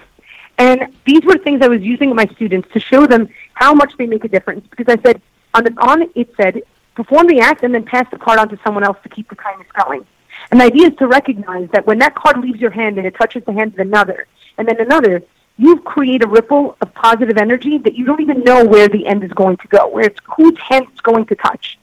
And 0.59 0.95
these 1.07 1.25
were 1.25 1.39
things 1.39 1.63
I 1.63 1.69
was 1.69 1.81
using 1.81 2.11
with 2.11 2.17
my 2.17 2.27
students 2.35 2.69
to 2.75 2.81
show 2.81 3.07
them 3.07 3.31
how 3.55 3.73
much 3.73 3.97
they 3.97 4.07
make 4.07 4.25
a 4.25 4.29
difference. 4.29 4.67
Because 4.69 4.95
I 4.95 5.01
said, 5.01 5.23
on 5.55 5.65
the 5.65 5.75
on 5.81 6.03
it 6.15 6.35
said 6.37 6.63
perform 6.95 7.27
the 7.27 7.41
act 7.41 7.63
and 7.63 7.75
then 7.75 7.85
pass 7.85 8.07
the 8.11 8.19
card 8.19 8.39
on 8.39 8.49
to 8.49 8.59
someone 8.65 8.85
else 8.85 8.99
to 9.03 9.09
keep 9.09 9.29
the 9.29 9.37
kindness 9.37 9.69
going. 9.87 10.05
And 10.51 10.61
the 10.61 10.65
idea 10.65 10.89
is 10.89 10.97
to 10.97 11.07
recognize 11.07 11.69
that 11.73 11.87
when 11.87 11.99
that 11.99 12.15
card 12.15 12.39
leaves 12.39 12.61
your 12.61 12.71
hand 12.71 12.99
and 12.99 13.07
it 13.07 13.15
touches 13.15 13.45
the 13.45 13.53
hand 13.53 13.75
of 13.75 13.79
another, 13.79 14.27
and 14.59 14.67
then 14.67 14.81
another, 14.81 15.23
you 15.57 15.79
create 15.81 16.23
a 16.25 16.27
ripple 16.27 16.77
of 16.81 16.95
positive 16.95 17.37
energy 17.37 17.79
that 17.79 17.95
you 17.95 18.05
don't 18.05 18.21
even 18.21 18.43
know 18.43 18.65
where 18.65 18.89
the 18.89 19.07
end 19.07 19.23
is 19.23 19.33
going 19.33 19.57
to 19.59 19.69
go, 19.69 19.89
where 19.89 20.05
it's 20.05 20.19
whose 20.37 20.59
hand 20.59 20.87
it's 20.91 21.01
going 21.01 21.27
to 21.27 21.35
touch. 21.35 21.79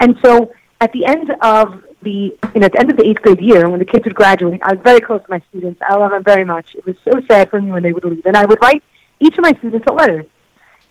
And 0.00 0.16
so 0.22 0.52
at 0.80 0.92
the 0.92 1.04
end 1.04 1.30
of 1.42 1.82
the 2.02 2.36
you 2.54 2.60
know, 2.60 2.66
at 2.66 2.72
the 2.72 2.80
end 2.80 2.90
of 2.90 2.96
the 2.96 3.06
eighth 3.06 3.22
grade 3.22 3.40
year, 3.40 3.68
when 3.68 3.78
the 3.78 3.84
kids 3.84 4.04
would 4.04 4.14
graduate, 4.14 4.60
I 4.62 4.74
was 4.74 4.82
very 4.82 5.00
close 5.00 5.22
to 5.22 5.30
my 5.30 5.42
students. 5.50 5.80
I 5.88 5.96
love 5.96 6.12
them 6.12 6.22
very 6.22 6.44
much. 6.44 6.74
It 6.74 6.86
was 6.86 6.96
so 7.04 7.20
sad 7.26 7.50
for 7.50 7.60
me 7.60 7.72
when 7.72 7.82
they 7.82 7.92
would 7.92 8.04
leave. 8.04 8.26
And 8.26 8.36
I 8.36 8.44
would 8.44 8.60
write 8.62 8.82
each 9.18 9.36
of 9.38 9.42
my 9.42 9.52
students 9.54 9.86
a 9.88 9.92
letter 9.92 10.24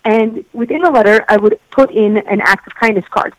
and 0.06 0.44
within 0.52 0.82
the 0.82 0.90
letter, 0.90 1.24
I 1.28 1.36
would 1.36 1.58
put 1.72 1.90
in 1.90 2.16
an 2.16 2.40
act 2.40 2.68
of 2.68 2.74
kindness 2.76 3.04
card. 3.10 3.34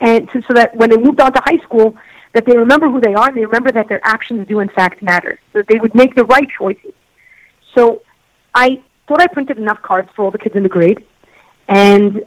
And 0.00 0.30
so, 0.32 0.40
so 0.46 0.54
that 0.54 0.76
when 0.76 0.88
they 0.88 0.96
moved 0.96 1.20
on 1.20 1.32
to 1.32 1.40
high 1.44 1.58
school, 1.64 1.96
that 2.32 2.46
they 2.46 2.56
remember 2.56 2.88
who 2.88 3.00
they 3.00 3.12
are 3.12 3.28
and 3.28 3.36
they 3.36 3.44
remember 3.44 3.72
that 3.72 3.88
their 3.88 4.00
actions 4.06 4.46
do 4.46 4.60
in 4.60 4.68
fact 4.68 5.02
matter. 5.02 5.40
So 5.52 5.58
that 5.58 5.66
they 5.66 5.80
would 5.80 5.94
make 5.94 6.14
the 6.14 6.24
right 6.26 6.48
choices. 6.48 6.92
So 7.74 8.02
I 8.54 8.82
thought 9.08 9.20
I 9.20 9.26
printed 9.26 9.58
enough 9.58 9.82
cards 9.82 10.08
for 10.14 10.24
all 10.24 10.30
the 10.30 10.38
kids 10.38 10.54
in 10.54 10.62
the 10.62 10.68
grade. 10.68 11.04
And 11.66 12.24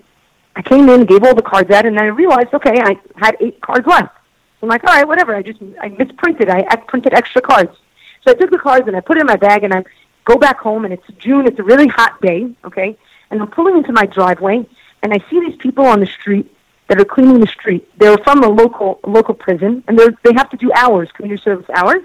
I 0.58 0.62
came 0.62 0.90
in, 0.90 1.06
gave 1.06 1.24
all 1.24 1.36
the 1.36 1.42
cards 1.42 1.72
out, 1.72 1.86
and 1.86 1.98
then 1.98 2.04
I 2.04 2.08
realized, 2.08 2.54
okay, 2.54 2.82
I 2.82 3.00
had 3.16 3.38
eight 3.40 3.62
cards 3.62 3.88
left. 3.88 4.14
I'm 4.62 4.68
like, 4.68 4.84
all 4.84 4.94
right, 4.94 5.08
whatever. 5.08 5.34
I 5.34 5.42
just 5.42 5.62
I 5.82 5.88
misprinted. 5.90 6.50
I 6.50 6.76
printed 6.88 7.14
extra 7.14 7.42
cards. 7.42 7.72
So 8.24 8.32
I 8.32 8.34
took 8.34 8.50
the 8.50 8.58
cards 8.58 8.88
and 8.88 8.98
I 8.98 9.00
put 9.00 9.18
it 9.18 9.22
in 9.22 9.28
my 9.28 9.38
bag, 9.38 9.64
and 9.64 9.74
I 9.74 9.86
go 10.26 10.36
back 10.36 10.60
home, 10.60 10.84
and 10.84 10.94
it's 10.94 11.08
June. 11.18 11.48
It's 11.48 11.60
a 11.60 11.64
really 11.64 11.88
hot 11.88 12.20
day, 12.22 12.54
okay? 12.66 12.98
And 13.30 13.42
I'm 13.42 13.50
pulling 13.50 13.78
into 13.78 13.92
my 13.92 14.06
driveway, 14.06 14.66
and 15.04 15.14
I 15.14 15.20
see 15.30 15.40
these 15.40 15.56
people 15.58 15.86
on 15.86 16.00
the 16.00 16.06
street 16.06 16.54
that 16.88 17.00
are 17.00 17.06
cleaning 17.06 17.40
the 17.40 17.48
street. 17.48 17.88
They're 17.98 18.18
from 18.20 18.44
a 18.44 18.48
local 18.48 19.00
local 19.06 19.34
prison, 19.34 19.84
and 19.88 19.98
they 19.98 20.08
they 20.24 20.34
have 20.34 20.50
to 20.52 20.58
do 20.58 20.72
hours, 20.74 21.12
community 21.14 21.42
service 21.42 21.70
hours. 21.74 22.04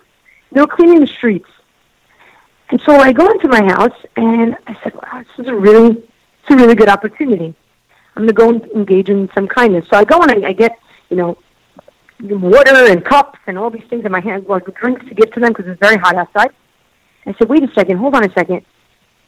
They're 0.51 0.67
cleaning 0.67 1.01
the 1.01 1.07
streets, 1.07 1.49
and 2.71 2.81
so 2.83 2.97
I 2.97 3.13
go 3.13 3.31
into 3.31 3.49
my 3.49 3.63
house, 3.63 3.97
and 4.17 4.57
I 4.67 4.77
said, 4.83 4.95
"Wow, 4.95 5.23
this 5.23 5.47
is 5.47 5.49
a 5.49 5.55
really, 5.55 5.91
it's 5.91 6.51
a 6.51 6.57
really 6.57 6.75
good 6.75 6.89
opportunity. 6.89 7.55
I'm 8.17 8.27
to 8.27 8.33
go 8.33 8.51
and 8.51 8.63
engage 8.73 9.09
in 9.09 9.31
some 9.35 9.47
kindness." 9.49 9.87
So 9.89 9.97
I 9.97 10.05
go 10.05 10.21
and 10.21 10.31
I, 10.31 10.49
I 10.49 10.53
get, 10.53 10.79
you 11.11 11.17
know, 11.17 11.39
water 12.21 12.87
and 12.93 13.05
cups 13.05 13.39
and 13.47 13.59
all 13.59 13.71
these 13.71 13.85
things 13.89 14.05
in 14.05 14.13
my 14.13 14.21
hand, 14.21 14.47
like 14.47 14.65
drinks 14.75 15.07
to 15.09 15.15
give 15.15 15.33
to 15.33 15.41
them 15.41 15.51
because 15.51 15.67
it's 15.67 15.81
very 15.81 15.97
hot 15.97 16.17
outside. 16.17 16.51
I 17.27 17.35
said, 17.35 17.49
"Wait 17.49 17.63
a 17.63 17.73
second, 17.73 17.99
hold 17.99 18.15
on 18.15 18.25
a 18.25 18.33
second. 18.33 18.65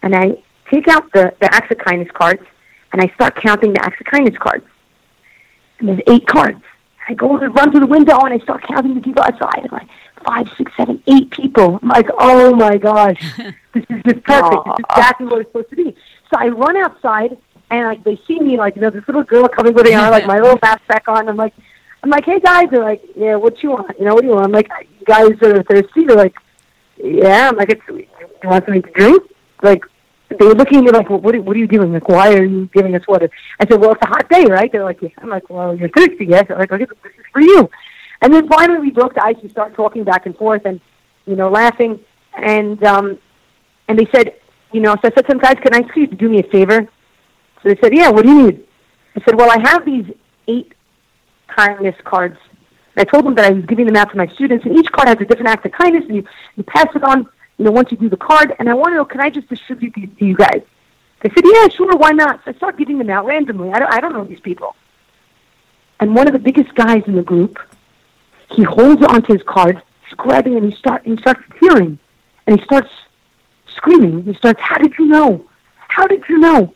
and 0.02 0.14
I 0.14 0.36
take 0.70 0.88
out 0.88 1.12
the, 1.12 1.34
the 1.40 1.52
acts 1.54 1.70
of 1.70 1.78
kindness 1.78 2.10
cards, 2.12 2.42
and 2.92 3.02
I 3.02 3.12
start 3.14 3.36
counting 3.36 3.72
the 3.72 3.84
acts 3.84 4.00
of 4.00 4.06
kindness 4.06 4.36
cards. 4.38 4.64
And 5.78 5.88
there's 5.88 6.00
eight 6.06 6.26
cards. 6.26 6.62
I 7.08 7.14
go 7.14 7.36
and 7.36 7.54
run 7.54 7.72
to 7.72 7.80
the 7.80 7.86
window, 7.86 8.18
and 8.20 8.32
I 8.32 8.38
start 8.44 8.62
counting 8.66 8.94
the 8.94 9.00
people 9.00 9.22
outside. 9.22 9.60
I'm 9.64 9.68
like, 9.70 9.88
five, 10.24 10.48
six, 10.56 10.72
seven, 10.76 11.02
eight 11.06 11.30
people. 11.30 11.78
I'm 11.82 11.88
like, 11.88 12.08
oh 12.18 12.54
my 12.54 12.78
gosh, 12.78 13.20
this 13.74 13.84
is 13.90 14.02
just 14.04 14.24
perfect. 14.24 14.64
This 14.64 14.74
is 14.78 14.84
exactly 14.90 15.26
what 15.26 15.40
it's 15.40 15.50
supposed 15.50 15.70
to 15.70 15.76
be. 15.76 15.94
So 16.30 16.38
I 16.38 16.48
run 16.48 16.76
outside, 16.76 17.36
and 17.70 17.86
like 17.86 18.04
they 18.04 18.18
see 18.26 18.40
me, 18.40 18.56
like 18.56 18.76
you 18.76 18.82
know, 18.82 18.90
this 18.90 19.06
little 19.06 19.24
girl 19.24 19.48
coming 19.48 19.74
with 19.74 19.86
her, 19.86 20.10
like 20.10 20.26
my 20.26 20.38
little 20.38 20.58
knapsack 20.62 21.08
on. 21.08 21.28
I'm 21.28 21.36
like, 21.36 21.54
I'm 22.02 22.10
like, 22.10 22.24
hey 22.24 22.40
guys, 22.40 22.68
they're 22.70 22.82
like, 22.82 23.02
yeah, 23.16 23.36
what 23.36 23.62
you 23.62 23.70
want? 23.70 23.98
You 23.98 24.06
know, 24.06 24.14
what 24.14 24.22
do 24.22 24.28
you 24.28 24.34
want? 24.34 24.46
I'm 24.46 24.52
like, 24.52 24.70
you 24.98 25.06
guys 25.06 25.30
are 25.42 25.62
thirsty. 25.62 26.04
They're 26.04 26.16
like, 26.16 26.34
yeah. 26.96 27.48
I'm 27.48 27.56
like, 27.56 27.70
it's, 27.70 27.82
you 27.88 28.06
want 28.44 28.64
something 28.64 28.82
to 28.82 28.90
drink? 28.90 29.22
Like, 29.62 29.84
they 30.38 30.46
were 30.46 30.54
looking 30.54 30.78
at 30.78 30.84
me 30.84 30.90
like, 30.90 31.08
well, 31.08 31.20
what, 31.20 31.34
are, 31.34 31.42
what 31.42 31.56
are 31.56 31.58
you 31.58 31.66
doing? 31.66 31.92
Like, 31.92 32.08
why 32.08 32.34
are 32.34 32.44
you 32.44 32.68
giving 32.72 32.94
us 32.94 33.06
water? 33.06 33.30
I 33.60 33.66
said, 33.66 33.80
well, 33.80 33.92
it's 33.92 34.02
a 34.02 34.06
hot 34.06 34.28
day, 34.28 34.44
right? 34.44 34.70
They're 34.70 34.84
like, 34.84 35.00
yeah. 35.02 35.08
I'm 35.18 35.28
like, 35.28 35.48
well, 35.50 35.76
you're 35.76 35.88
thirsty, 35.90 36.26
yes? 36.26 36.46
They're 36.48 36.58
like, 36.58 36.72
okay, 36.72 36.84
this 36.84 37.12
is 37.18 37.24
for 37.32 37.40
you. 37.40 37.68
And 38.22 38.32
then 38.32 38.48
finally 38.48 38.80
we 38.80 38.90
broke 38.90 39.14
the 39.14 39.24
ice. 39.24 39.36
We 39.42 39.48
started 39.50 39.74
talking 39.74 40.04
back 40.04 40.26
and 40.26 40.36
forth 40.36 40.62
and, 40.64 40.80
you 41.26 41.36
know, 41.36 41.50
laughing. 41.50 42.00
And, 42.36 42.82
um, 42.84 43.18
and 43.88 43.98
they 43.98 44.06
said, 44.14 44.34
you 44.72 44.80
know, 44.80 44.94
so 44.94 45.00
I 45.04 45.10
said 45.14 45.22
to 45.22 45.28
them, 45.28 45.38
guys, 45.38 45.56
can 45.62 45.74
I 45.74 45.82
please 45.92 46.08
do 46.16 46.28
me 46.28 46.40
a 46.40 46.50
favor? 46.50 46.88
So 47.62 47.68
they 47.68 47.76
said, 47.80 47.94
yeah, 47.94 48.10
what 48.10 48.24
do 48.24 48.30
you 48.30 48.46
need? 48.46 48.66
I 49.16 49.22
said, 49.24 49.36
well, 49.36 49.50
I 49.50 49.58
have 49.68 49.84
these 49.84 50.06
eight 50.48 50.74
kindness 51.54 51.94
cards. 52.04 52.36
And 52.96 53.06
I 53.06 53.10
told 53.10 53.24
them 53.26 53.34
that 53.36 53.44
I 53.44 53.50
was 53.50 53.64
giving 53.66 53.86
them 53.86 53.96
out 53.96 54.10
to 54.10 54.16
my 54.16 54.26
students, 54.34 54.64
and 54.64 54.76
each 54.78 54.90
card 54.92 55.08
has 55.08 55.18
a 55.20 55.24
different 55.24 55.48
act 55.48 55.66
of 55.66 55.72
kindness, 55.72 56.04
and 56.06 56.16
you, 56.16 56.24
you 56.56 56.64
pass 56.64 56.86
it 56.94 57.02
on 57.04 57.26
you 57.58 57.64
know, 57.64 57.70
once 57.70 57.90
you 57.90 57.96
do 57.96 58.08
the 58.08 58.16
card, 58.16 58.54
and 58.58 58.68
I 58.68 58.74
want 58.74 58.92
to 58.92 58.96
know, 58.96 59.04
can 59.04 59.20
I 59.20 59.30
just 59.30 59.48
distribute 59.48 59.94
these 59.94 60.08
to 60.18 60.24
you 60.24 60.36
guys? 60.36 60.62
They 61.20 61.30
said, 61.30 61.44
yeah, 61.44 61.68
sure, 61.68 61.96
why 61.96 62.10
not? 62.10 62.44
So 62.44 62.50
I 62.50 62.54
start 62.54 62.76
giving 62.76 62.98
them 62.98 63.10
out 63.10 63.24
randomly. 63.24 63.70
I 63.70 63.78
don't, 63.78 63.92
I 63.92 64.00
don't 64.00 64.12
know 64.12 64.24
these 64.24 64.40
people. 64.40 64.76
And 66.00 66.14
one 66.14 66.26
of 66.26 66.32
the 66.32 66.38
biggest 66.38 66.74
guys 66.74 67.02
in 67.06 67.14
the 67.14 67.22
group, 67.22 67.58
he 68.50 68.62
holds 68.62 69.02
onto 69.02 69.32
his 69.32 69.42
card, 69.42 69.80
he's 70.06 70.18
and 70.18 70.72
he, 70.72 70.76
start, 70.76 71.02
he 71.04 71.16
starts 71.16 71.40
tearing, 71.60 71.98
and 72.46 72.58
he 72.58 72.64
starts 72.64 72.90
screaming. 73.68 74.22
He 74.24 74.34
starts, 74.34 74.60
how 74.60 74.78
did 74.78 74.92
you 74.98 75.06
know? 75.06 75.44
How 75.88 76.06
did 76.06 76.24
you 76.28 76.38
know? 76.38 76.74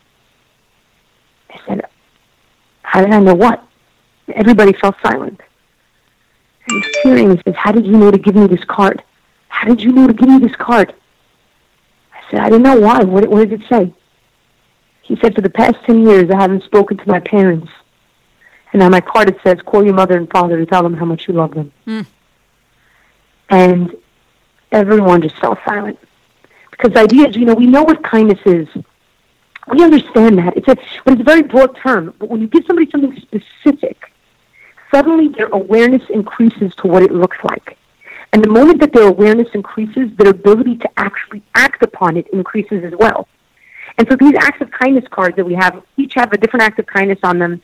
I 1.51 1.61
said, 1.67 1.83
how 2.83 3.03
did 3.03 3.13
I 3.13 3.21
know 3.21 3.35
what? 3.35 3.63
Everybody 4.29 4.73
fell 4.73 4.95
silent. 5.03 5.41
And 6.69 6.85
he's 6.85 7.03
tearing. 7.03 7.37
He 7.37 7.43
says, 7.45 7.55
how 7.57 7.73
did 7.73 7.87
you 7.87 7.97
know 7.97 8.11
to 8.11 8.19
give 8.19 8.35
me 8.35 8.47
this 8.47 8.65
card? 8.65 9.03
How 9.59 9.67
did 9.67 9.83
you 9.83 9.91
know 9.91 10.07
to 10.07 10.13
give 10.13 10.29
me 10.29 10.39
this 10.39 10.55
card? 10.55 10.95
I 12.15 12.31
said, 12.31 12.39
I 12.39 12.45
didn't 12.49 12.63
know 12.63 12.79
why. 12.79 13.03
What, 13.03 13.27
what 13.29 13.49
did 13.49 13.61
it 13.61 13.69
say? 13.69 13.93
He 15.03 15.17
said, 15.17 15.35
for 15.35 15.41
the 15.41 15.51
past 15.51 15.75
10 15.85 16.07
years, 16.07 16.31
I 16.31 16.41
haven't 16.41 16.63
spoken 16.63 16.97
to 16.97 17.09
my 17.09 17.19
parents. 17.19 17.69
And 18.73 18.81
on 18.85 18.93
my 18.93 19.01
card 19.01 19.31
it 19.31 19.37
says, 19.43 19.59
call 19.67 19.85
your 19.85 19.95
mother 19.95 20.17
and 20.17 20.31
father 20.31 20.59
to 20.59 20.65
tell 20.65 20.85
them 20.85 20.95
how 20.95 21.07
much 21.07 21.27
you 21.27 21.35
love 21.35 21.55
them. 21.55 21.73
Mm. 21.89 22.07
And 23.49 23.97
everyone 24.71 25.23
just 25.23 25.37
fell 25.41 25.59
silent. 25.65 25.99
Because 26.71 26.93
the 26.93 27.01
idea 27.01 27.27
is, 27.27 27.35
you 27.35 27.45
know, 27.45 27.55
we 27.55 27.67
know 27.67 27.83
what 27.83 28.05
kindness 28.05 28.39
is. 28.47 28.69
We 29.73 29.83
understand 29.83 30.39
that. 30.39 30.57
It's 30.57 30.69
a, 30.69 30.77
but 31.05 31.15
it's 31.15 31.21
a 31.23 31.25
very 31.25 31.43
broad 31.43 31.77
term. 31.83 32.15
But 32.21 32.29
when 32.29 32.41
you 32.43 32.47
give 32.47 32.65
somebody 32.65 32.89
something 32.93 33.21
specific, 33.21 34.13
suddenly 34.95 35.31
their 35.31 35.49
awareness 35.49 36.03
increases 36.11 36.77
to 36.77 36.87
what 36.87 37.03
it 37.03 37.11
looks 37.11 37.39
like. 37.43 37.77
And 38.33 38.45
the 38.45 38.51
moment 38.51 38.81
that 38.81 38.93
their 38.93 39.09
awareness 39.09 39.49
increases, 39.55 40.11
their 40.19 40.31
ability 40.31 40.77
to 40.77 40.89
actually 40.97 41.43
act 41.55 41.83
upon 41.83 42.17
it 42.17 42.27
increases 42.33 42.85
as 42.85 42.93
well. 42.99 43.27
And 43.97 44.07
so 44.09 44.17
these 44.17 44.35
acts 44.39 44.61
of 44.61 44.71
kindness 44.71 45.05
cards 45.11 45.37
that 45.37 45.45
we 45.45 45.55
have, 45.55 45.83
each 45.97 46.13
have 46.15 46.33
a 46.33 46.37
different 46.37 46.65
act 46.65 46.79
of 46.79 46.87
kindness 46.87 47.19
on 47.23 47.39
them. 47.39 47.63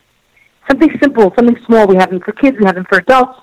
Something 0.66 0.90
simple, 1.00 1.32
something 1.36 1.58
small. 1.66 1.86
We 1.86 1.96
have 1.96 2.10
them 2.10 2.20
for 2.20 2.32
kids, 2.32 2.56
we 2.58 2.64
have 2.64 2.74
them 2.74 2.86
for 2.88 2.98
adults. 2.98 3.38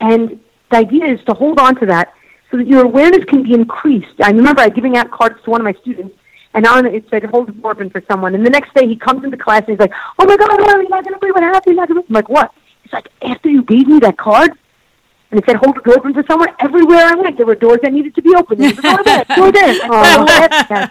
And 0.00 0.40
the 0.70 0.76
idea 0.76 1.06
is 1.06 1.22
to 1.24 1.34
hold 1.34 1.58
on 1.58 1.74
to 1.80 1.86
that 1.86 2.14
so 2.50 2.56
that 2.56 2.66
your 2.66 2.84
awareness 2.84 3.24
can 3.24 3.42
be 3.42 3.54
increased. 3.54 4.20
I 4.22 4.30
remember 4.30 4.60
I 4.60 4.68
giving 4.68 4.96
out 4.96 5.10
cards 5.10 5.42
to 5.44 5.50
one 5.50 5.60
of 5.60 5.64
my 5.64 5.74
students, 5.80 6.16
and 6.54 6.66
on 6.66 6.86
it, 6.86 7.04
said, 7.10 7.24
hold 7.24 7.52
open 7.64 7.90
for 7.90 8.02
someone. 8.08 8.34
And 8.34 8.44
the 8.44 8.50
next 8.50 8.74
day 8.74 8.86
he 8.86 8.96
comes 8.96 9.24
into 9.24 9.36
class 9.36 9.60
and 9.60 9.70
he's 9.70 9.78
like, 9.78 9.92
oh 10.18 10.24
my 10.24 10.36
God, 10.36 10.48
you're 10.58 10.88
not 10.88 11.04
going 11.04 11.14
to 11.14 11.20
believe 11.20 11.34
what 11.34 11.44
happened. 11.44 11.78
I'm 11.78 12.04
like, 12.08 12.28
what? 12.28 12.52
He's 12.82 12.92
like, 12.92 13.08
after 13.22 13.48
you 13.48 13.62
gave 13.62 13.86
me 13.86 14.00
that 14.00 14.16
card, 14.16 14.52
and 15.30 15.38
it 15.38 15.46
said, 15.46 15.56
hold 15.56 15.76
the 15.76 15.80
door 15.80 15.98
open 15.98 16.12
for 16.12 16.24
someone, 16.26 16.48
everywhere 16.58 17.06
I 17.06 17.14
went, 17.14 17.36
there 17.36 17.46
were 17.46 17.54
doors 17.54 17.78
that 17.82 17.92
needed 17.92 18.14
to 18.16 18.22
be 18.22 18.34
opened. 18.34 18.60
There 18.60 18.70
was 18.70 18.78
door 18.78 19.04
there, 19.04 19.24
door 19.36 19.52
there. 19.52 20.90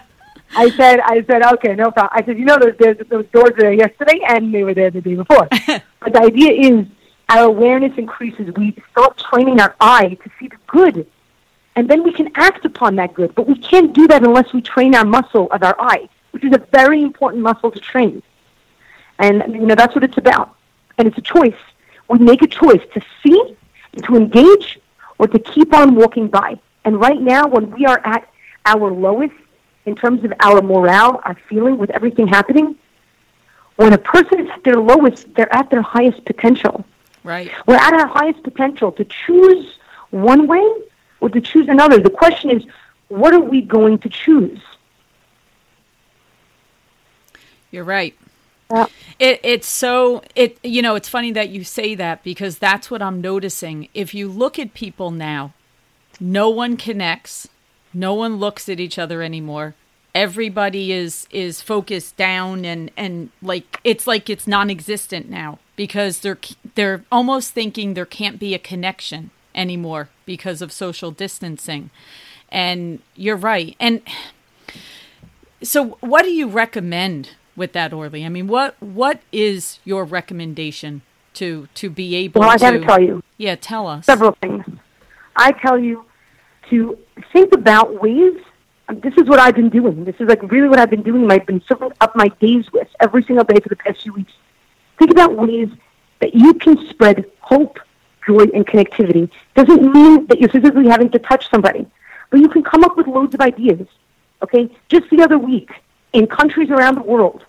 Oh, 0.52 0.56
I 0.56 0.70
said, 0.70 1.00
I 1.00 1.24
said, 1.28 1.42
okay, 1.54 1.76
no 1.76 1.92
problem. 1.92 2.10
I 2.12 2.24
said, 2.24 2.36
you 2.36 2.44
know, 2.44 2.58
those, 2.58 2.96
those 3.08 3.26
doors 3.26 3.50
were 3.50 3.62
there 3.62 3.72
yesterday 3.72 4.20
and 4.26 4.52
they 4.52 4.64
were 4.64 4.74
there 4.74 4.90
the 4.90 5.00
day 5.00 5.14
before. 5.14 5.46
but 6.00 6.12
the 6.12 6.20
idea 6.20 6.52
is 6.52 6.86
our 7.28 7.44
awareness 7.44 7.96
increases. 7.96 8.52
We 8.56 8.76
start 8.90 9.16
training 9.18 9.60
our 9.60 9.76
eye 9.80 10.18
to 10.22 10.30
see 10.40 10.48
the 10.48 10.56
good. 10.66 11.06
And 11.76 11.88
then 11.88 12.02
we 12.02 12.12
can 12.12 12.30
act 12.34 12.64
upon 12.64 12.96
that 12.96 13.14
good. 13.14 13.34
But 13.34 13.46
we 13.46 13.56
can't 13.56 13.92
do 13.92 14.08
that 14.08 14.24
unless 14.24 14.52
we 14.52 14.60
train 14.60 14.94
our 14.96 15.04
muscle 15.04 15.48
of 15.52 15.62
our 15.62 15.80
eye, 15.80 16.08
which 16.32 16.44
is 16.44 16.52
a 16.52 16.58
very 16.72 17.00
important 17.02 17.42
muscle 17.42 17.70
to 17.70 17.78
train. 17.78 18.22
And, 19.20 19.54
you 19.54 19.66
know, 19.66 19.76
that's 19.76 19.94
what 19.94 20.02
it's 20.02 20.18
about. 20.18 20.56
And 20.98 21.06
it's 21.06 21.18
a 21.18 21.22
choice. 21.22 21.54
We 22.08 22.18
make 22.18 22.42
a 22.42 22.48
choice 22.48 22.82
to 22.94 23.00
see, 23.22 23.56
to 24.04 24.16
engage, 24.16 24.78
or 25.18 25.26
to 25.28 25.38
keep 25.38 25.74
on 25.74 25.94
walking 25.94 26.28
by. 26.28 26.58
And 26.84 27.00
right 27.00 27.20
now, 27.20 27.46
when 27.46 27.70
we 27.70 27.84
are 27.86 28.00
at 28.04 28.28
our 28.64 28.90
lowest, 28.90 29.34
in 29.86 29.94
terms 29.96 30.24
of 30.24 30.32
our 30.40 30.62
morale, 30.62 31.20
our 31.24 31.36
feeling 31.48 31.78
with 31.78 31.90
everything 31.90 32.26
happening, 32.26 32.76
when 33.76 33.92
a 33.92 33.98
person 33.98 34.40
is 34.40 34.50
at 34.50 34.62
their 34.62 34.76
lowest, 34.76 35.32
they're 35.34 35.52
at 35.54 35.70
their 35.70 35.82
highest 35.82 36.24
potential. 36.24 36.84
Right. 37.24 37.50
We're 37.66 37.76
at 37.76 37.94
our 37.94 38.06
highest 38.06 38.42
potential 38.42 38.92
to 38.92 39.04
choose 39.04 39.78
one 40.10 40.46
way 40.46 40.66
or 41.20 41.28
to 41.30 41.40
choose 41.40 41.68
another. 41.68 41.98
The 41.98 42.10
question 42.10 42.50
is, 42.50 42.62
what 43.08 43.34
are 43.34 43.40
we 43.40 43.60
going 43.60 43.98
to 43.98 44.08
choose? 44.08 44.60
You're 47.70 47.84
right. 47.84 48.14
It, 49.18 49.40
it's 49.42 49.68
so 49.68 50.22
it 50.34 50.58
you 50.62 50.80
know 50.80 50.94
it's 50.94 51.08
funny 51.08 51.32
that 51.32 51.50
you 51.50 51.64
say 51.64 51.94
that 51.94 52.22
because 52.22 52.58
that's 52.58 52.90
what 52.90 53.02
I'm 53.02 53.20
noticing. 53.20 53.88
If 53.94 54.14
you 54.14 54.28
look 54.28 54.58
at 54.58 54.74
people 54.74 55.10
now, 55.10 55.52
no 56.18 56.48
one 56.48 56.76
connects 56.76 57.48
no 57.92 58.14
one 58.14 58.36
looks 58.36 58.68
at 58.68 58.80
each 58.80 58.98
other 58.98 59.22
anymore. 59.22 59.74
Everybody 60.14 60.92
is 60.92 61.26
is 61.30 61.60
focused 61.60 62.16
down 62.16 62.64
and 62.64 62.90
and 62.96 63.30
like 63.42 63.80
it's 63.84 64.06
like 64.06 64.28
it's 64.28 64.46
non-existent 64.46 65.28
now 65.28 65.58
because 65.76 66.20
they're 66.20 66.38
they're 66.74 67.04
almost 67.12 67.52
thinking 67.52 67.94
there 67.94 68.06
can't 68.06 68.38
be 68.38 68.54
a 68.54 68.58
connection 68.58 69.30
anymore 69.54 70.08
because 70.26 70.62
of 70.62 70.72
social 70.72 71.10
distancing. 71.10 71.90
And 72.50 73.00
you're 73.14 73.36
right. 73.36 73.76
And 73.78 74.02
so 75.62 75.98
what 76.00 76.22
do 76.24 76.32
you 76.32 76.48
recommend 76.48 77.30
with 77.60 77.74
that 77.74 77.92
Orly? 77.92 78.24
I 78.24 78.28
mean, 78.28 78.48
what 78.48 78.74
what 78.82 79.20
is 79.30 79.78
your 79.84 80.04
recommendation 80.04 81.02
to 81.34 81.68
to 81.74 81.88
be 81.88 82.16
able 82.16 82.40
well, 82.40 82.50
I 82.50 82.56
got 82.56 82.72
to 82.72 82.80
tell 82.80 83.00
you. 83.00 83.22
Yeah, 83.36 83.54
tell 83.54 83.86
us. 83.86 84.06
Several 84.06 84.32
things. 84.40 84.64
I 85.36 85.52
tell 85.52 85.78
you 85.78 86.04
to 86.70 86.98
think 87.32 87.54
about 87.54 88.02
ways. 88.02 88.36
Um, 88.88 88.98
this 89.00 89.14
is 89.16 89.28
what 89.28 89.38
I've 89.38 89.54
been 89.54 89.68
doing. 89.68 90.04
This 90.04 90.16
is 90.18 90.26
like 90.26 90.42
really 90.50 90.68
what 90.68 90.80
I've 90.80 90.90
been 90.90 91.02
doing. 91.02 91.30
I've 91.30 91.46
been 91.46 91.60
filling 91.60 91.92
up 92.00 92.16
my 92.16 92.28
days 92.40 92.72
with 92.72 92.88
every 92.98 93.22
single 93.22 93.44
day 93.44 93.60
for 93.60 93.68
the 93.68 93.76
past 93.76 94.02
few 94.02 94.14
weeks. 94.14 94.32
Think 94.98 95.12
about 95.12 95.36
ways 95.36 95.68
that 96.20 96.34
you 96.34 96.54
can 96.54 96.74
spread 96.88 97.30
hope, 97.40 97.78
joy, 98.26 98.44
and 98.54 98.66
connectivity. 98.66 99.30
Doesn't 99.54 99.82
mean 99.92 100.26
that 100.26 100.40
you're 100.40 100.48
physically 100.48 100.88
having 100.88 101.10
to 101.10 101.18
touch 101.18 101.48
somebody, 101.50 101.86
but 102.30 102.40
you 102.40 102.48
can 102.48 102.62
come 102.62 102.84
up 102.84 102.96
with 102.96 103.06
loads 103.06 103.34
of 103.34 103.40
ideas. 103.40 103.86
Okay, 104.42 104.74
just 104.88 105.08
the 105.10 105.22
other 105.22 105.38
week 105.38 105.70
in 106.12 106.26
countries 106.26 106.70
around 106.70 106.96
the 106.96 107.02
world, 107.02 107.44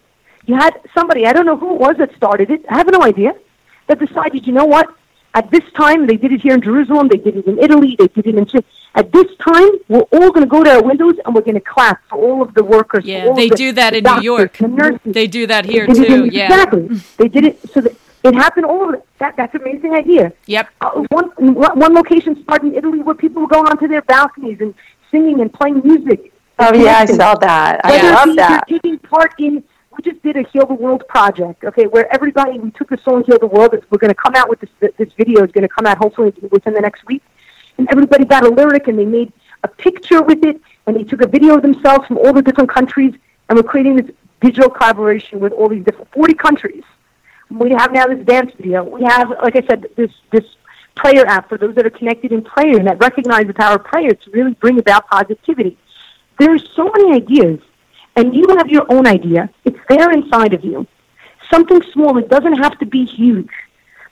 you 0.46 0.56
had 0.56 0.80
somebody 0.94 1.26
I 1.26 1.34
don't 1.34 1.46
know 1.46 1.58
who 1.58 1.76
it 1.76 1.80
was 1.80 1.98
that 1.98 2.16
started 2.16 2.50
it. 2.50 2.66
I 2.70 2.78
have 2.78 2.92
no 2.92 3.04
idea 3.04 3.34
that 3.88 4.00
decided. 4.00 4.48
You 4.48 4.54
know 4.54 4.66
what? 4.66 4.94
At 5.34 5.50
this 5.50 5.64
time, 5.78 6.08
they 6.08 6.18
did 6.18 6.34
it 6.34 6.42
here 6.42 6.54
in 6.54 6.62
Jerusalem. 6.62 7.08
They 7.08 7.18
did 7.18 7.38
it 7.38 7.46
in 7.46 7.58
Italy. 7.60 7.96
They 7.98 8.08
did 8.08 8.28
it 8.28 8.36
in. 8.36 8.64
At 8.94 9.14
this 9.14 9.28
time, 9.38 9.70
we're 9.88 10.02
all 10.02 10.32
going 10.32 10.42
to 10.42 10.46
go 10.46 10.62
to 10.64 10.70
our 10.70 10.84
windows 10.84 11.16
and 11.24 11.34
we're 11.34 11.42
going 11.42 11.56
to 11.56 11.62
clap 11.62 12.02
for 12.10 12.18
all 12.18 12.42
of 12.42 12.54
the 12.54 12.64
workers. 12.64 13.06
Yeah, 13.06 13.32
they 13.34 13.48
the, 13.48 13.56
do 13.56 13.72
that 13.72 13.92
the 13.92 14.00
in 14.00 14.04
doctors, 14.04 14.24
New 14.24 14.36
York. 14.36 14.54
The 14.58 15.00
they 15.06 15.28
do 15.28 15.48
that 15.48 15.64
here 15.64 15.88
too. 15.88 16.26
In, 16.26 16.32
yeah, 16.34 16.48
exactly. 16.48 17.02
they 17.18 17.30
did 17.30 17.46
it 17.46 17.70
so 17.72 17.80
that 17.80 17.96
it 18.24 18.34
happened 18.34 18.66
all 18.66 18.82
over. 18.82 19.02
That 19.20 19.38
that's 19.38 19.56
an 19.56 19.62
amazing 19.62 19.94
idea. 19.94 20.34
Yep. 20.48 20.70
Uh, 20.82 20.90
one 21.10 21.30
one 21.38 21.94
location 21.94 22.44
started 22.44 22.74
in 22.74 22.76
Italy 22.76 23.00
where 23.00 23.16
people 23.16 23.42
were 23.44 23.48
going 23.48 23.68
onto 23.68 23.88
their 23.88 24.02
balconies 24.02 24.60
and 24.60 24.74
singing 25.10 25.40
and 25.40 25.54
playing 25.54 25.82
music. 25.86 26.34
Oh 26.60 26.74
yeah, 26.74 26.98
I 26.98 27.06
saw 27.06 27.36
that. 27.36 27.80
I 27.86 28.12
love 28.12 28.36
that. 28.36 28.68
Taking 28.68 29.00
part 29.00 29.34
in 29.40 29.64
we 29.92 30.04
just 30.04 30.22
did 30.24 30.38
a 30.38 30.44
Heal 30.44 30.66
the 30.66 30.74
World 30.74 31.04
project, 31.08 31.64
okay, 31.64 31.86
where 31.86 32.12
everybody, 32.14 32.58
we 32.60 32.72
took 32.72 32.90
the 32.90 33.00
song 33.04 33.24
Heal 33.26 33.40
the 33.40 33.48
World. 33.48 33.74
We're 33.90 33.98
going 33.98 34.10
to 34.10 34.16
come 34.16 34.36
out 34.36 34.50
with 34.50 34.60
this, 34.62 34.94
this 34.98 35.10
video 35.18 35.44
is 35.44 35.52
going 35.52 35.64
to 35.64 35.70
come 35.70 35.86
out 35.86 35.98
hopefully 35.98 36.34
within 36.50 36.74
the 36.74 36.82
next 36.82 37.06
week. 37.06 37.24
And 37.78 37.90
everybody 37.90 38.26
got 38.26 38.46
a 38.46 38.50
lyric 38.50 38.88
and 38.88 38.98
they 38.98 39.06
made 39.06 39.34
a 39.64 39.68
picture 39.68 40.22
with 40.22 40.44
it 40.44 40.62
and 40.88 40.96
they 40.96 41.04
took 41.04 41.22
a 41.22 41.28
video 41.28 41.56
of 41.56 41.62
themselves 41.62 42.08
from 42.08 42.18
all 42.18 42.34
the 42.34 42.42
different 42.42 42.70
countries 42.70 43.14
and 43.50 43.58
we're 43.58 43.64
creating 43.64 43.98
this 43.98 44.12
digital 44.40 44.70
collaboration 44.70 45.40
with 45.40 45.52
all 45.54 45.68
these 45.68 45.84
different 45.84 46.12
40 46.14 46.34
countries. 46.36 46.84
We 47.50 47.72
have 47.72 47.92
now 47.92 48.08
this 48.08 48.26
dance 48.26 48.54
video. 48.56 48.84
We 48.84 49.04
have, 49.04 49.30
like 49.30 49.58
I 49.58 49.62
said, 49.68 49.88
this, 49.98 50.12
this 50.32 50.46
prayer 50.96 51.26
app 51.26 51.50
for 51.50 51.58
those 51.58 51.76
that 51.76 51.86
are 51.86 51.92
connected 51.92 52.32
in 52.32 52.44
prayer 52.44 52.78
and 52.78 52.88
that 52.88 53.00
recognize 53.00 53.46
the 53.46 53.54
power 53.54 53.76
of 53.76 53.84
prayer 53.84 54.14
to 54.14 54.32
really 54.32 54.54
bring 54.54 54.80
about 54.80 55.08
positivity. 55.10 55.78
There's 56.40 56.68
so 56.76 56.92
many 56.96 57.14
ideas 57.14 57.60
and 58.16 58.36
you 58.36 58.48
have 58.58 58.70
your 58.70 58.86
own 58.92 59.08
idea. 59.08 59.50
It's 59.66 59.80
there 59.90 60.12
inside 60.12 60.54
of 60.54 60.64
you. 60.64 60.88
Something 61.50 61.82
small. 61.94 62.18
It 62.18 62.30
doesn't 62.30 62.58
have 62.58 62.78
to 62.80 62.86
be 62.86 63.06
huge, 63.06 63.50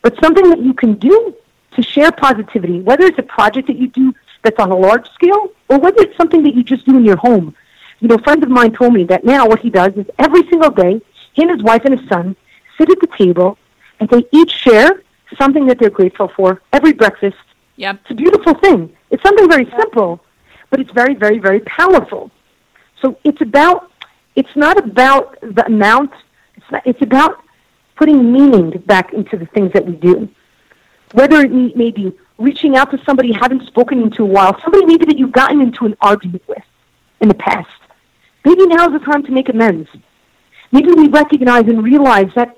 but 0.01 0.19
something 0.21 0.49
that 0.49 0.61
you 0.61 0.73
can 0.73 0.95
do 0.95 1.35
to 1.75 1.81
share 1.81 2.11
positivity, 2.11 2.81
whether 2.81 3.05
it's 3.05 3.19
a 3.19 3.23
project 3.23 3.67
that 3.67 3.77
you 3.77 3.87
do 3.87 4.13
that's 4.43 4.59
on 4.59 4.71
a 4.71 4.75
large 4.75 5.07
scale 5.11 5.51
or 5.67 5.79
whether 5.79 6.01
it's 6.01 6.17
something 6.17 6.43
that 6.43 6.55
you 6.55 6.63
just 6.63 6.85
do 6.85 6.97
in 6.97 7.05
your 7.05 7.17
home. 7.17 7.55
You 7.99 8.07
know, 8.07 8.15
a 8.15 8.21
friend 8.21 8.41
of 8.43 8.49
mine 8.49 8.73
told 8.73 8.93
me 8.93 9.03
that 9.05 9.25
now 9.25 9.47
what 9.47 9.59
he 9.59 9.69
does 9.69 9.93
is 9.95 10.05
every 10.17 10.47
single 10.47 10.71
day, 10.71 11.01
he 11.33 11.41
and 11.43 11.51
his 11.51 11.61
wife 11.61 11.83
and 11.85 11.99
his 11.99 12.07
son 12.09 12.35
sit 12.77 12.89
at 12.89 12.99
the 13.01 13.07
table 13.17 13.57
and 13.99 14.09
they 14.09 14.25
each 14.31 14.51
share 14.51 15.03
something 15.37 15.67
that 15.67 15.79
they're 15.79 15.89
grateful 15.89 16.29
for 16.35 16.61
every 16.73 16.93
breakfast. 16.93 17.37
Yep. 17.75 17.99
It's 18.01 18.11
a 18.11 18.15
beautiful 18.15 18.53
thing. 18.55 18.95
It's 19.09 19.23
something 19.23 19.49
very 19.49 19.69
simple, 19.77 20.21
but 20.69 20.79
it's 20.79 20.91
very, 20.91 21.13
very, 21.13 21.39
very 21.39 21.59
powerful. 21.61 22.31
So 23.01 23.17
it's 23.23 23.41
about, 23.41 23.91
it's 24.35 24.55
not 24.55 24.77
about 24.77 25.39
the 25.41 25.65
amount, 25.65 26.11
it's, 26.55 26.71
not, 26.71 26.85
it's 26.85 27.01
about 27.01 27.43
putting 27.95 28.31
meaning 28.31 28.71
back 28.85 29.13
into 29.13 29.37
the 29.37 29.45
things 29.47 29.73
that 29.73 29.85
we 29.85 29.95
do. 29.95 30.29
Whether 31.13 31.41
it 31.41 31.75
may 31.75 31.91
be 31.91 32.13
reaching 32.37 32.77
out 32.77 32.91
to 32.91 33.03
somebody 33.03 33.29
you 33.29 33.39
haven't 33.39 33.65
spoken 33.67 34.01
into 34.01 34.23
a 34.23 34.27
while, 34.27 34.59
somebody 34.61 34.85
maybe 34.85 35.05
that 35.05 35.17
you've 35.17 35.31
gotten 35.31 35.61
into 35.61 35.85
an 35.85 35.97
argument 36.01 36.43
with 36.47 36.63
in 37.19 37.27
the 37.27 37.33
past. 37.33 37.69
Maybe 38.45 38.65
now 38.67 38.87
is 38.87 38.93
the 38.93 39.05
time 39.05 39.23
to 39.23 39.31
make 39.31 39.49
amends. 39.49 39.89
Maybe 40.71 40.91
we 40.93 41.07
recognize 41.07 41.67
and 41.67 41.83
realize 41.83 42.31
that 42.35 42.57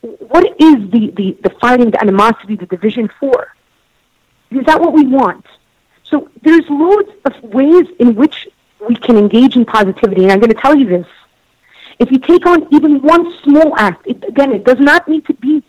what 0.00 0.44
is 0.60 0.90
the, 0.90 1.12
the, 1.16 1.36
the 1.42 1.50
fighting, 1.60 1.90
the 1.90 2.00
animosity, 2.00 2.56
the 2.56 2.66
division 2.66 3.10
for? 3.20 3.54
Is 4.50 4.64
that 4.66 4.80
what 4.80 4.92
we 4.92 5.06
want? 5.06 5.46
So 6.04 6.30
there's 6.42 6.64
loads 6.68 7.10
of 7.24 7.42
ways 7.42 7.86
in 7.98 8.14
which 8.14 8.48
we 8.88 8.96
can 8.96 9.16
engage 9.16 9.56
in 9.56 9.64
positivity. 9.64 10.22
And 10.24 10.32
I'm 10.32 10.40
going 10.40 10.52
to 10.52 10.60
tell 10.60 10.74
you 10.74 10.86
this. 10.86 11.06
If 11.98 12.10
you 12.10 12.18
take 12.18 12.46
on 12.46 12.66
even 12.72 13.00
one 13.02 13.32
small 13.42 13.76
act, 13.76 14.06
it, 14.06 14.24
again, 14.26 14.52
it 14.52 14.64
does 14.64 14.78
not 14.80 15.08
need 15.08 15.26
to 15.26 15.34
be 15.34 15.62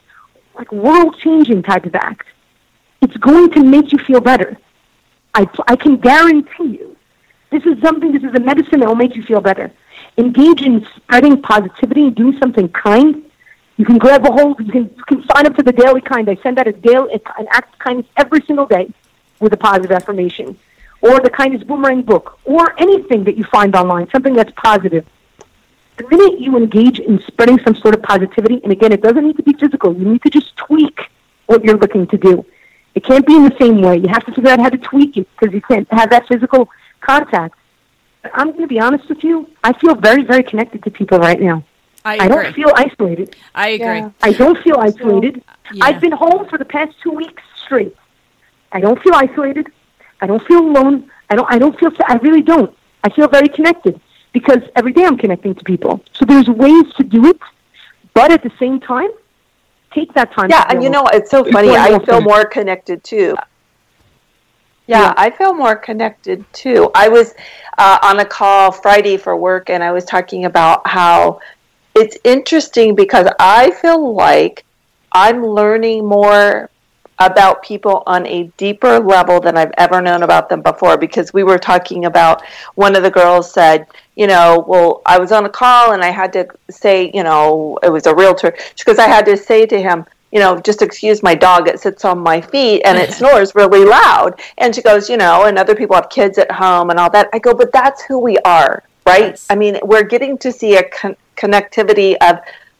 like 0.55 0.71
world 0.71 1.17
changing 1.19 1.63
type 1.63 1.85
of 1.85 1.95
act. 1.95 2.27
It's 3.01 3.17
going 3.17 3.51
to 3.51 3.63
make 3.63 3.91
you 3.91 3.99
feel 3.99 4.21
better. 4.21 4.57
I, 5.33 5.47
I 5.67 5.75
can 5.75 5.97
guarantee 5.97 6.77
you. 6.79 6.95
This 7.51 7.63
is 7.65 7.79
something, 7.81 8.11
this 8.11 8.23
is 8.23 8.33
a 8.35 8.39
medicine 8.39 8.79
that 8.79 8.87
will 8.87 8.95
make 8.95 9.15
you 9.15 9.23
feel 9.23 9.41
better. 9.41 9.71
engage 10.17 10.61
in 10.61 10.85
spreading 10.95 11.41
positivity 11.41 12.07
and 12.07 12.15
doing 12.15 12.37
something 12.39 12.69
kind. 12.69 13.23
You 13.77 13.85
can 13.85 13.97
grab 13.97 14.25
a 14.25 14.31
hold. 14.31 14.59
You 14.59 14.71
can, 14.71 14.83
you 14.95 15.03
can 15.07 15.23
sign 15.33 15.47
up 15.47 15.55
for 15.55 15.63
the 15.63 15.71
Daily 15.71 16.01
Kind. 16.01 16.29
I 16.29 16.35
send 16.43 16.59
out 16.59 16.67
a 16.67 16.71
daily 16.71 17.13
an 17.13 17.47
act 17.51 17.73
of 17.73 17.79
kindness 17.79 18.07
every 18.17 18.41
single 18.41 18.65
day 18.65 18.91
with 19.39 19.53
a 19.53 19.57
positive 19.57 19.91
affirmation, 19.91 20.57
or 21.03 21.19
the 21.19 21.29
Kindness 21.29 21.63
Boomerang 21.65 22.01
book, 22.01 22.39
or 22.45 22.73
anything 22.81 23.25
that 23.25 23.35
you 23.37 23.43
find 23.43 23.75
online, 23.75 24.09
something 24.09 24.33
that's 24.33 24.53
positive. 24.55 25.05
The 25.97 26.07
minute 26.07 26.39
you 26.39 26.55
engage 26.55 26.97
in 26.99 27.21
spreading 27.27 27.59
some 27.59 27.75
sort 27.75 27.93
of 27.93 28.01
positivity, 28.01 28.61
and 28.63 28.71
again, 28.71 28.93
it 28.93 29.01
doesn't 29.01 29.23
need 29.23 29.35
to 29.35 29.43
be 29.43 29.53
physical. 29.53 29.93
You 29.93 30.05
need 30.05 30.23
to 30.23 30.29
just 30.29 30.55
tweak 30.55 30.97
what 31.47 31.61
you're 31.63 31.77
looking 31.77 32.07
to 32.07 32.17
do. 32.17 32.45
It 32.95 33.03
can't 33.03 33.27
be 33.27 33.35
in 33.35 33.43
the 33.43 33.55
same 33.59 33.81
way. 33.81 33.97
You 33.97 34.07
have 34.07 34.25
to 34.27 34.33
figure 34.33 34.49
out 34.49 34.59
how 34.59 34.69
to 34.69 34.77
tweak 34.77 35.17
it 35.17 35.27
because 35.35 35.53
you 35.53 35.61
can't 35.61 35.91
have 35.91 36.09
that 36.11 36.25
physical 36.29 36.69
contact. 37.01 37.55
But 38.21 38.31
I'm 38.33 38.47
going 38.51 38.61
to 38.61 38.67
be 38.67 38.79
honest 38.79 39.09
with 39.09 39.25
you. 39.25 39.49
I 39.61 39.73
feel 39.73 39.95
very, 39.95 40.23
very 40.23 40.43
connected 40.43 40.83
to 40.85 40.89
people 40.89 41.19
right 41.19 41.39
now. 41.39 41.65
I, 42.05 42.17
I 42.21 42.27
don't 42.29 42.55
feel 42.55 42.71
isolated. 42.75 43.35
I 43.53 43.69
agree. 43.69 43.85
Yeah. 43.85 44.11
I 44.21 44.31
don't 44.31 44.57
feel 44.63 44.77
isolated. 44.79 45.43
Yeah. 45.73 45.85
I've 45.85 45.99
been 45.99 46.13
home 46.13 46.47
for 46.47 46.57
the 46.57 46.65
past 46.65 46.95
two 47.03 47.11
weeks 47.11 47.43
straight. 47.65 47.95
I 48.71 48.79
don't 48.79 49.01
feel 49.01 49.15
isolated. 49.15 49.67
I 50.23 50.25
don't 50.25 50.45
feel 50.47 50.61
alone. 50.61 51.11
I 51.29 51.35
don't. 51.35 51.51
I 51.51 51.59
don't 51.59 51.77
feel. 51.77 51.91
I 52.07 52.15
really 52.15 52.41
don't. 52.41 52.73
I 53.03 53.09
feel 53.09 53.27
very 53.27 53.49
connected 53.49 53.99
because 54.31 54.61
every 54.77 54.93
day 54.93 55.03
I'm 55.03 55.17
connecting 55.17 55.53
to 55.53 55.63
people. 55.65 56.01
So 56.13 56.23
there's 56.23 56.47
ways 56.47 56.85
to 56.95 57.03
do 57.03 57.25
it, 57.25 57.39
but 58.13 58.31
at 58.31 58.41
the 58.41 58.51
same 58.57 58.79
time, 58.79 59.09
take 59.91 60.13
that 60.13 60.31
time. 60.31 60.49
Yeah, 60.49 60.65
and 60.69 60.81
you 60.81 60.89
know 60.89 61.05
it's 61.11 61.29
so 61.29 61.43
funny. 61.43 61.71
I 61.71 61.99
feel 61.99 62.21
more 62.21 62.45
connected 62.45 63.03
too. 63.03 63.35
Yeah, 64.87 65.01
yeah, 65.01 65.13
I 65.17 65.29
feel 65.29 65.53
more 65.53 65.75
connected 65.75 66.45
too. 66.53 66.89
I 66.95 67.09
was 67.09 67.33
uh, 67.77 67.99
on 68.01 68.21
a 68.21 68.25
call 68.25 68.71
Friday 68.71 69.17
for 69.17 69.35
work, 69.35 69.69
and 69.69 69.83
I 69.83 69.91
was 69.91 70.05
talking 70.05 70.45
about 70.45 70.87
how 70.87 71.41
it's 71.95 72.17
interesting 72.23 72.95
because 72.95 73.27
I 73.39 73.71
feel 73.71 74.13
like 74.13 74.63
I'm 75.11 75.45
learning 75.45 76.05
more 76.05 76.69
about 77.19 77.63
people 77.63 78.03
on 78.07 78.25
a 78.27 78.51
deeper 78.57 78.99
level 78.99 79.39
than 79.39 79.57
I've 79.57 79.73
ever 79.77 80.01
known 80.01 80.23
about 80.23 80.49
them 80.49 80.61
before 80.61 80.97
because 80.97 81.33
we 81.33 81.43
were 81.43 81.59
talking 81.59 82.05
about 82.05 82.43
one 82.75 82.95
of 82.95 83.03
the 83.03 83.11
girls 83.11 83.51
said, 83.51 83.87
you 84.15 84.27
know, 84.27 84.63
well, 84.67 85.01
I 85.05 85.19
was 85.19 85.31
on 85.31 85.45
a 85.45 85.49
call 85.49 85.93
and 85.93 86.03
I 86.03 86.09
had 86.09 86.33
to 86.33 86.47
say, 86.69 87.11
you 87.13 87.23
know, 87.23 87.77
it 87.83 87.89
was 87.89 88.05
a 88.05 88.15
realtor 88.15 88.55
because 88.77 88.99
I 88.99 89.07
had 89.07 89.25
to 89.25 89.37
say 89.37 89.65
to 89.65 89.81
him, 89.81 90.05
you 90.31 90.39
know, 90.39 90.59
just 90.59 90.81
excuse 90.81 91.21
my 91.21 91.35
dog, 91.35 91.67
it 91.67 91.79
sits 91.79 92.03
on 92.05 92.19
my 92.19 92.41
feet 92.41 92.81
and 92.85 92.97
it 92.97 93.13
snores 93.17 93.53
really 93.53 93.85
loud. 93.85 94.39
And 94.57 94.73
she 94.73 94.81
goes, 94.81 95.09
you 95.09 95.17
know, 95.17 95.45
and 95.45 95.59
other 95.59 95.75
people 95.75 95.95
have 95.95 96.09
kids 96.09 96.37
at 96.37 96.51
home 96.51 96.89
and 96.89 96.99
all 96.99 97.09
that. 97.11 97.29
I 97.33 97.39
go, 97.39 97.53
but 97.53 97.71
that's 97.71 98.01
who 98.03 98.17
we 98.17 98.37
are, 98.39 98.83
right? 99.05 99.31
Yes. 99.31 99.45
I 99.49 99.55
mean, 99.55 99.77
we're 99.83 100.03
getting 100.03 100.37
to 100.39 100.51
see 100.51 100.77
a 100.77 100.89
con- 100.89 101.15
connectivity 101.37 102.15
of 102.21 102.39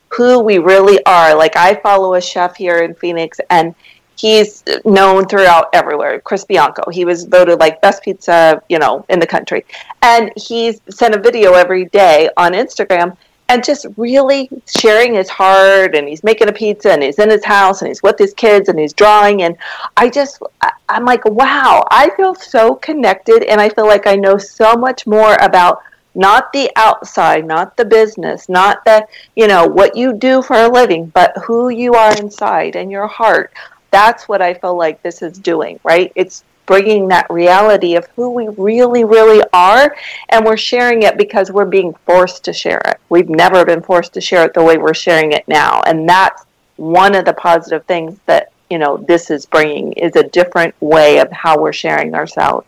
who 0.10 0.40
we 0.40 0.60
really 0.60 1.04
are. 1.06 1.36
Like 1.36 1.56
I 1.56 1.76
follow 1.76 2.14
a 2.16 2.22
chef 2.22 2.56
here 2.56 2.80
in 2.80 2.94
Phoenix 2.96 3.40
and 3.50 3.74
he's 4.18 4.64
known 4.86 5.26
throughout 5.28 5.68
everywhere. 5.74 6.20
Chris 6.20 6.46
Bianco, 6.46 6.90
he 6.92 7.06
was 7.06 7.26
voted 7.26 7.60
like 7.60 7.82
best 7.82 8.04
pizza, 8.04 8.62
you 8.70 8.80
know, 8.80 9.06
in 9.10 9.20
the 9.20 9.28
country. 9.28 9.66
And 10.02 10.32
he's 10.36 10.82
sent 10.90 11.16
a 11.16 11.20
video 11.20 11.54
every 11.54 11.86
day 11.86 12.30
on 12.38 12.54
Instagram 12.54 13.18
and 13.50 13.64
just 13.64 13.86
really 13.98 14.50
sharing 14.68 15.14
his 15.14 15.30
heart 15.30 15.96
and 15.96 16.08
he's 16.08 16.24
making 16.24 16.48
a 16.48 16.54
pizza 16.54 16.92
and 16.92 17.04
he's 17.04 17.20
in 17.20 17.30
his 17.30 17.44
house 17.44 17.82
and 17.82 17.90
he's 17.90 18.02
with 18.02 18.18
his 18.18 18.34
kids 18.34 18.70
and 18.70 18.80
he's 18.80 18.94
drawing 18.94 19.44
and 19.44 19.58
I 19.98 20.10
just 20.10 20.42
I'm 20.90 21.06
like 21.06 21.26
wow 21.26 21.86
I 21.92 22.10
feel 22.16 22.36
so 22.36 22.76
connected 22.76 23.44
and 23.44 23.60
I 23.60 23.70
feel 23.70 23.86
like 23.86 24.08
I 24.08 24.16
know 24.16 24.38
so 24.38 24.76
much 24.76 25.06
more 25.06 25.36
about 25.42 25.84
not 26.16 26.54
the 26.54 26.72
outside 26.76 27.46
not 27.46 27.76
the 27.76 27.86
business 27.86 28.48
not 28.48 28.86
the 28.86 29.06
you 29.36 29.48
know 29.48 29.68
what 29.68 29.96
you 29.96 30.14
do 30.14 30.42
for 30.42 30.56
a 30.56 30.68
living 30.70 31.08
but 31.08 31.36
who 31.44 31.70
you 31.70 31.94
are 31.94 32.16
inside 32.18 32.76
and 32.76 32.92
your 32.92 33.08
heart 33.08 33.52
that's 33.94 34.28
what 34.28 34.42
I 34.42 34.56
feel 34.56 34.76
like 34.76 35.02
this 35.04 35.22
is 35.22 35.38
doing, 35.38 35.80
right? 35.84 36.12
It's 36.16 36.44
bringing 36.66 37.08
that 37.10 37.30
reality 37.30 37.96
of 37.96 38.08
who 38.16 38.32
we 38.32 38.48
really, 38.48 39.04
really 39.04 39.44
are, 39.54 39.96
and 40.30 40.44
we're 40.44 40.58
sharing 40.58 41.04
it 41.04 41.16
because 41.16 41.52
we're 41.52 41.66
being 41.66 41.94
forced 42.06 42.44
to 42.46 42.54
share 42.54 42.82
it. 42.86 43.00
We've 43.10 43.30
never 43.30 43.64
been 43.64 43.84
forced 43.84 44.14
to 44.14 44.22
share 44.22 44.46
it 44.46 44.54
the 44.56 44.64
way 44.64 44.78
we're 44.78 44.96
sharing 44.96 45.32
it 45.32 45.48
now, 45.48 45.82
and 45.86 46.10
that's 46.10 46.44
one 46.78 47.14
of 47.16 47.26
the 47.26 47.34
positive 47.34 47.86
things 47.86 48.18
that 48.26 48.52
you 48.70 48.80
know 48.80 48.98
this 48.98 49.30
is 49.30 49.46
bringing 49.46 49.94
is 49.94 50.16
a 50.16 50.24
different 50.24 50.74
way 50.82 51.20
of 51.20 51.32
how 51.32 51.62
we're 51.62 51.72
sharing 51.72 52.16
ourselves. 52.16 52.68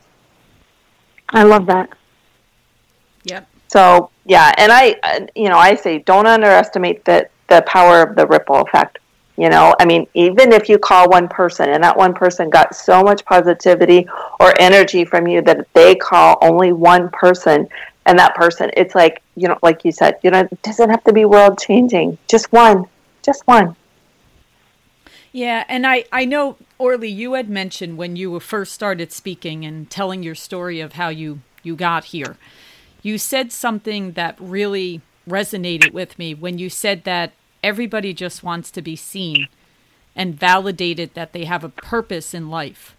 I 1.29 1.41
love 1.43 1.65
that. 1.65 1.89
Yep. 3.23 3.47
So 3.69 4.11
yeah, 4.25 4.53
and 4.59 4.71
I, 4.71 5.27
you 5.35 5.49
know, 5.49 5.57
I 5.57 5.73
say 5.73 5.99
don't 5.99 6.27
underestimate 6.27 7.03
the 7.03 7.27
the 7.47 7.63
power 7.63 8.03
of 8.03 8.15
the 8.15 8.27
ripple 8.27 8.61
effect 8.61 8.99
you 9.37 9.49
know, 9.49 9.75
I 9.79 9.85
mean, 9.85 10.07
even 10.13 10.53
if 10.53 10.69
you 10.69 10.77
call 10.77 11.09
one 11.09 11.27
person 11.27 11.69
and 11.69 11.83
that 11.83 11.97
one 11.97 12.13
person 12.13 12.49
got 12.49 12.73
so 12.73 13.03
much 13.03 13.25
positivity 13.25 14.07
or 14.39 14.53
energy 14.59 15.03
from 15.03 15.27
you 15.27 15.41
that 15.41 15.67
they 15.73 15.95
call 15.95 16.37
only 16.41 16.71
one 16.71 17.09
person 17.09 17.67
and 18.05 18.17
that 18.17 18.35
person, 18.35 18.71
it's 18.77 18.95
like, 18.95 19.21
you 19.35 19.47
know, 19.47 19.57
like 19.61 19.83
you 19.83 19.91
said, 19.91 20.19
you 20.23 20.31
know, 20.31 20.39
it 20.39 20.61
doesn't 20.61 20.89
have 20.89 21.03
to 21.03 21.13
be 21.13 21.25
world 21.25 21.59
changing. 21.59 22.17
Just 22.29 22.51
one, 22.53 22.85
just 23.23 23.45
one. 23.45 23.75
Yeah, 25.33 25.65
and 25.67 25.85
I, 25.85 26.05
I 26.13 26.23
know, 26.23 26.55
Orly, 26.77 27.09
you 27.09 27.33
had 27.33 27.49
mentioned 27.49 27.97
when 27.97 28.15
you 28.15 28.39
first 28.39 28.73
started 28.73 29.11
speaking 29.11 29.65
and 29.65 29.89
telling 29.89 30.23
your 30.23 30.35
story 30.35 30.79
of 30.79 30.93
how 30.93 31.09
you, 31.09 31.41
you 31.61 31.75
got 31.75 32.05
here. 32.05 32.37
You 33.01 33.17
said 33.17 33.51
something 33.51 34.13
that 34.13 34.37
really 34.39 35.01
resonated 35.27 35.91
with 35.91 36.17
me 36.17 36.33
when 36.33 36.57
you 36.57 36.69
said 36.69 37.03
that 37.03 37.33
everybody 37.65 38.13
just 38.13 38.43
wants 38.43 38.69
to 38.69 38.81
be 38.81 38.95
seen 38.95 39.47
and 40.15 40.39
validated 40.39 41.13
that 41.15 41.33
they 41.33 41.45
have 41.45 41.63
a 41.63 41.69
purpose 41.69 42.33
in 42.33 42.49
life. 42.49 42.95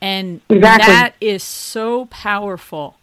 And 0.00 0.40
exactly. 0.50 0.86
that 0.92 1.14
is 1.20 1.44
so 1.44 2.06
powerful 2.06 2.96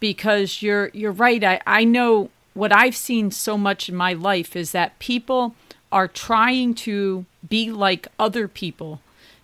because 0.00 0.62
you're 0.62 0.90
you're 0.94 1.12
right. 1.12 1.44
I, 1.44 1.60
I 1.66 1.84
know 1.84 2.30
what 2.54 2.74
I've 2.74 2.96
seen 2.96 3.30
so 3.30 3.58
much 3.58 3.90
in 3.90 3.94
my 3.94 4.14
life 4.14 4.56
is 4.56 4.72
that 4.72 4.98
people 4.98 5.54
are 5.92 6.08
trying 6.08 6.74
to 6.74 7.26
be 7.46 7.70
like 7.70 8.08
other 8.18 8.48
people 8.48 9.02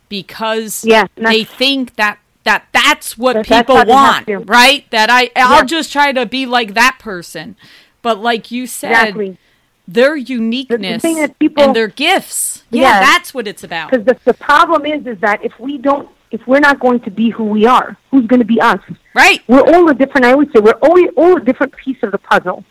because 0.08 0.84
yeah, 0.84 1.06
they 1.16 1.44
think 1.44 1.96
that 1.96 2.18
that 2.44 2.64
that's 2.72 3.18
what 3.18 3.34
that, 3.34 3.46
people 3.46 3.74
that's 3.74 3.90
want, 3.90 4.48
right? 4.48 4.90
That 4.90 5.10
I 5.10 5.30
I'll 5.36 5.58
yeah. 5.58 5.64
just 5.64 5.92
try 5.92 6.12
to 6.12 6.24
be 6.24 6.46
like 6.46 6.72
that 6.72 6.96
person. 6.98 7.56
But 8.00 8.18
like 8.18 8.50
you 8.50 8.66
said, 8.66 8.90
exactly 8.90 9.38
their 9.86 10.16
uniqueness 10.16 11.02
the, 11.02 11.14
the 11.14 11.34
people, 11.38 11.64
and 11.64 11.76
their 11.76 11.88
gifts. 11.88 12.64
Yeah, 12.70 12.82
yeah, 12.82 13.00
that's 13.00 13.34
what 13.34 13.46
it's 13.46 13.64
about. 13.64 13.90
Because 13.90 14.06
the, 14.06 14.18
the 14.24 14.34
problem 14.34 14.86
is, 14.86 15.06
is 15.06 15.18
that 15.20 15.44
if 15.44 15.58
we 15.58 15.78
don't, 15.78 16.08
if 16.30 16.46
we're 16.46 16.60
not 16.60 16.80
going 16.80 17.00
to 17.00 17.10
be 17.10 17.30
who 17.30 17.44
we 17.44 17.66
are, 17.66 17.96
who's 18.10 18.26
going 18.26 18.40
to 18.40 18.46
be 18.46 18.60
us? 18.60 18.80
Right. 19.14 19.42
We're 19.48 19.60
all 19.60 19.88
a 19.88 19.94
different. 19.94 20.26
I 20.26 20.34
would 20.34 20.52
say 20.52 20.60
we're 20.60 20.72
all 20.82 21.06
all 21.16 21.36
a 21.36 21.40
different 21.40 21.76
piece 21.76 22.02
of 22.02 22.12
the 22.12 22.18
puzzle. 22.18 22.64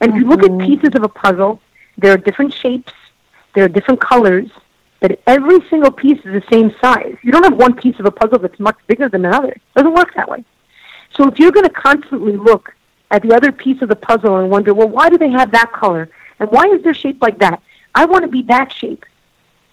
And 0.00 0.12
mm-hmm. 0.12 0.18
if 0.18 0.24
you 0.24 0.28
look 0.28 0.42
at 0.42 0.66
pieces 0.66 0.94
of 0.94 1.02
a 1.02 1.08
puzzle, 1.08 1.60
there 1.96 2.12
are 2.12 2.18
different 2.18 2.52
shapes, 2.52 2.92
there 3.54 3.64
are 3.64 3.68
different 3.68 4.00
colors, 4.00 4.50
but 5.00 5.20
every 5.26 5.60
single 5.70 5.90
piece 5.90 6.18
is 6.18 6.24
the 6.24 6.44
same 6.50 6.74
size. 6.80 7.16
You 7.22 7.32
don't 7.32 7.44
have 7.44 7.56
one 7.56 7.74
piece 7.74 7.98
of 7.98 8.06
a 8.06 8.10
puzzle 8.10 8.38
that's 8.38 8.58
much 8.60 8.76
bigger 8.86 9.08
than 9.08 9.24
another. 9.24 9.50
It 9.50 9.62
doesn't 9.74 9.94
work 9.94 10.14
that 10.14 10.28
way. 10.28 10.44
So 11.16 11.28
if 11.28 11.38
you're 11.38 11.52
going 11.52 11.66
to 11.66 11.72
constantly 11.72 12.36
look 12.36 12.74
at 13.10 13.22
the 13.22 13.34
other 13.34 13.52
piece 13.52 13.80
of 13.82 13.88
the 13.88 13.96
puzzle 13.96 14.36
and 14.38 14.50
wonder, 14.50 14.74
well, 14.74 14.88
why 14.88 15.08
do 15.08 15.16
they 15.16 15.30
have 15.30 15.52
that 15.52 15.72
color? 15.72 16.10
And 16.38 16.50
why 16.50 16.64
is 16.66 16.82
their 16.82 16.94
shape 16.94 17.20
like 17.22 17.38
that? 17.38 17.62
I 17.94 18.04
want 18.04 18.22
to 18.22 18.28
be 18.28 18.42
that 18.42 18.72
shape. 18.72 19.04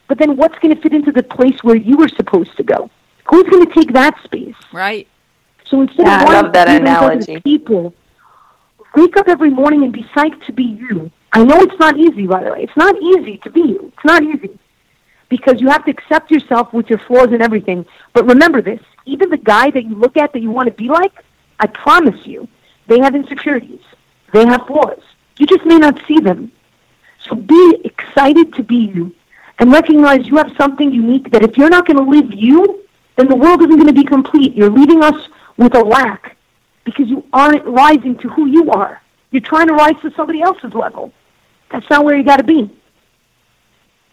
But 0.08 0.18
then 0.18 0.38
what's 0.38 0.58
going 0.60 0.76
to 0.76 0.82
fit 0.82 0.94
into 0.94 1.12
the 1.12 1.24
place 1.24 1.64
where 1.64 1.76
you 1.76 1.98
were 1.98 2.08
supposed 2.08 2.56
to 2.58 2.64
go? 2.64 2.90
Who's 3.30 3.50
going 3.50 3.66
to 3.66 3.74
take 3.74 3.94
that 3.94 4.22
space? 4.24 4.56
Right. 4.72 5.08
So 5.66 5.82
instead 5.82 6.08
yeah, 6.08 6.24
of 6.24 6.30
I 6.30 6.42
love 6.42 6.54
that 6.54 6.68
analogy. 6.68 7.40
people, 7.42 7.94
wake 8.96 9.18
up 9.18 9.28
every 9.28 9.50
morning 9.50 9.84
and 9.84 9.94
be 9.94 10.04
psyched 10.16 10.46
to 10.46 10.54
be 10.54 10.64
you. 10.64 11.12
I 11.32 11.44
know 11.44 11.60
it's 11.62 11.80
not 11.80 11.98
easy, 11.98 12.28
by 12.28 12.44
the 12.44 12.52
way. 12.52 12.64
It's 12.64 12.78
not 12.78 12.96
easy 13.02 13.38
to 13.38 13.50
be 13.50 13.62
you. 13.62 13.92
It's 13.96 14.06
not 14.06 14.24
easy 14.24 14.60
because 15.30 15.60
you 15.60 15.68
have 15.70 15.84
to 15.86 15.92
accept 15.92 16.30
yourself 16.30 16.72
with 16.74 16.90
your 16.90 17.00
flaws 17.00 17.30
and 17.32 17.42
everything. 17.42 17.86
But 18.14 18.28
remember 18.28 18.62
this: 18.62 18.82
even 19.06 19.30
the 19.32 19.38
guy 19.38 19.72
that 19.72 19.84
you 19.84 19.96
look 19.96 20.16
at 20.16 20.34
that 20.34 20.42
you 20.42 20.52
want 20.52 20.68
to 20.68 20.74
be 20.74 20.90
like, 20.90 21.14
I 21.60 21.68
promise 21.68 22.28
you, 22.28 22.48
they 22.88 23.00
have 23.00 23.16
insecurities. 23.16 23.82
They 24.32 24.46
have 24.46 24.68
flaws. 24.68 25.02
You 25.38 25.46
just 25.48 25.66
may 25.66 25.78
not 25.78 26.00
see 26.08 26.20
them. 26.20 26.52
So 27.28 27.36
be 27.36 27.82
excited 27.84 28.54
to 28.56 28.64
be 28.64 28.76
you 28.76 29.16
and 29.60 29.72
recognize 29.72 30.28
you 30.28 30.38
have 30.38 30.54
something 30.58 30.92
unique 30.92 31.32
that 31.32 31.44
if 31.44 31.58
you're 31.58 31.70
not 31.70 31.86
going 31.88 31.98
to 31.98 32.04
live 32.04 32.34
you, 32.34 32.84
then 33.16 33.28
the 33.28 33.36
world 33.36 33.62
isn't 33.62 33.76
going 33.76 33.88
to 33.88 33.94
be 33.94 34.04
complete. 34.04 34.54
You're 34.56 34.70
leaving 34.70 35.04
us 35.04 35.30
with 35.58 35.76
a 35.76 35.84
lack 35.84 36.36
because 36.84 37.08
you 37.08 37.26
aren't 37.32 37.66
rising 37.66 38.18
to 38.20 38.30
who 38.30 38.48
you 38.48 38.72
are. 38.72 39.02
You're 39.32 39.42
trying 39.42 39.68
to 39.68 39.74
rise 39.74 39.96
to 40.02 40.12
somebody 40.16 40.42
else's 40.42 40.74
level. 40.74 41.14
That's 41.72 41.90
not 41.90 42.04
where 42.04 42.16
you 42.16 42.24
got 42.24 42.38
to 42.38 42.44
be. 42.44 42.70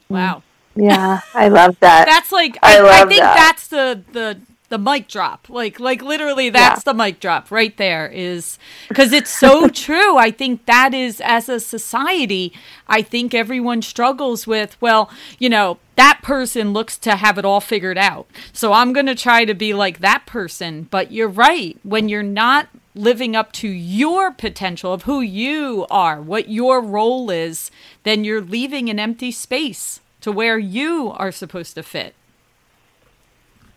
Wow. 0.08 0.42
Yeah, 0.76 1.20
I 1.34 1.48
love 1.48 1.78
that. 1.80 2.06
That's 2.06 2.32
like 2.32 2.58
I, 2.62 2.78
I, 2.78 3.02
I 3.02 3.04
think 3.06 3.20
that. 3.20 3.34
that's 3.34 3.66
the 3.68 4.02
the 4.12 4.40
the 4.70 4.78
mic 4.78 5.08
drop. 5.08 5.48
Like 5.50 5.78
like 5.78 6.00
literally 6.00 6.48
that's 6.48 6.80
yeah. 6.86 6.92
the 6.92 6.96
mic 6.96 7.20
drop 7.20 7.50
right 7.50 7.76
there 7.76 8.08
is 8.08 8.58
cuz 8.94 9.12
it's 9.12 9.30
so 9.30 9.68
true. 9.86 10.16
I 10.16 10.30
think 10.30 10.64
that 10.64 10.94
is 10.94 11.20
as 11.20 11.48
a 11.48 11.60
society, 11.60 12.52
I 12.88 13.02
think 13.02 13.34
everyone 13.34 13.82
struggles 13.82 14.46
with, 14.46 14.80
well, 14.80 15.10
you 15.38 15.50
know, 15.50 15.78
that 15.96 16.20
person 16.22 16.72
looks 16.72 16.96
to 16.98 17.16
have 17.16 17.36
it 17.36 17.44
all 17.44 17.60
figured 17.60 17.98
out. 17.98 18.26
So 18.52 18.72
I'm 18.72 18.94
going 18.94 19.06
to 19.06 19.14
try 19.14 19.44
to 19.44 19.52
be 19.52 19.74
like 19.74 19.98
that 19.98 20.24
person, 20.24 20.88
but 20.90 21.12
you're 21.12 21.28
right. 21.28 21.78
When 21.82 22.08
you're 22.08 22.22
not 22.22 22.68
living 22.94 23.36
up 23.36 23.52
to 23.52 23.68
your 23.68 24.32
potential 24.32 24.92
of 24.92 25.02
who 25.02 25.20
you 25.20 25.86
are, 25.90 26.22
what 26.22 26.48
your 26.48 26.80
role 26.80 27.30
is, 27.30 27.70
then 28.04 28.24
you're 28.24 28.40
leaving 28.40 28.88
an 28.88 28.98
empty 28.98 29.30
space 29.30 30.00
to 30.22 30.32
where 30.32 30.58
you 30.58 31.12
are 31.16 31.32
supposed 31.32 31.74
to 31.74 31.82
fit. 31.82 32.14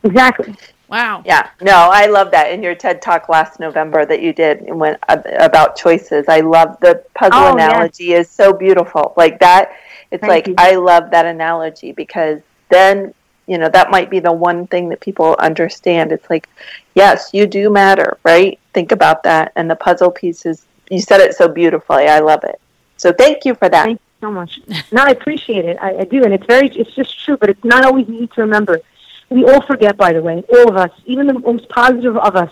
Exactly. 0.03 0.55
Wow. 0.87 1.23
Yeah. 1.25 1.49
No, 1.61 1.89
I 1.91 2.05
love 2.05 2.29
that 2.31 2.51
in 2.51 2.61
your 2.61 2.75
TED 2.75 3.01
talk 3.01 3.29
last 3.29 3.59
November 3.59 4.05
that 4.05 4.21
you 4.21 4.33
did 4.33 4.63
when 4.73 4.97
uh, 5.09 5.21
about 5.39 5.75
choices. 5.75 6.25
I 6.27 6.41
love 6.41 6.77
the 6.81 7.03
puzzle 7.15 7.39
oh, 7.39 7.53
analogy 7.53 8.05
yes. 8.05 8.27
is 8.27 8.31
so 8.31 8.53
beautiful. 8.53 9.13
Like 9.17 9.39
that 9.39 9.73
it's 10.13 10.21
Thank 10.21 10.29
like 10.29 10.47
you. 10.47 10.55
I 10.59 10.75
love 10.75 11.09
that 11.09 11.25
analogy 11.25 11.91
because 11.91 12.39
then 12.69 13.15
you 13.47 13.57
know 13.57 13.67
that 13.69 13.89
might 13.89 14.09
be 14.11 14.19
the 14.19 14.31
one 14.31 14.67
thing 14.67 14.89
that 14.89 14.99
people 14.99 15.35
understand 15.39 16.11
it's 16.11 16.29
like 16.29 16.47
yes 16.95 17.31
you 17.33 17.45
do 17.45 17.69
matter 17.69 18.17
right 18.23 18.59
think 18.73 18.91
about 18.91 19.23
that 19.23 19.51
and 19.55 19.69
the 19.69 19.75
puzzle 19.75 20.11
pieces 20.11 20.65
you 20.89 21.01
said 21.01 21.19
it 21.19 21.35
so 21.35 21.47
beautifully 21.47 22.07
i 22.07 22.19
love 22.19 22.43
it 22.43 22.61
so 22.95 23.11
thank 23.11 23.43
you 23.43 23.53
for 23.55 23.67
that 23.67 23.85
thank 23.85 23.99
you 23.99 24.27
so 24.27 24.31
much 24.31 24.61
no 24.91 25.03
i 25.03 25.09
appreciate 25.09 25.65
it 25.65 25.77
I, 25.81 25.97
I 25.97 26.03
do 26.05 26.23
and 26.23 26.33
it's 26.33 26.45
very 26.45 26.69
it's 26.69 26.93
just 26.95 27.19
true 27.19 27.35
but 27.35 27.49
it's 27.49 27.63
not 27.65 27.83
always 27.83 28.07
easy 28.07 28.27
to 28.27 28.41
remember 28.41 28.79
we 29.33 29.43
all 29.45 29.61
forget 29.61 29.97
by 29.97 30.13
the 30.13 30.21
way 30.21 30.43
all 30.53 30.69
of 30.69 30.77
us 30.77 30.91
even 31.05 31.27
the 31.27 31.39
most 31.39 31.67
positive 31.69 32.17
of 32.17 32.35
us 32.35 32.51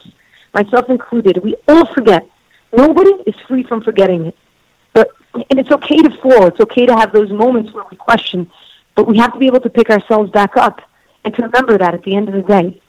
myself 0.54 0.90
included 0.90 1.38
we 1.44 1.56
all 1.68 1.86
forget 1.94 2.28
nobody 2.76 3.12
is 3.26 3.36
free 3.48 3.64
from 3.64 3.82
forgetting 3.82 4.28
it 4.28 4.36
but 4.94 5.10
and 5.34 5.60
it's 5.60 5.72
okay 5.72 5.98
to 5.98 6.10
fall 6.22 6.48
it's 6.48 6.60
okay 6.60 6.86
to 6.86 6.96
have 6.96 7.12
those 7.12 7.32
moments 7.32 7.72
where 7.74 7.86
we 7.90 7.98
question 7.98 8.50
but 8.96 9.08
we 9.08 9.18
have 9.18 9.34
to 9.34 9.40
be 9.40 9.48
able 9.48 9.62
to 9.62 9.70
pick 9.70 9.90
ourselves 9.90 10.30
back 10.32 10.58
up 10.58 10.82
and 11.24 11.34
to 11.36 11.44
remember 11.44 11.78
that 11.78 11.94
at 11.94 12.04
the 12.04 12.16
end 12.16 12.28
of 12.28 12.36
the 12.36 12.42
day. 12.42 12.82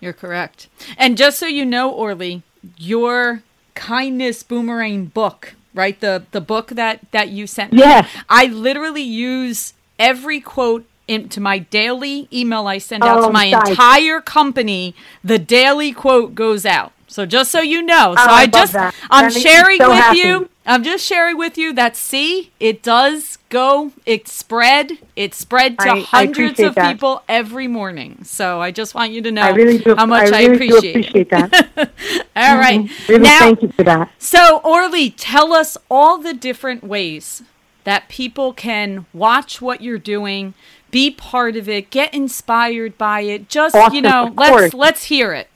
You're 0.00 0.12
correct. 0.12 0.68
And 0.96 1.16
just 1.16 1.38
so 1.38 1.46
you 1.46 1.64
know, 1.64 1.90
Orly, 1.90 2.42
your 2.76 3.42
kindness 3.74 4.42
boomerang 4.42 5.06
book, 5.06 5.54
right? 5.74 5.98
The 6.00 6.24
the 6.32 6.40
book 6.40 6.68
that 6.70 7.00
that 7.12 7.28
you 7.28 7.46
sent 7.46 7.72
me. 7.72 7.78
Yes. 7.78 8.08
I 8.28 8.46
literally 8.46 9.02
use 9.02 9.74
every 9.98 10.40
quote 10.40 10.84
into 11.08 11.40
my 11.40 11.58
daily 11.58 12.28
email 12.32 12.66
I 12.66 12.78
send 12.78 13.02
out 13.02 13.18
oh, 13.20 13.26
to 13.26 13.32
my 13.32 13.46
entire 13.46 14.20
company. 14.20 14.94
The 15.22 15.38
daily 15.38 15.92
quote 15.92 16.34
goes 16.34 16.64
out. 16.64 16.92
So 17.12 17.26
just 17.26 17.50
so 17.50 17.60
you 17.60 17.82
know, 17.82 18.14
so 18.16 18.22
oh, 18.22 18.26
I, 18.26 18.42
I 18.42 18.46
just 18.46 18.72
that. 18.72 18.94
I'm 19.10 19.30
that 19.30 19.38
sharing 19.38 19.78
so 19.78 19.90
with 19.90 19.98
happy. 19.98 20.18
you. 20.18 20.48
I'm 20.64 20.82
just 20.82 21.04
sharing 21.04 21.36
with 21.36 21.58
you 21.58 21.74
that 21.74 21.94
see, 21.96 22.52
it 22.58 22.82
does 22.82 23.36
go. 23.48 23.92
It 24.06 24.28
spread. 24.28 24.92
It 25.14 25.34
spread 25.34 25.78
to 25.80 25.90
I, 25.90 26.00
hundreds 26.00 26.58
I 26.60 26.64
of 26.64 26.74
that. 26.76 26.90
people 26.90 27.22
every 27.28 27.68
morning. 27.68 28.24
So 28.24 28.62
I 28.62 28.70
just 28.70 28.94
want 28.94 29.12
you 29.12 29.20
to 29.22 29.30
know 29.30 29.52
really 29.52 29.78
do, 29.78 29.94
how 29.94 30.06
much 30.06 30.32
I, 30.32 30.46
really 30.46 30.54
appreciate. 30.54 30.90
appreciate 30.90 31.30
that. 31.30 31.52
all 32.36 32.56
right. 32.56 32.80
mm-hmm. 32.80 33.12
Really 33.12 33.24
now, 33.24 33.38
thank 33.40 33.62
you 33.62 33.68
for 33.72 33.82
that. 33.82 34.10
So 34.18 34.60
Orly, 34.64 35.10
tell 35.10 35.52
us 35.52 35.76
all 35.90 36.16
the 36.16 36.32
different 36.32 36.82
ways 36.82 37.42
that 37.84 38.08
people 38.08 38.52
can 38.52 39.06
watch 39.12 39.60
what 39.60 39.80
you're 39.80 39.98
doing, 39.98 40.54
be 40.92 41.10
part 41.10 41.56
of 41.56 41.68
it, 41.68 41.90
get 41.90 42.14
inspired 42.14 42.96
by 42.96 43.22
it. 43.22 43.48
Just 43.48 43.74
awesome, 43.74 43.96
you 43.96 44.02
know, 44.02 44.32
let's 44.36 44.50
course. 44.50 44.74
let's 44.74 45.04
hear 45.04 45.32
it. 45.32 45.48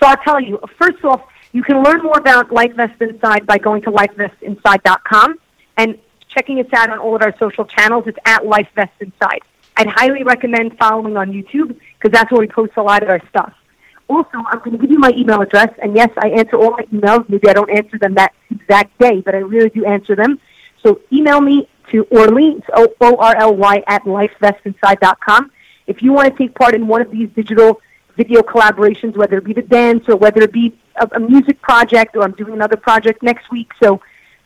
So 0.00 0.06
I'll 0.06 0.16
tell 0.16 0.40
you, 0.40 0.58
first 0.78 1.04
off, 1.04 1.22
you 1.52 1.62
can 1.62 1.82
learn 1.82 2.02
more 2.02 2.18
about 2.18 2.48
LifeVest 2.48 3.00
Inside 3.02 3.46
by 3.46 3.58
going 3.58 3.82
to 3.82 3.90
lifevestinside.com 3.90 5.34
and 5.76 5.98
checking 6.34 6.60
us 6.60 6.66
out 6.74 6.90
on 6.90 6.98
all 6.98 7.16
of 7.16 7.22
our 7.22 7.36
social 7.38 7.64
channels. 7.64 8.04
It's 8.06 8.18
at 8.24 8.42
LifeVest 8.42 8.90
Inside. 9.00 9.40
I'd 9.76 9.88
highly 9.88 10.22
recommend 10.22 10.78
following 10.78 11.16
on 11.16 11.32
YouTube 11.32 11.78
because 11.98 12.12
that's 12.12 12.30
where 12.30 12.40
we 12.40 12.48
post 12.48 12.72
a 12.76 12.82
lot 12.82 13.02
of 13.02 13.10
our 13.10 13.20
stuff. 13.28 13.52
Also, 14.08 14.38
I'm 14.46 14.58
going 14.60 14.72
to 14.72 14.78
give 14.78 14.90
you 14.90 14.98
my 14.98 15.12
email 15.16 15.40
address, 15.40 15.70
and 15.82 15.96
yes, 15.96 16.10
I 16.18 16.28
answer 16.28 16.56
all 16.56 16.70
my 16.70 16.84
emails. 16.92 17.28
Maybe 17.28 17.48
I 17.48 17.52
don't 17.52 17.70
answer 17.70 17.98
them 17.98 18.14
that 18.14 18.32
exact 18.50 18.96
day, 18.98 19.20
but 19.20 19.34
I 19.34 19.38
really 19.38 19.68
do 19.70 19.84
answer 19.84 20.14
them. 20.14 20.38
So 20.82 21.00
email 21.12 21.40
me 21.40 21.68
to 21.90 22.04
Orly, 22.10 22.62
O-R-L-Y, 22.74 23.84
at 23.86 24.02
lifevestinside.com. 24.04 25.50
If 25.86 26.02
you 26.02 26.12
want 26.12 26.32
to 26.32 26.36
take 26.36 26.54
part 26.54 26.74
in 26.74 26.86
one 26.86 27.00
of 27.00 27.10
these 27.10 27.28
digital 27.30 27.80
video 28.16 28.42
collaborations, 28.42 29.16
whether 29.16 29.36
it 29.38 29.44
be 29.44 29.52
the 29.52 29.62
dance 29.62 30.08
or 30.08 30.16
whether 30.16 30.42
it 30.42 30.52
be 30.52 30.76
a, 30.96 31.08
a 31.12 31.20
music 31.20 31.60
project 31.60 32.16
or 32.16 32.24
I'm 32.24 32.32
doing 32.32 32.54
another 32.54 32.76
project 32.76 33.22
next 33.22 33.50
week. 33.50 33.70
So 33.82 34.00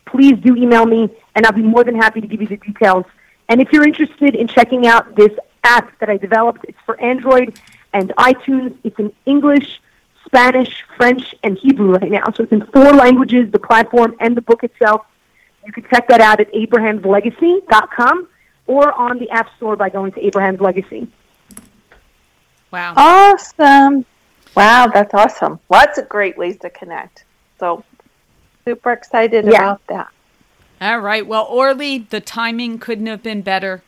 please 0.07 0.39
do 0.39 0.57
email 0.57 0.87
me 0.87 1.09
and 1.35 1.47
I'll 1.47 1.53
be 1.53 1.63
more 1.63 1.85
than 1.85 1.95
happy 1.95 2.21
to 2.21 2.27
give 2.27 2.41
you 2.41 2.49
the 2.49 2.57
details. 2.57 3.05
And 3.49 3.61
if 3.61 3.73
you're 3.73 3.87
interested 3.87 4.35
in 4.35 4.49
checking 4.49 4.87
out 4.87 5.17
this 5.17 5.33
app 5.65 5.99
that 6.01 6.09
I 6.09 6.17
developed, 6.17 6.65
it's 6.69 6.79
for 6.85 7.01
Android 7.01 7.59
and 7.93 8.11
iTunes. 8.17 8.77
It's 8.85 8.99
in 8.99 9.13
English, 9.27 9.81
Spanish, 10.25 10.85
French, 10.97 11.35
and 11.43 11.59
Hebrew 11.59 11.93
right 11.93 12.11
now. 12.11 12.25
So 12.35 12.45
it's 12.45 12.53
in 12.53 12.67
four 12.67 12.93
languages, 12.93 13.51
the 13.51 13.59
platform 13.59 14.17
and 14.21 14.37
the 14.37 14.43
book 14.43 14.63
itself. 14.65 15.07
You 15.65 15.73
can 15.73 15.85
check 15.91 16.09
that 16.09 16.21
out 16.21 16.41
at 16.41 16.53
abrahamslegacy.com 16.53 18.29
or 18.67 18.93
on 18.93 19.19
the 19.19 19.29
App 19.31 19.55
Store 19.57 19.77
by 19.77 19.89
going 19.89 20.13
to 20.13 20.25
Abraham's 20.25 20.61
Legacy. 20.61 21.09
Wow. 22.71 22.95
Awesome. 22.97 24.05
Wow, 24.57 24.89
that's 24.93 25.13
awesome. 25.15 25.61
Lots 25.69 25.99
of 25.99 26.09
great 26.09 26.37
ways 26.37 26.57
to 26.59 26.71
connect. 26.71 27.25
So 27.59 27.85
super 28.65 28.93
excited 28.93 29.45
yeah. 29.45 29.59
about 29.59 29.87
that. 29.89 30.09
All 30.81 31.01
right. 31.01 31.27
Well, 31.27 31.45
Orly, 31.45 31.99
the 31.99 32.21
timing 32.21 32.79
couldn't 32.79 33.07
have 33.07 33.23
been 33.23 33.43
better. 33.43 33.83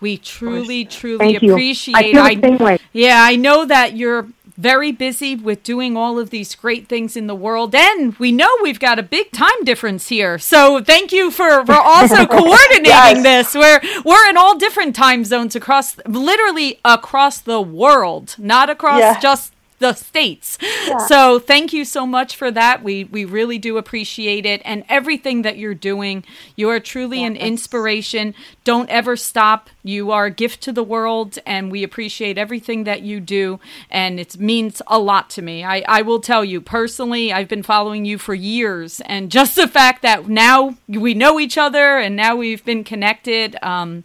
We 0.00 0.18
truly, 0.18 0.84
truly 0.84 1.38
Thank 1.38 1.42
appreciate. 1.42 2.12
You. 2.12 2.20
I 2.20 2.34
feel 2.34 2.40
the 2.40 2.48
same 2.48 2.58
way. 2.58 2.78
Yeah, 2.92 3.20
I 3.22 3.36
know 3.36 3.64
that 3.64 3.96
you're 3.96 4.28
very 4.56 4.92
busy 4.92 5.34
with 5.34 5.62
doing 5.62 5.96
all 5.96 6.18
of 6.18 6.30
these 6.30 6.54
great 6.54 6.88
things 6.88 7.16
in 7.16 7.26
the 7.26 7.34
world. 7.34 7.74
And 7.74 8.14
we 8.16 8.32
know 8.32 8.48
we've 8.62 8.80
got 8.80 8.98
a 8.98 9.02
big 9.02 9.30
time 9.32 9.64
difference 9.64 10.08
here. 10.08 10.38
So 10.38 10.82
thank 10.82 11.12
you 11.12 11.30
for, 11.30 11.64
for 11.66 11.74
also 11.74 12.26
coordinating 12.26 12.84
yes. 13.24 13.52
this. 13.52 13.54
We're, 13.54 13.80
we're 14.04 14.28
in 14.28 14.36
all 14.36 14.56
different 14.56 14.94
time 14.94 15.24
zones 15.24 15.56
across, 15.56 15.96
literally 16.06 16.80
across 16.84 17.40
the 17.40 17.60
world, 17.60 18.36
not 18.38 18.70
across 18.70 19.00
yeah. 19.00 19.20
just 19.20 19.53
the 19.78 19.92
states. 19.92 20.58
Yeah. 20.86 20.98
So 20.98 21.38
thank 21.38 21.72
you 21.72 21.84
so 21.84 22.06
much 22.06 22.36
for 22.36 22.50
that. 22.50 22.82
We 22.82 23.04
we 23.04 23.24
really 23.24 23.58
do 23.58 23.76
appreciate 23.76 24.46
it 24.46 24.62
and 24.64 24.84
everything 24.88 25.42
that 25.42 25.58
you're 25.58 25.74
doing. 25.74 26.24
You 26.56 26.68
are 26.70 26.80
truly 26.80 27.24
an 27.24 27.36
inspiration. 27.36 28.34
Don't 28.64 28.88
ever 28.90 29.16
stop. 29.16 29.70
You 29.82 30.10
are 30.10 30.26
a 30.26 30.30
gift 30.30 30.62
to 30.62 30.72
the 30.72 30.84
world 30.84 31.38
and 31.46 31.70
we 31.70 31.82
appreciate 31.82 32.38
everything 32.38 32.84
that 32.84 33.02
you 33.02 33.20
do 33.20 33.60
and 33.90 34.20
it 34.20 34.38
means 34.38 34.80
a 34.86 34.98
lot 34.98 35.30
to 35.30 35.42
me. 35.42 35.64
I 35.64 35.84
I 35.88 36.02
will 36.02 36.20
tell 36.20 36.44
you 36.44 36.60
personally, 36.60 37.32
I've 37.32 37.48
been 37.48 37.62
following 37.62 38.04
you 38.04 38.18
for 38.18 38.34
years 38.34 39.00
and 39.06 39.30
just 39.30 39.56
the 39.56 39.68
fact 39.68 40.02
that 40.02 40.28
now 40.28 40.76
we 40.88 41.14
know 41.14 41.40
each 41.40 41.58
other 41.58 41.98
and 41.98 42.14
now 42.16 42.36
we've 42.36 42.64
been 42.64 42.84
connected 42.84 43.56
um 43.62 44.04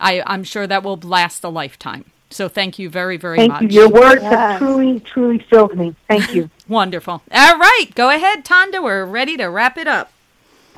I, 0.00 0.22
I'm 0.26 0.44
sure 0.44 0.66
that 0.66 0.82
will 0.82 0.96
last 0.96 1.42
a 1.44 1.48
lifetime. 1.48 2.04
So 2.30 2.48
thank 2.48 2.78
you 2.78 2.90
very, 2.90 3.16
very 3.16 3.38
thank 3.38 3.52
much. 3.52 3.62
You. 3.62 3.68
Your 3.68 3.88
words 3.88 4.22
yes. 4.22 4.32
have 4.32 4.58
truly, 4.58 5.00
truly 5.00 5.38
filled 5.38 5.76
me. 5.76 5.94
Thank 6.08 6.34
you. 6.34 6.50
Wonderful. 6.68 7.22
All 7.32 7.58
right. 7.58 7.86
Go 7.94 8.10
ahead, 8.10 8.44
Tonda. 8.44 8.82
We're 8.82 9.04
ready 9.04 9.36
to 9.38 9.46
wrap 9.46 9.78
it 9.78 9.86
up. 9.86 10.12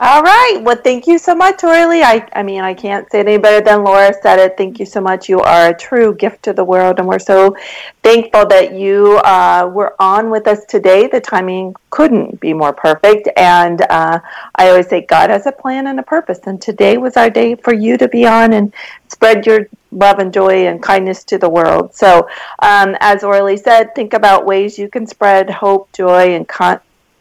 All 0.03 0.23
right. 0.23 0.57
Well, 0.63 0.77
thank 0.83 1.07
you 1.07 1.19
so 1.19 1.35
much, 1.35 1.63
Orly. 1.63 2.03
I, 2.03 2.27
I 2.33 2.43
mean, 2.43 2.63
I 2.63 2.73
can't 2.73 3.11
say 3.13 3.21
it 3.21 3.29
any 3.29 3.37
better 3.37 3.63
than 3.63 3.85
Laura 3.85 4.15
said 4.23 4.39
it. 4.39 4.57
Thank 4.57 4.81
you 4.81 4.87
so 4.87 4.99
much. 4.99 5.29
You 5.29 5.41
are 5.41 5.69
a 5.69 5.77
true 5.77 6.15
gift 6.15 6.43
to 6.45 6.55
the 6.55 6.65
world, 6.65 6.99
and 6.99 7.07
we're 7.07 7.19
so 7.19 7.55
thankful 8.03 8.47
that 8.47 8.73
you 8.73 9.19
uh, 9.19 9.71
were 9.71 9.95
on 10.01 10.31
with 10.31 10.49
us 10.49 10.65
today. 10.65 11.07
The 11.07 11.21
timing 11.21 11.75
couldn't 11.91 12.41
be 12.41 12.55
more 12.55 12.73
perfect, 12.73 13.29
and 13.37 13.83
uh, 13.91 14.21
I 14.55 14.71
always 14.71 14.89
say 14.89 15.03
God 15.03 15.29
has 15.29 15.45
a 15.45 15.53
plan 15.53 15.87
and 15.87 16.01
a 16.01 16.03
purpose, 16.03 16.41
and 16.47 16.63
today 16.63 16.97
was 16.97 17.19
our 17.19 17.29
day 17.29 17.55
for 17.57 17.75
you 17.75 17.99
to 17.99 18.09
be 18.09 18.27
on 18.27 18.55
and 18.55 18.73
spread 19.09 19.45
your 19.45 19.69
love 19.93 20.19
and 20.19 20.33
joy 20.33 20.67
and 20.67 20.83
kindness 20.83 21.25
to 21.25 21.39
the 21.39 21.49
world. 21.49 21.95
So, 21.95 22.29
um, 22.61 22.97
as 23.01 23.25
Orly 23.25 23.57
said, 23.57 23.95
think 23.95 24.15
about 24.15 24.47
ways 24.47 24.79
you 24.79 24.89
can 24.89 25.07
spread 25.07 25.51
hope, 25.51 25.93
joy, 25.93 26.35
and 26.35 26.47
con- 26.49 26.81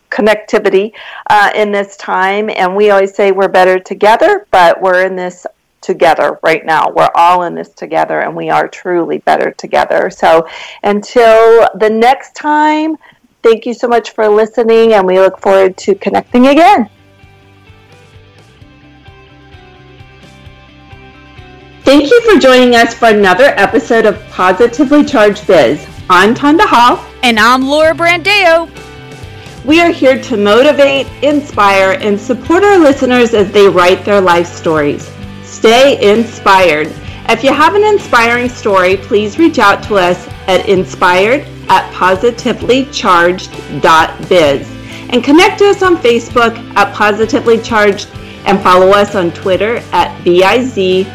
connectivity 0.10 0.94
uh, 1.30 1.52
in 1.56 1.72
this 1.72 1.98
time. 1.98 2.50
And 2.50 2.76
we 2.76 2.90
always 2.90 3.16
say 3.16 3.32
we're 3.32 3.48
better 3.48 3.80
together, 3.80 4.48
but 4.52 4.82
we're 4.82 5.06
in 5.06 5.16
this 5.16 5.46
together 5.82 6.40
right 6.44 6.66
now. 6.66 6.90
We're 6.90 7.10
all 7.16 7.44
in 7.44 7.56
this 7.56 7.70
together, 7.70 8.22
and 8.22 8.36
we 8.36 8.50
are 8.50 8.68
truly 8.68 9.20
better 9.20 9.52
together. 9.52 10.10
So 10.10 10.48
until 10.84 11.68
the 11.76 11.90
next 11.90 12.36
time, 12.36 12.98
thank 13.44 13.66
you 13.66 13.74
so 13.74 13.88
much 13.88 14.12
for 14.12 14.28
listening, 14.28 14.94
and 14.94 15.06
we 15.06 15.20
look 15.20 15.40
forward 15.40 15.78
to 15.78 15.96
connecting 15.96 16.48
again. 16.48 16.90
Thank 21.90 22.12
you 22.12 22.22
for 22.22 22.38
joining 22.40 22.76
us 22.76 22.94
for 22.94 23.08
another 23.08 23.46
episode 23.46 24.06
of 24.06 24.24
Positively 24.30 25.04
Charged 25.04 25.48
Biz. 25.48 25.84
I'm 26.08 26.36
Tonda 26.36 26.68
Hall. 26.68 27.04
And 27.24 27.40
I'm 27.40 27.64
Laura 27.64 27.96
Brandeo. 27.96 28.70
We 29.66 29.82
are 29.82 29.90
here 29.90 30.22
to 30.22 30.38
motivate, 30.38 31.08
inspire, 31.24 31.94
and 31.94 32.22
support 32.22 32.64
our 32.64 32.78
listeners 32.78 33.34
as 33.34 33.52
they 33.52 33.68
write 33.68 34.06
their 34.06 34.22
life 34.22 34.46
stories. 34.46 35.12
Stay 35.42 36.14
inspired. 36.14 36.94
If 37.28 37.44
you 37.44 37.52
have 37.52 37.74
an 37.74 37.84
inspiring 37.84 38.50
story, 38.50 38.96
please 38.96 39.40
reach 39.40 39.58
out 39.58 39.82
to 39.86 39.96
us 39.96 40.28
at 40.46 40.70
inspired 40.70 41.48
at 41.70 41.92
positivelycharged.biz 41.92 44.72
and 45.10 45.24
connect 45.24 45.58
to 45.58 45.66
us 45.66 45.82
on 45.82 45.98
Facebook 45.98 46.56
at 46.76 46.94
Positively 46.94 47.58
Charged 47.58 48.10
and 48.46 48.62
follow 48.62 48.90
us 48.90 49.16
on 49.16 49.32
Twitter 49.32 49.78
at 49.92 50.16
BIZ 50.24 51.08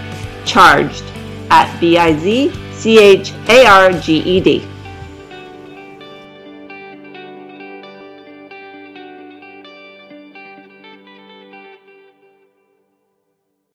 Charged 0.45 1.05
at 1.51 1.79
B 1.81 1.99
I 1.99 2.17
Z 2.19 2.53
C 2.73 2.99
H 2.99 3.33
A 3.49 3.67
R 3.67 3.93
G 3.93 4.19
E 4.19 4.41
D. 4.41 4.74